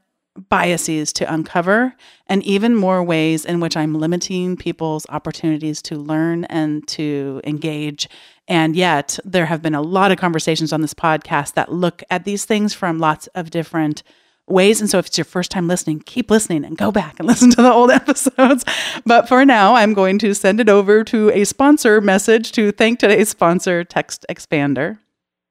biases 0.49 1.13
to 1.13 1.33
uncover 1.33 1.95
and 2.27 2.43
even 2.43 2.75
more 2.75 3.03
ways 3.03 3.45
in 3.45 3.61
which 3.61 3.77
I'm 3.77 3.95
limiting 3.95 4.57
people's 4.57 5.05
opportunities 5.11 5.83
to 5.83 5.97
learn 5.97 6.45
and 6.45 6.87
to 6.89 7.43
engage 7.45 8.09
and 8.49 8.75
yet, 8.75 9.19
there 9.25 9.47
have 9.47 9.63
been 9.63 9.75
a 9.75 9.83
lot 9.83 10.11
of 10.11 10.19
conversations 10.19 10.73
on 10.73 10.81
this 10.81 10.95
podcast 10.95 11.55
that 11.55 11.73
look 11.73 12.03
at 12.11 12.25
these 12.25 12.45
things 12.45 12.75
from 12.75 12.99
lots 12.99 13.27
of 13.29 13.51
different 13.51 14.03
ways. 14.49 14.81
And 14.81 14.89
so, 14.89 14.99
if 14.99 15.07
it's 15.07 15.19
your 15.19 15.25
first 15.25 15.51
time 15.51 15.69
listening, 15.69 16.01
keep 16.01 16.31
listening 16.31 16.65
and 16.65 16.77
go 16.77 16.91
back 16.91 17.19
and 17.19 17.27
listen 17.29 17.51
to 17.51 17.63
the 17.63 17.73
old 17.73 17.91
episodes. 17.93 18.65
But 19.05 19.29
for 19.29 19.45
now, 19.45 19.75
I'm 19.75 19.95
going 19.95 20.19
to 20.21 20.35
send 20.35 20.61
it 20.61 20.69
over 20.69 21.05
to 21.05 21.31
a 21.31 21.45
sponsor 21.45 22.01
message 22.01 22.53
to 22.53 22.73
thank 22.73 22.99
today's 22.99 23.29
sponsor, 23.29 23.85
Text 23.85 24.25
Expander. 24.31 24.99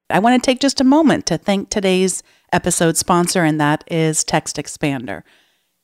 I 0.09 0.19
want 0.19 0.41
to 0.41 0.45
take 0.45 0.59
just 0.59 0.81
a 0.81 0.85
moment 0.85 1.25
to 1.27 1.37
thank 1.37 1.69
today's 1.69 2.21
episode 2.51 2.97
sponsor, 2.97 3.43
and 3.43 3.59
that 3.61 3.83
is 3.87 4.23
Text 4.23 4.57
Expander. 4.57 5.23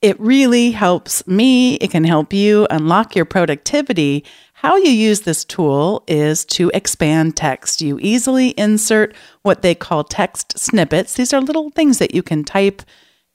It 0.02 0.20
really 0.20 0.72
helps 0.72 1.26
me, 1.26 1.76
it 1.76 1.90
can 1.90 2.04
help 2.04 2.32
you 2.32 2.68
unlock 2.70 3.16
your 3.16 3.26
productivity 3.26 4.24
how 4.62 4.76
you 4.76 4.90
use 4.90 5.22
this 5.22 5.46
tool 5.46 6.04
is 6.08 6.44
to 6.44 6.72
expand 6.74 7.38
text. 7.38 7.80
You 7.80 8.00
easily 8.02 8.50
insert 8.58 9.14
what 9.44 9.62
they 9.62 9.76
call 9.76 10.04
text 10.04 10.58
snippets. 10.58 11.14
These 11.14 11.32
are 11.32 11.40
little 11.40 11.70
things 11.70 12.00
that 12.00 12.16
you 12.16 12.24
can 12.24 12.44
type, 12.44 12.82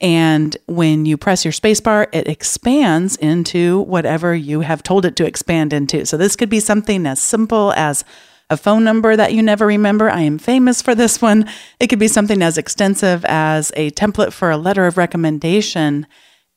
and 0.01 0.57
when 0.65 1.05
you 1.05 1.15
press 1.15 1.45
your 1.45 1.53
spacebar, 1.53 2.07
it 2.11 2.27
expands 2.27 3.15
into 3.15 3.79
whatever 3.83 4.35
you 4.35 4.59
have 4.59 4.83
told 4.83 5.05
it 5.05 5.15
to 5.15 5.25
expand 5.25 5.71
into. 5.71 6.05
So, 6.05 6.17
this 6.17 6.35
could 6.35 6.49
be 6.49 6.59
something 6.59 7.05
as 7.05 7.21
simple 7.21 7.71
as 7.77 8.03
a 8.49 8.57
phone 8.57 8.83
number 8.83 9.15
that 9.15 9.33
you 9.33 9.41
never 9.41 9.65
remember. 9.65 10.09
I 10.09 10.23
am 10.23 10.37
famous 10.37 10.81
for 10.81 10.93
this 10.93 11.21
one. 11.21 11.49
It 11.79 11.87
could 11.87 11.99
be 11.99 12.09
something 12.09 12.41
as 12.41 12.57
extensive 12.57 13.23
as 13.23 13.71
a 13.77 13.91
template 13.91 14.33
for 14.33 14.51
a 14.51 14.57
letter 14.57 14.87
of 14.87 14.97
recommendation. 14.97 16.05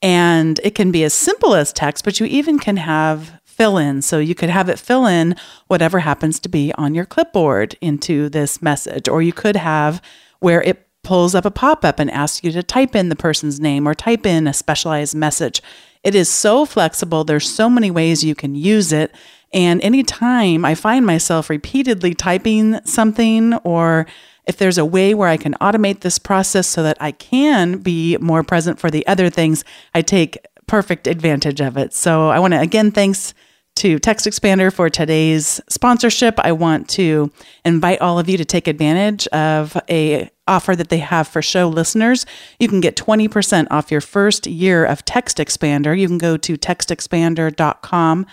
And 0.02 0.60
it 0.62 0.74
can 0.74 0.90
be 0.90 1.04
as 1.04 1.14
simple 1.14 1.54
as 1.54 1.72
text, 1.72 2.04
but 2.04 2.20
you 2.20 2.26
even 2.26 2.58
can 2.58 2.76
have 2.76 3.40
fill 3.44 3.78
in. 3.78 4.02
So 4.02 4.18
you 4.18 4.34
could 4.34 4.50
have 4.50 4.68
it 4.68 4.78
fill 4.78 5.06
in 5.06 5.34
whatever 5.66 6.00
happens 6.00 6.38
to 6.40 6.48
be 6.48 6.72
on 6.74 6.94
your 6.94 7.06
clipboard 7.06 7.76
into 7.80 8.28
this 8.28 8.60
message, 8.60 9.08
or 9.08 9.22
you 9.22 9.32
could 9.32 9.56
have 9.56 10.02
where 10.40 10.62
it 10.62 10.86
pulls 11.02 11.34
up 11.34 11.44
a 11.44 11.50
pop 11.50 11.84
up 11.84 11.98
and 11.98 12.10
asks 12.10 12.44
you 12.44 12.50
to 12.50 12.62
type 12.62 12.94
in 12.94 13.08
the 13.08 13.16
person's 13.16 13.60
name 13.60 13.86
or 13.88 13.94
type 13.94 14.26
in 14.26 14.46
a 14.46 14.52
specialized 14.52 15.14
message. 15.14 15.62
It 16.02 16.14
is 16.14 16.28
so 16.28 16.66
flexible. 16.66 17.24
There's 17.24 17.48
so 17.48 17.70
many 17.70 17.90
ways 17.90 18.24
you 18.24 18.34
can 18.34 18.54
use 18.54 18.92
it. 18.92 19.14
And 19.56 19.82
anytime 19.82 20.66
I 20.66 20.74
find 20.74 21.06
myself 21.06 21.48
repeatedly 21.48 22.12
typing 22.12 22.78
something, 22.84 23.54
or 23.64 24.06
if 24.46 24.58
there's 24.58 24.76
a 24.76 24.84
way 24.84 25.14
where 25.14 25.30
I 25.30 25.38
can 25.38 25.54
automate 25.54 26.00
this 26.00 26.18
process 26.18 26.68
so 26.68 26.82
that 26.82 26.98
I 27.00 27.10
can 27.10 27.78
be 27.78 28.18
more 28.18 28.44
present 28.44 28.78
for 28.78 28.90
the 28.90 29.04
other 29.06 29.30
things, 29.30 29.64
I 29.94 30.02
take 30.02 30.36
perfect 30.66 31.06
advantage 31.06 31.62
of 31.62 31.78
it. 31.78 31.94
So 31.94 32.28
I 32.28 32.38
want 32.38 32.52
to 32.52 32.60
again 32.60 32.90
thanks 32.90 33.32
to 33.76 33.98
Text 33.98 34.26
Expander 34.26 34.72
for 34.72 34.90
today's 34.90 35.60
sponsorship. 35.68 36.38
I 36.38 36.52
want 36.52 36.88
to 36.90 37.30
invite 37.64 38.00
all 38.00 38.18
of 38.18 38.28
you 38.28 38.36
to 38.36 38.44
take 38.44 38.68
advantage 38.68 39.26
of 39.28 39.76
a 39.88 40.30
offer 40.46 40.76
that 40.76 40.90
they 40.90 40.98
have 40.98 41.28
for 41.28 41.40
show 41.40 41.68
listeners. 41.68 42.26
You 42.58 42.68
can 42.68 42.80
get 42.80 42.96
20% 42.96 43.66
off 43.70 43.90
your 43.90 44.00
first 44.00 44.46
year 44.46 44.84
of 44.84 45.04
Text 45.04 45.38
Expander. 45.38 45.98
You 45.98 46.08
can 46.08 46.18
go 46.18 46.36
to 46.36 46.56
textexpander.com 46.56 48.26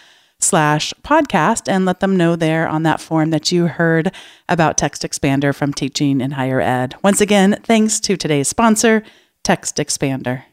slash 0.43 0.93
podcast 1.03 1.67
and 1.67 1.85
let 1.85 1.99
them 1.99 2.15
know 2.15 2.35
there 2.35 2.67
on 2.67 2.83
that 2.83 3.01
form 3.01 3.29
that 3.31 3.51
you 3.51 3.67
heard 3.67 4.11
about 4.47 4.77
Text 4.77 5.01
Expander 5.03 5.55
from 5.55 5.73
Teaching 5.73 6.21
in 6.21 6.31
Higher 6.31 6.61
Ed. 6.61 6.95
Once 7.03 7.21
again, 7.21 7.59
thanks 7.63 7.99
to 8.01 8.17
today's 8.17 8.47
sponsor, 8.47 9.03
Text 9.43 9.77
Expander. 9.77 10.43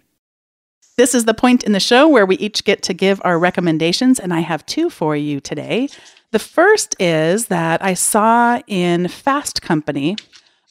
This 0.96 1.14
is 1.14 1.24
the 1.24 1.34
point 1.34 1.64
in 1.64 1.72
the 1.72 1.80
show 1.80 2.08
where 2.08 2.26
we 2.26 2.36
each 2.36 2.64
get 2.64 2.82
to 2.84 2.94
give 2.94 3.20
our 3.24 3.38
recommendations, 3.38 4.20
and 4.20 4.32
I 4.34 4.40
have 4.40 4.66
two 4.66 4.90
for 4.90 5.16
you 5.16 5.40
today. 5.40 5.88
The 6.32 6.38
first 6.38 6.94
is 7.00 7.46
that 7.46 7.82
I 7.84 7.94
saw 7.94 8.60
in 8.66 9.08
Fast 9.08 9.62
Company 9.62 10.16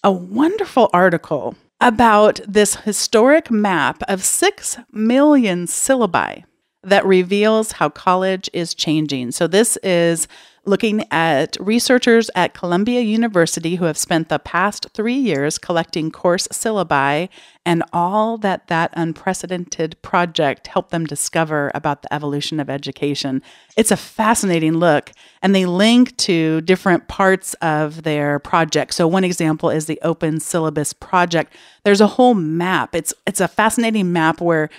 a 0.04 0.12
wonderful 0.12 0.90
article 0.94 1.56
about 1.82 2.40
this 2.48 2.76
historic 2.76 3.50
map 3.50 4.04
of 4.08 4.24
6 4.24 4.78
million 4.92 5.66
syllabi 5.66 6.44
that 6.84 7.06
reveals 7.06 7.74
how 7.74 7.90
college 7.90 8.50
is 8.54 8.74
changing. 8.74 9.32
So, 9.32 9.48
this 9.48 9.78
is 9.78 10.28
looking 10.66 11.04
at 11.12 11.58
researchers 11.60 12.30
at 12.36 12.54
Columbia 12.54 13.02
University 13.02 13.76
who 13.76 13.86
have 13.86 13.98
spent 13.98 14.30
the 14.30 14.40
past 14.40 14.88
three 14.94 15.16
years 15.16 15.58
collecting 15.58 16.12
course 16.12 16.48
syllabi 16.50 17.30
and 17.66 17.84
all 17.92 18.38
that 18.38 18.68
that 18.68 18.92
unprecedented 18.94 20.00
project 20.02 20.68
helped 20.68 20.92
them 20.92 21.06
discover 21.06 21.72
about 21.74 22.02
the 22.02 22.14
evolution 22.14 22.60
of 22.60 22.70
education. 22.70 23.42
It's 23.78 23.92
a 23.92 23.98
fascinating 23.98 24.74
look, 24.74 25.12
and 25.42 25.56
they 25.56 25.66
link 25.66 26.16
to 26.18 26.62
different 26.62 27.08
parts 27.08 27.54
of 27.56 28.04
their 28.04 28.40
project. 28.40 28.94
So 28.94 29.08
one 29.08 29.24
example 29.24 29.70
is 29.70 29.86
the 29.86 30.00
Open 30.04 30.40
Syllabus 30.40 30.94
Project. 30.94 31.54
There's 31.84 32.02
a 32.02 32.08
whole 32.08 32.36
map. 32.36 32.96
It's 32.96 33.14
it's 33.26 33.42
a 33.42 33.48
fascinating 33.48 34.14
map 34.14 34.42
where 34.42 34.70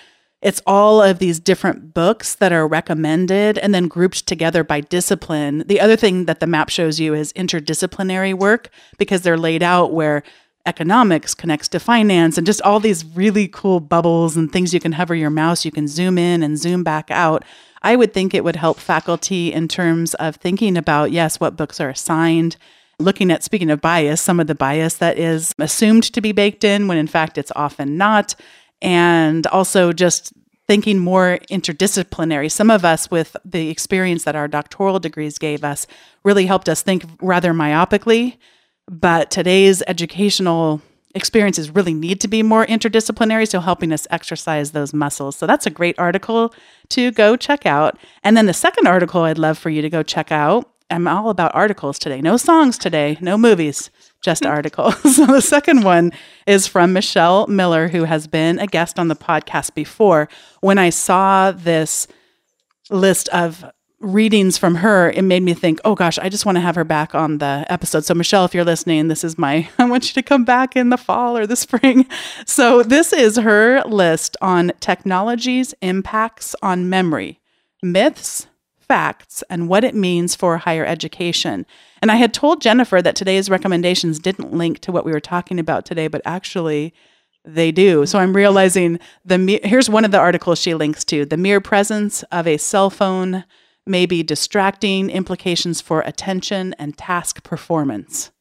it's 0.43 0.63
all 0.67 1.03
of 1.03 1.19
these 1.19 1.39
different 1.39 1.93
books 1.93 2.35
that 2.37 2.53
are 2.53 2.67
recommended 2.67 3.59
and 3.59 3.75
then 3.75 3.89
grouped 3.89 4.27
together 4.27 4.65
by 4.65 4.81
discipline. 4.81 5.65
The 5.67 5.81
other 5.81 5.97
thing 5.97 6.25
that 6.25 6.41
the 6.41 6.47
map 6.47 6.71
shows 6.71 6.99
you 6.99 7.13
is 7.15 7.33
interdisciplinary 7.35 8.33
work 8.33 8.71
because 8.97 9.21
they're 9.23 9.37
laid 9.37 9.63
out 9.63 9.93
where 9.93 10.23
economics 10.67 11.35
connects 11.35 11.69
to 11.69 11.81
finance 11.81 12.39
and 12.39 12.47
just 12.47 12.63
all 12.63 12.81
these 12.81 13.05
really 13.05 13.49
cool 13.49 13.81
bubbles 13.81 14.37
and 14.37 14.53
things 14.53 14.73
you 14.73 14.81
can 14.81 14.93
hover 14.93 15.15
your 15.15 15.31
mouse, 15.31 15.65
you 15.65 15.71
can 15.71 15.89
zoom 15.89 16.17
in 16.17 16.43
and 16.43 16.59
zoom 16.59 16.83
back 16.83 17.11
out. 17.11 17.45
I 17.83 17.97
would 17.97 18.13
think 18.13 18.35
it 18.35 18.45
would 18.45 18.57
help 18.57 18.79
faculty 18.79 19.53
in 19.53 19.69
terms 19.69 20.15
of 20.15 20.37
thinking 20.37 20.77
about, 20.77 21.13
yes, 21.13 21.41
what 21.41 21.57
books 21.57 21.81
are 21.81 21.89
assigned, 21.89 22.57
looking 22.99 23.31
at, 23.31 23.43
speaking 23.43 23.71
of 23.71 23.81
bias, 23.81 24.21
some 24.21 24.39
of 24.39 24.47
the 24.47 24.55
bias 24.55 24.97
that 24.97 25.19
is 25.19 25.55
assumed 25.59 26.05
to 26.05 26.21
be 26.21 26.33
baked 26.33 26.63
in 26.63 26.89
when 26.89 26.99
in 26.99 27.07
fact 27.07 27.39
it's 27.39 27.53
often 27.57 27.97
not 27.97 28.35
and 28.83 29.47
also 29.49 29.93
just 29.93 30.33
thinking 30.67 30.99
more 30.99 31.39
interdisciplinary. 31.51 32.51
Some 32.51 32.71
of 32.71 32.85
us, 32.85 33.11
with 33.11 33.37
the 33.45 33.71
experience 33.71 34.25
that 34.25 34.37
our 34.37 34.47
doctoral 34.47 35.01
degrees 35.01 35.37
gave 35.37 35.65
us, 35.65 35.87
really 36.23 36.47
helped 36.47 36.69
us 36.69 36.83
think 36.83 37.05
rather 37.21 37.53
myopically. 37.53 38.37
But 38.89 39.31
today's 39.31 39.83
educational 39.87 40.81
experiences 41.15 41.75
really 41.75 41.93
need 41.93 42.21
to 42.21 42.29
be 42.29 42.43
more 42.43 42.65
interdisciplinary, 42.67 43.49
so 43.49 43.59
helping 43.59 43.93
us 43.93 44.07
exercise 44.11 44.71
those 44.71 44.95
muscles. 44.95 45.35
So 45.35 45.47
that's 45.47 45.67
a 45.67 45.71
great 45.71 45.99
article 45.99 46.55
to 46.91 47.11
go 47.11 47.37
check 47.37 47.67
out. 47.67 47.99
And 48.23 48.37
then 48.37 48.47
the 48.47 48.55
second 48.55 48.87
article 48.87 49.23
I'd 49.23 49.39
love 49.39 49.59
for 49.59 49.71
you 49.71 49.83
to 49.83 49.91
go 49.91 50.03
check 50.03 50.31
out. 50.31 50.71
I'm 50.89 51.09
all 51.09 51.31
about 51.31 51.55
articles 51.55 51.99
today. 51.99 52.21
No 52.21 52.37
songs 52.37 52.79
today, 52.79 53.19
no 53.21 53.37
movies 53.37 53.91
just 54.23 54.45
articles. 54.45 54.97
so 55.17 55.27
the 55.27 55.41
second 55.41 55.83
one 55.83 56.13
is 56.47 56.67
from 56.67 56.93
Michelle 56.93 57.47
Miller, 57.47 57.89
who 57.89 58.05
has 58.05 58.27
been 58.27 58.59
a 58.59 58.67
guest 58.67 58.99
on 58.99 59.09
the 59.09 59.17
podcast 59.17 59.75
before. 59.75 60.29
When 60.61 60.79
I 60.79 60.91
saw 60.91 61.53
this 61.53 62.07
list 62.91 63.29
of 63.29 63.65
readings 64.01 64.57
from 64.57 64.77
her, 64.77 65.11
it 65.11 65.23
made 65.23 65.43
me 65.43 65.53
think, 65.55 65.79
oh 65.85 65.95
gosh, 65.95 66.19
I 66.19 66.29
just 66.29 66.47
want 66.47 66.57
to 66.57 66.61
have 66.61 66.75
her 66.75 66.85
back 66.85 67.15
on 67.15 67.39
the 67.39 67.67
episode. 67.69 68.05
So, 68.05 68.15
Michelle, 68.15 68.45
if 68.47 68.55
you're 68.55 68.65
listening, 68.65 69.09
this 69.09 69.23
is 69.23 69.39
my, 69.39 69.69
I 69.79 69.85
want 69.85 70.09
you 70.09 70.15
to 70.15 70.27
come 70.27 70.45
back 70.45 70.75
in 70.75 70.89
the 70.89 70.97
fall 70.97 71.37
or 71.37 71.47
the 71.47 71.57
spring. 71.57 72.07
So, 72.47 72.83
this 72.83 73.13
is 73.13 73.37
her 73.37 73.83
list 73.83 74.37
on 74.41 74.73
technology's 74.81 75.75
impacts 75.83 76.57
on 76.63 76.89
memory, 76.89 77.41
myths, 77.83 78.47
facts, 78.91 79.45
and 79.49 79.69
what 79.69 79.85
it 79.85 79.95
means 79.95 80.35
for 80.35 80.59
higher 80.59 80.85
education. 80.85 81.65
And 82.03 82.11
I 82.11 82.17
had 82.17 82.35
told 82.35 82.61
Jennifer 82.61 83.01
that 83.01 83.15
today's 83.15 83.49
recommendations 83.49 84.19
didn't 84.19 84.53
link 84.53 84.81
to 84.81 84.91
what 84.91 85.05
we 85.05 85.13
were 85.13 85.21
talking 85.21 85.61
about 85.61 85.87
today, 85.87 86.09
but 86.09 86.23
actually 86.25 86.93
they 87.45 87.71
do. 87.71 88.05
So 88.05 88.19
I'm 88.19 88.35
realizing 88.35 88.99
the 89.25 89.61
here's 89.63 89.89
one 89.89 90.05
of 90.05 90.11
the 90.11 90.19
articles 90.19 90.61
she 90.61 90.75
links 90.75 91.05
to. 91.05 91.25
The 91.25 91.37
mere 91.37 91.61
presence 91.61 92.25
of 92.33 92.49
a 92.49 92.57
cell 92.57 92.91
phone 92.91 93.45
may 93.87 94.07
be 94.07 94.25
distracting 94.25 95.09
implications 95.09 95.81
for 95.81 96.01
attention 96.01 96.75
and 96.77 96.99
task 96.99 97.45
performance. 97.45 98.33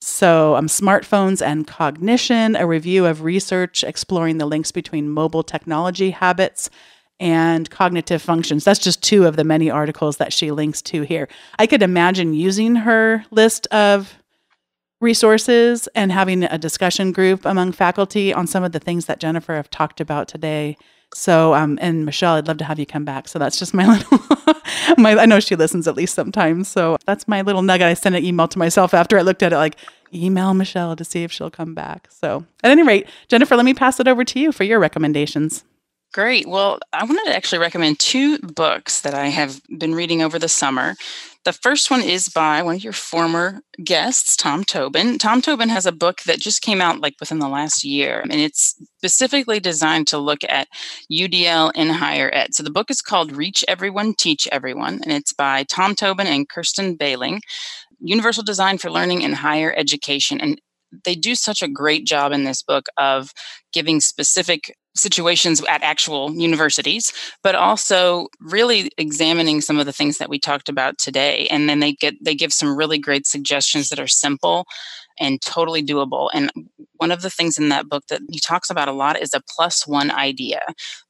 So, 0.00 0.54
um, 0.54 0.68
smartphones 0.68 1.44
and 1.44 1.66
cognition, 1.66 2.54
a 2.54 2.68
review 2.68 3.04
of 3.04 3.24
research 3.24 3.82
exploring 3.82 4.38
the 4.38 4.46
links 4.46 4.70
between 4.70 5.10
mobile 5.10 5.42
technology 5.42 6.10
habits 6.10 6.70
and 7.22 7.70
cognitive 7.70 8.20
functions. 8.20 8.64
That's 8.64 8.80
just 8.80 9.00
two 9.00 9.26
of 9.26 9.36
the 9.36 9.44
many 9.44 9.70
articles 9.70 10.16
that 10.16 10.32
she 10.32 10.50
links 10.50 10.82
to 10.82 11.02
here. 11.02 11.28
I 11.56 11.68
could 11.68 11.80
imagine 11.80 12.34
using 12.34 12.74
her 12.74 13.24
list 13.30 13.68
of 13.68 14.18
resources 15.00 15.88
and 15.94 16.10
having 16.10 16.42
a 16.42 16.58
discussion 16.58 17.12
group 17.12 17.44
among 17.44 17.72
faculty 17.72 18.34
on 18.34 18.48
some 18.48 18.64
of 18.64 18.72
the 18.72 18.80
things 18.80 19.06
that 19.06 19.20
Jennifer 19.20 19.54
have 19.54 19.70
talked 19.70 20.00
about 20.00 20.26
today. 20.26 20.76
So, 21.14 21.54
um, 21.54 21.78
and 21.80 22.04
Michelle, 22.04 22.34
I'd 22.34 22.48
love 22.48 22.58
to 22.58 22.64
have 22.64 22.80
you 22.80 22.86
come 22.86 23.04
back. 23.04 23.28
So 23.28 23.38
that's 23.38 23.58
just 23.58 23.72
my 23.72 23.86
little, 23.96 24.18
my, 24.98 25.16
I 25.16 25.26
know 25.26 25.38
she 25.38 25.54
listens 25.54 25.86
at 25.86 25.94
least 25.94 26.16
sometimes. 26.16 26.66
So 26.66 26.96
that's 27.06 27.28
my 27.28 27.42
little 27.42 27.62
nugget. 27.62 27.86
I 27.86 27.94
sent 27.94 28.16
an 28.16 28.24
email 28.24 28.48
to 28.48 28.58
myself 28.58 28.94
after 28.94 29.16
I 29.16 29.22
looked 29.22 29.44
at 29.44 29.52
it, 29.52 29.56
like, 29.56 29.76
email 30.12 30.54
Michelle 30.54 30.96
to 30.96 31.04
see 31.04 31.22
if 31.22 31.30
she'll 31.30 31.50
come 31.50 31.72
back. 31.72 32.08
So 32.10 32.46
at 32.64 32.72
any 32.72 32.82
rate, 32.82 33.08
Jennifer, 33.28 33.54
let 33.54 33.64
me 33.64 33.74
pass 33.74 34.00
it 34.00 34.08
over 34.08 34.24
to 34.24 34.40
you 34.40 34.50
for 34.50 34.64
your 34.64 34.80
recommendations. 34.80 35.64
Great. 36.12 36.46
Well, 36.46 36.78
I 36.92 37.04
wanted 37.04 37.24
to 37.24 37.34
actually 37.34 37.58
recommend 37.58 37.98
two 37.98 38.38
books 38.40 39.00
that 39.00 39.14
I 39.14 39.28
have 39.28 39.62
been 39.78 39.94
reading 39.94 40.20
over 40.20 40.38
the 40.38 40.48
summer. 40.48 40.94
The 41.44 41.54
first 41.54 41.90
one 41.90 42.02
is 42.02 42.28
by 42.28 42.62
one 42.62 42.74
of 42.74 42.84
your 42.84 42.92
former 42.92 43.62
guests, 43.82 44.36
Tom 44.36 44.62
Tobin. 44.62 45.16
Tom 45.16 45.40
Tobin 45.40 45.70
has 45.70 45.86
a 45.86 45.92
book 45.92 46.20
that 46.24 46.38
just 46.38 46.60
came 46.60 46.82
out 46.82 47.00
like 47.00 47.14
within 47.18 47.38
the 47.38 47.48
last 47.48 47.82
year, 47.82 48.20
and 48.20 48.34
it's 48.34 48.76
specifically 48.98 49.58
designed 49.58 50.06
to 50.08 50.18
look 50.18 50.44
at 50.50 50.68
UDL 51.10 51.72
in 51.74 51.88
higher 51.88 52.30
ed. 52.34 52.52
So 52.52 52.62
the 52.62 52.70
book 52.70 52.90
is 52.90 53.00
called 53.00 53.32
Reach 53.32 53.64
Everyone, 53.66 54.12
Teach 54.12 54.46
Everyone, 54.52 55.00
and 55.02 55.12
it's 55.12 55.32
by 55.32 55.64
Tom 55.64 55.94
Tobin 55.94 56.26
and 56.26 56.46
Kirsten 56.46 56.94
Behling. 56.94 57.40
Universal 58.00 58.44
Design 58.44 58.76
for 58.76 58.90
Learning 58.90 59.22
in 59.22 59.32
Higher 59.32 59.72
Education. 59.78 60.42
And 60.42 60.60
they 61.04 61.14
do 61.14 61.34
such 61.34 61.62
a 61.62 61.68
great 61.68 62.04
job 62.04 62.32
in 62.32 62.44
this 62.44 62.62
book 62.62 62.86
of 62.98 63.32
giving 63.72 64.00
specific 64.00 64.74
situations 64.94 65.62
at 65.68 65.82
actual 65.82 66.32
universities 66.34 67.12
but 67.42 67.54
also 67.54 68.28
really 68.40 68.90
examining 68.98 69.60
some 69.60 69.78
of 69.78 69.86
the 69.86 69.92
things 69.92 70.18
that 70.18 70.28
we 70.28 70.38
talked 70.38 70.68
about 70.68 70.98
today. 70.98 71.46
And 71.50 71.68
then 71.68 71.80
they 71.80 71.92
get 71.92 72.14
they 72.22 72.34
give 72.34 72.52
some 72.52 72.76
really 72.76 72.98
great 72.98 73.26
suggestions 73.26 73.88
that 73.88 73.98
are 73.98 74.06
simple 74.06 74.66
and 75.18 75.40
totally 75.40 75.82
doable. 75.82 76.30
And 76.32 76.50
one 76.96 77.10
of 77.10 77.22
the 77.22 77.30
things 77.30 77.58
in 77.58 77.68
that 77.68 77.88
book 77.88 78.04
that 78.08 78.22
he 78.30 78.38
talks 78.38 78.70
about 78.70 78.88
a 78.88 78.92
lot 78.92 79.20
is 79.20 79.34
a 79.34 79.42
plus 79.56 79.86
one 79.86 80.10
idea 80.10 80.60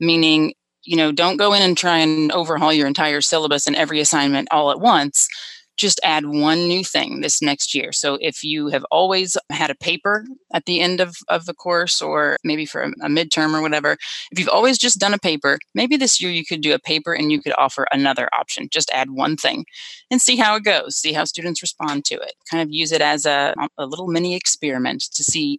meaning 0.00 0.54
you 0.84 0.96
know 0.96 1.12
don't 1.12 1.36
go 1.36 1.52
in 1.52 1.62
and 1.62 1.76
try 1.76 1.98
and 1.98 2.32
overhaul 2.32 2.72
your 2.72 2.86
entire 2.86 3.20
syllabus 3.20 3.66
and 3.66 3.76
every 3.76 4.00
assignment 4.00 4.48
all 4.50 4.70
at 4.70 4.80
once 4.80 5.28
just 5.76 6.00
add 6.04 6.26
one 6.26 6.68
new 6.68 6.84
thing 6.84 7.20
this 7.20 7.40
next 7.40 7.74
year. 7.74 7.92
So 7.92 8.18
if 8.20 8.44
you 8.44 8.68
have 8.68 8.84
always 8.90 9.36
had 9.50 9.70
a 9.70 9.74
paper 9.74 10.24
at 10.52 10.66
the 10.66 10.80
end 10.80 11.00
of, 11.00 11.16
of 11.28 11.46
the 11.46 11.54
course, 11.54 12.00
or 12.00 12.36
maybe 12.44 12.66
for 12.66 12.82
a, 12.82 12.88
a 13.02 13.08
midterm 13.08 13.54
or 13.54 13.62
whatever, 13.62 13.96
if 14.30 14.38
you've 14.38 14.48
always 14.48 14.78
just 14.78 14.98
done 14.98 15.14
a 15.14 15.18
paper, 15.18 15.58
maybe 15.74 15.96
this 15.96 16.20
year 16.20 16.30
you 16.30 16.44
could 16.44 16.60
do 16.60 16.74
a 16.74 16.78
paper 16.78 17.14
and 17.14 17.32
you 17.32 17.40
could 17.40 17.54
offer 17.58 17.86
another 17.92 18.28
option. 18.32 18.68
Just 18.70 18.90
add 18.92 19.10
one 19.10 19.36
thing 19.36 19.64
and 20.10 20.20
see 20.20 20.36
how 20.36 20.56
it 20.56 20.64
goes, 20.64 20.96
see 20.96 21.12
how 21.12 21.24
students 21.24 21.62
respond 21.62 22.04
to 22.06 22.14
it. 22.14 22.34
Kind 22.50 22.62
of 22.62 22.70
use 22.70 22.92
it 22.92 23.00
as 23.00 23.24
a, 23.26 23.54
a 23.78 23.86
little 23.86 24.08
mini 24.08 24.36
experiment 24.36 25.02
to 25.14 25.24
see 25.24 25.58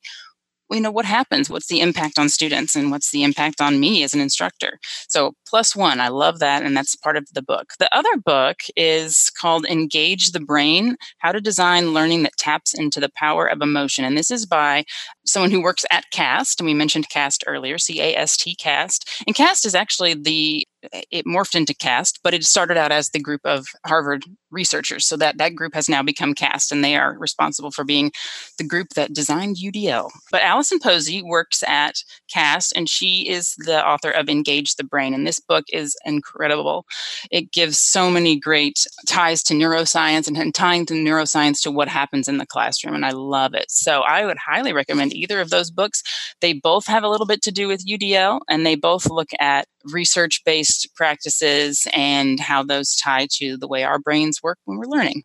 you 0.71 0.79
know 0.79 0.91
what 0.91 1.05
happens? 1.05 1.49
What's 1.49 1.67
the 1.67 1.81
impact 1.81 2.17
on 2.17 2.29
students 2.29 2.75
and 2.75 2.91
what's 2.91 3.11
the 3.11 3.23
impact 3.23 3.61
on 3.61 3.79
me 3.79 4.03
as 4.03 4.13
an 4.13 4.21
instructor? 4.21 4.79
So 5.07 5.33
plus 5.47 5.75
one 5.75 5.99
i 5.99 6.07
love 6.07 6.39
that 6.39 6.63
and 6.63 6.75
that's 6.75 6.95
part 6.95 7.17
of 7.17 7.27
the 7.33 7.41
book. 7.41 7.73
The 7.79 7.95
other 7.95 8.17
book 8.25 8.57
is 8.75 9.31
called 9.39 9.65
engage 9.65 10.31
the 10.31 10.39
brain 10.39 10.97
how 11.19 11.31
to 11.31 11.41
design 11.41 11.93
learning 11.93 12.23
that 12.23 12.37
taps 12.37 12.73
into 12.73 12.99
the 12.99 13.11
power 13.15 13.47
of 13.47 13.61
emotion 13.61 14.05
and 14.05 14.17
this 14.17 14.31
is 14.31 14.45
by 14.45 14.83
someone 15.25 15.51
who 15.51 15.61
works 15.61 15.85
at 15.91 16.05
cast. 16.11 16.59
And 16.59 16.67
we 16.67 16.73
mentioned 16.73 17.09
cast 17.09 17.43
earlier 17.47 17.77
c-a-s-t 17.77 18.55
cast. 18.55 19.23
And 19.27 19.35
cast 19.35 19.65
is 19.65 19.75
actually 19.75 20.13
the 20.13 20.65
Eh, 20.91 21.01
it 21.11 21.25
morphed 21.25 21.55
into 21.55 21.73
CAST, 21.73 22.19
but 22.23 22.33
it 22.33 22.43
started 22.43 22.77
out 22.77 22.91
as 22.91 23.09
the 23.09 23.19
group 23.19 23.41
of 23.45 23.67
Harvard 23.85 24.25
researchers. 24.51 25.05
So 25.05 25.17
that 25.17 25.37
that 25.37 25.55
group 25.55 25.73
has 25.73 25.89
now 25.89 26.03
become 26.03 26.33
CAST, 26.33 26.71
and 26.71 26.83
they 26.83 26.95
are 26.95 27.17
responsible 27.17 27.71
for 27.71 27.83
being 27.83 28.11
the 28.57 28.63
group 28.63 28.89
that 28.89 29.13
designed 29.13 29.57
UDL. 29.57 30.09
But 30.31 30.41
Allison 30.41 30.79
Posey 30.79 31.21
works 31.21 31.63
at 31.67 31.95
CAST, 32.31 32.73
and 32.75 32.89
she 32.89 33.29
is 33.29 33.55
the 33.57 33.85
author 33.85 34.11
of 34.11 34.29
Engage 34.29 34.75
the 34.75 34.83
Brain. 34.83 35.13
And 35.13 35.25
this 35.25 35.39
book 35.39 35.65
is 35.71 35.95
incredible. 36.05 36.85
It 37.31 37.51
gives 37.51 37.79
so 37.79 38.09
many 38.09 38.39
great 38.39 38.85
ties 39.07 39.43
to 39.43 39.53
neuroscience 39.53 40.27
and, 40.27 40.37
and 40.37 40.53
tying 40.53 40.85
the 40.85 40.95
neuroscience 40.95 41.61
to 41.63 41.71
what 41.71 41.87
happens 41.87 42.27
in 42.27 42.37
the 42.37 42.45
classroom, 42.45 42.95
and 42.95 43.05
I 43.05 43.11
love 43.11 43.53
it. 43.53 43.69
So 43.69 44.01
I 44.01 44.25
would 44.25 44.37
highly 44.37 44.73
recommend 44.73 45.13
either 45.13 45.39
of 45.39 45.49
those 45.49 45.71
books. 45.71 46.03
They 46.41 46.53
both 46.53 46.87
have 46.87 47.03
a 47.03 47.09
little 47.09 47.25
bit 47.25 47.41
to 47.43 47.51
do 47.51 47.67
with 47.67 47.85
UDL, 47.85 48.41
and 48.49 48.65
they 48.65 48.75
both 48.75 49.09
look 49.09 49.29
at 49.39 49.67
research 49.91 50.41
based 50.45 50.89
practices 50.95 51.87
and 51.93 52.39
how 52.39 52.63
those 52.63 52.95
tie 52.95 53.27
to 53.31 53.57
the 53.57 53.67
way 53.67 53.83
our 53.83 53.99
brains 53.99 54.41
work 54.43 54.57
when 54.65 54.77
we're 54.77 54.85
learning. 54.85 55.23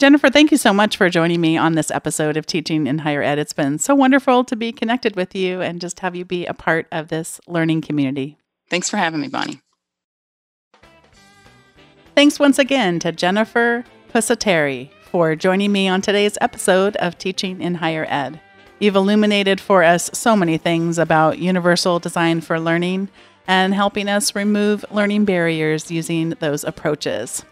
Jennifer, 0.00 0.28
thank 0.28 0.50
you 0.50 0.56
so 0.56 0.72
much 0.72 0.96
for 0.96 1.08
joining 1.08 1.40
me 1.40 1.56
on 1.56 1.74
this 1.74 1.90
episode 1.90 2.36
of 2.36 2.46
Teaching 2.46 2.88
in 2.88 2.98
Higher 2.98 3.22
Ed. 3.22 3.38
It's 3.38 3.52
been 3.52 3.78
so 3.78 3.94
wonderful 3.94 4.42
to 4.44 4.56
be 4.56 4.72
connected 4.72 5.14
with 5.14 5.36
you 5.36 5.60
and 5.60 5.80
just 5.80 6.00
have 6.00 6.16
you 6.16 6.24
be 6.24 6.46
a 6.46 6.54
part 6.54 6.88
of 6.90 7.08
this 7.08 7.40
learning 7.46 7.82
community. 7.82 8.36
Thanks 8.68 8.90
for 8.90 8.96
having 8.96 9.20
me, 9.20 9.28
Bonni. 9.28 9.60
Thanks 12.16 12.40
once 12.40 12.58
again 12.58 12.98
to 13.00 13.12
Jennifer 13.12 13.84
Pusateri 14.12 14.90
for 15.02 15.36
joining 15.36 15.70
me 15.70 15.86
on 15.86 16.00
today's 16.00 16.36
episode 16.40 16.96
of 16.96 17.16
Teaching 17.16 17.60
in 17.60 17.76
Higher 17.76 18.06
Ed. 18.08 18.40
You've 18.80 18.96
illuminated 18.96 19.60
for 19.60 19.84
us 19.84 20.10
so 20.12 20.34
many 20.34 20.58
things 20.58 20.98
about 20.98 21.38
universal 21.38 22.00
design 22.00 22.40
for 22.40 22.58
learning 22.58 23.10
and 23.46 23.74
helping 23.74 24.08
us 24.08 24.34
remove 24.34 24.84
learning 24.90 25.24
barriers 25.24 25.90
using 25.90 26.30
those 26.40 26.64
approaches. 26.64 27.44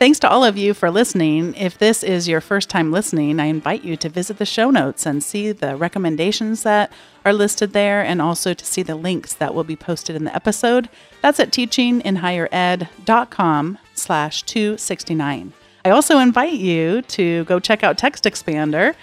Thanks 0.00 0.18
to 0.20 0.30
all 0.30 0.44
of 0.44 0.56
you 0.56 0.72
for 0.72 0.90
listening. 0.90 1.54
If 1.56 1.76
this 1.76 2.02
is 2.02 2.26
your 2.26 2.40
first 2.40 2.70
time 2.70 2.90
listening, 2.90 3.38
I 3.38 3.44
invite 3.44 3.84
you 3.84 3.98
to 3.98 4.08
visit 4.08 4.38
the 4.38 4.46
show 4.46 4.70
notes 4.70 5.04
and 5.04 5.22
see 5.22 5.52
the 5.52 5.76
recommendations 5.76 6.62
that 6.62 6.90
are 7.22 7.34
listed 7.34 7.74
there 7.74 8.00
and 8.00 8.22
also 8.22 8.54
to 8.54 8.64
see 8.64 8.82
the 8.82 8.94
links 8.94 9.34
that 9.34 9.54
will 9.54 9.62
be 9.62 9.76
posted 9.76 10.16
in 10.16 10.24
the 10.24 10.34
episode. 10.34 10.88
That's 11.20 11.38
at 11.38 11.50
teachinginhighered.com 11.50 13.78
slash 13.94 14.42
269. 14.44 15.52
I 15.84 15.90
also 15.90 16.18
invite 16.18 16.54
you 16.54 17.02
to 17.02 17.44
go 17.44 17.60
check 17.60 17.84
out 17.84 17.98
Text 17.98 18.24
Expander 18.24 18.94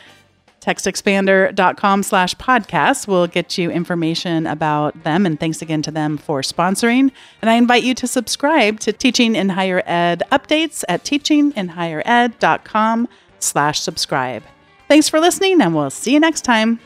textexpander.com 0.68 2.04
slash 2.04 2.36
podcast. 2.36 3.08
Will 3.08 3.26
get 3.26 3.58
you 3.58 3.72
information 3.72 4.46
about 4.46 5.02
them 5.04 5.26
and 5.26 5.40
thanks 5.40 5.62
again 5.62 5.82
to 5.84 5.92
them 5.92 6.18
for 6.18 6.42
sponsoring. 6.42 7.10
And 7.42 7.50
i 7.50 7.54
invite 7.54 7.84
you 7.84 7.94
to 7.96 8.06
subscribe 8.06 8.82
to 8.82 8.92
teaching 8.92 9.34
in 9.36 9.48
higher 9.50 9.82
ed 9.86 10.24
updates 10.30 10.84
at 10.90 11.06
teachinginhighered.com 11.06 13.08
slash 13.40 13.80
subscribe. 13.80 14.44
Thanks 14.90 15.08
for 15.08 15.22
listening 15.22 15.62
and 15.62 15.74
we'll 15.74 15.90
see 15.90 16.14
you 16.14 16.20
next 16.20 16.42
time 16.42 16.82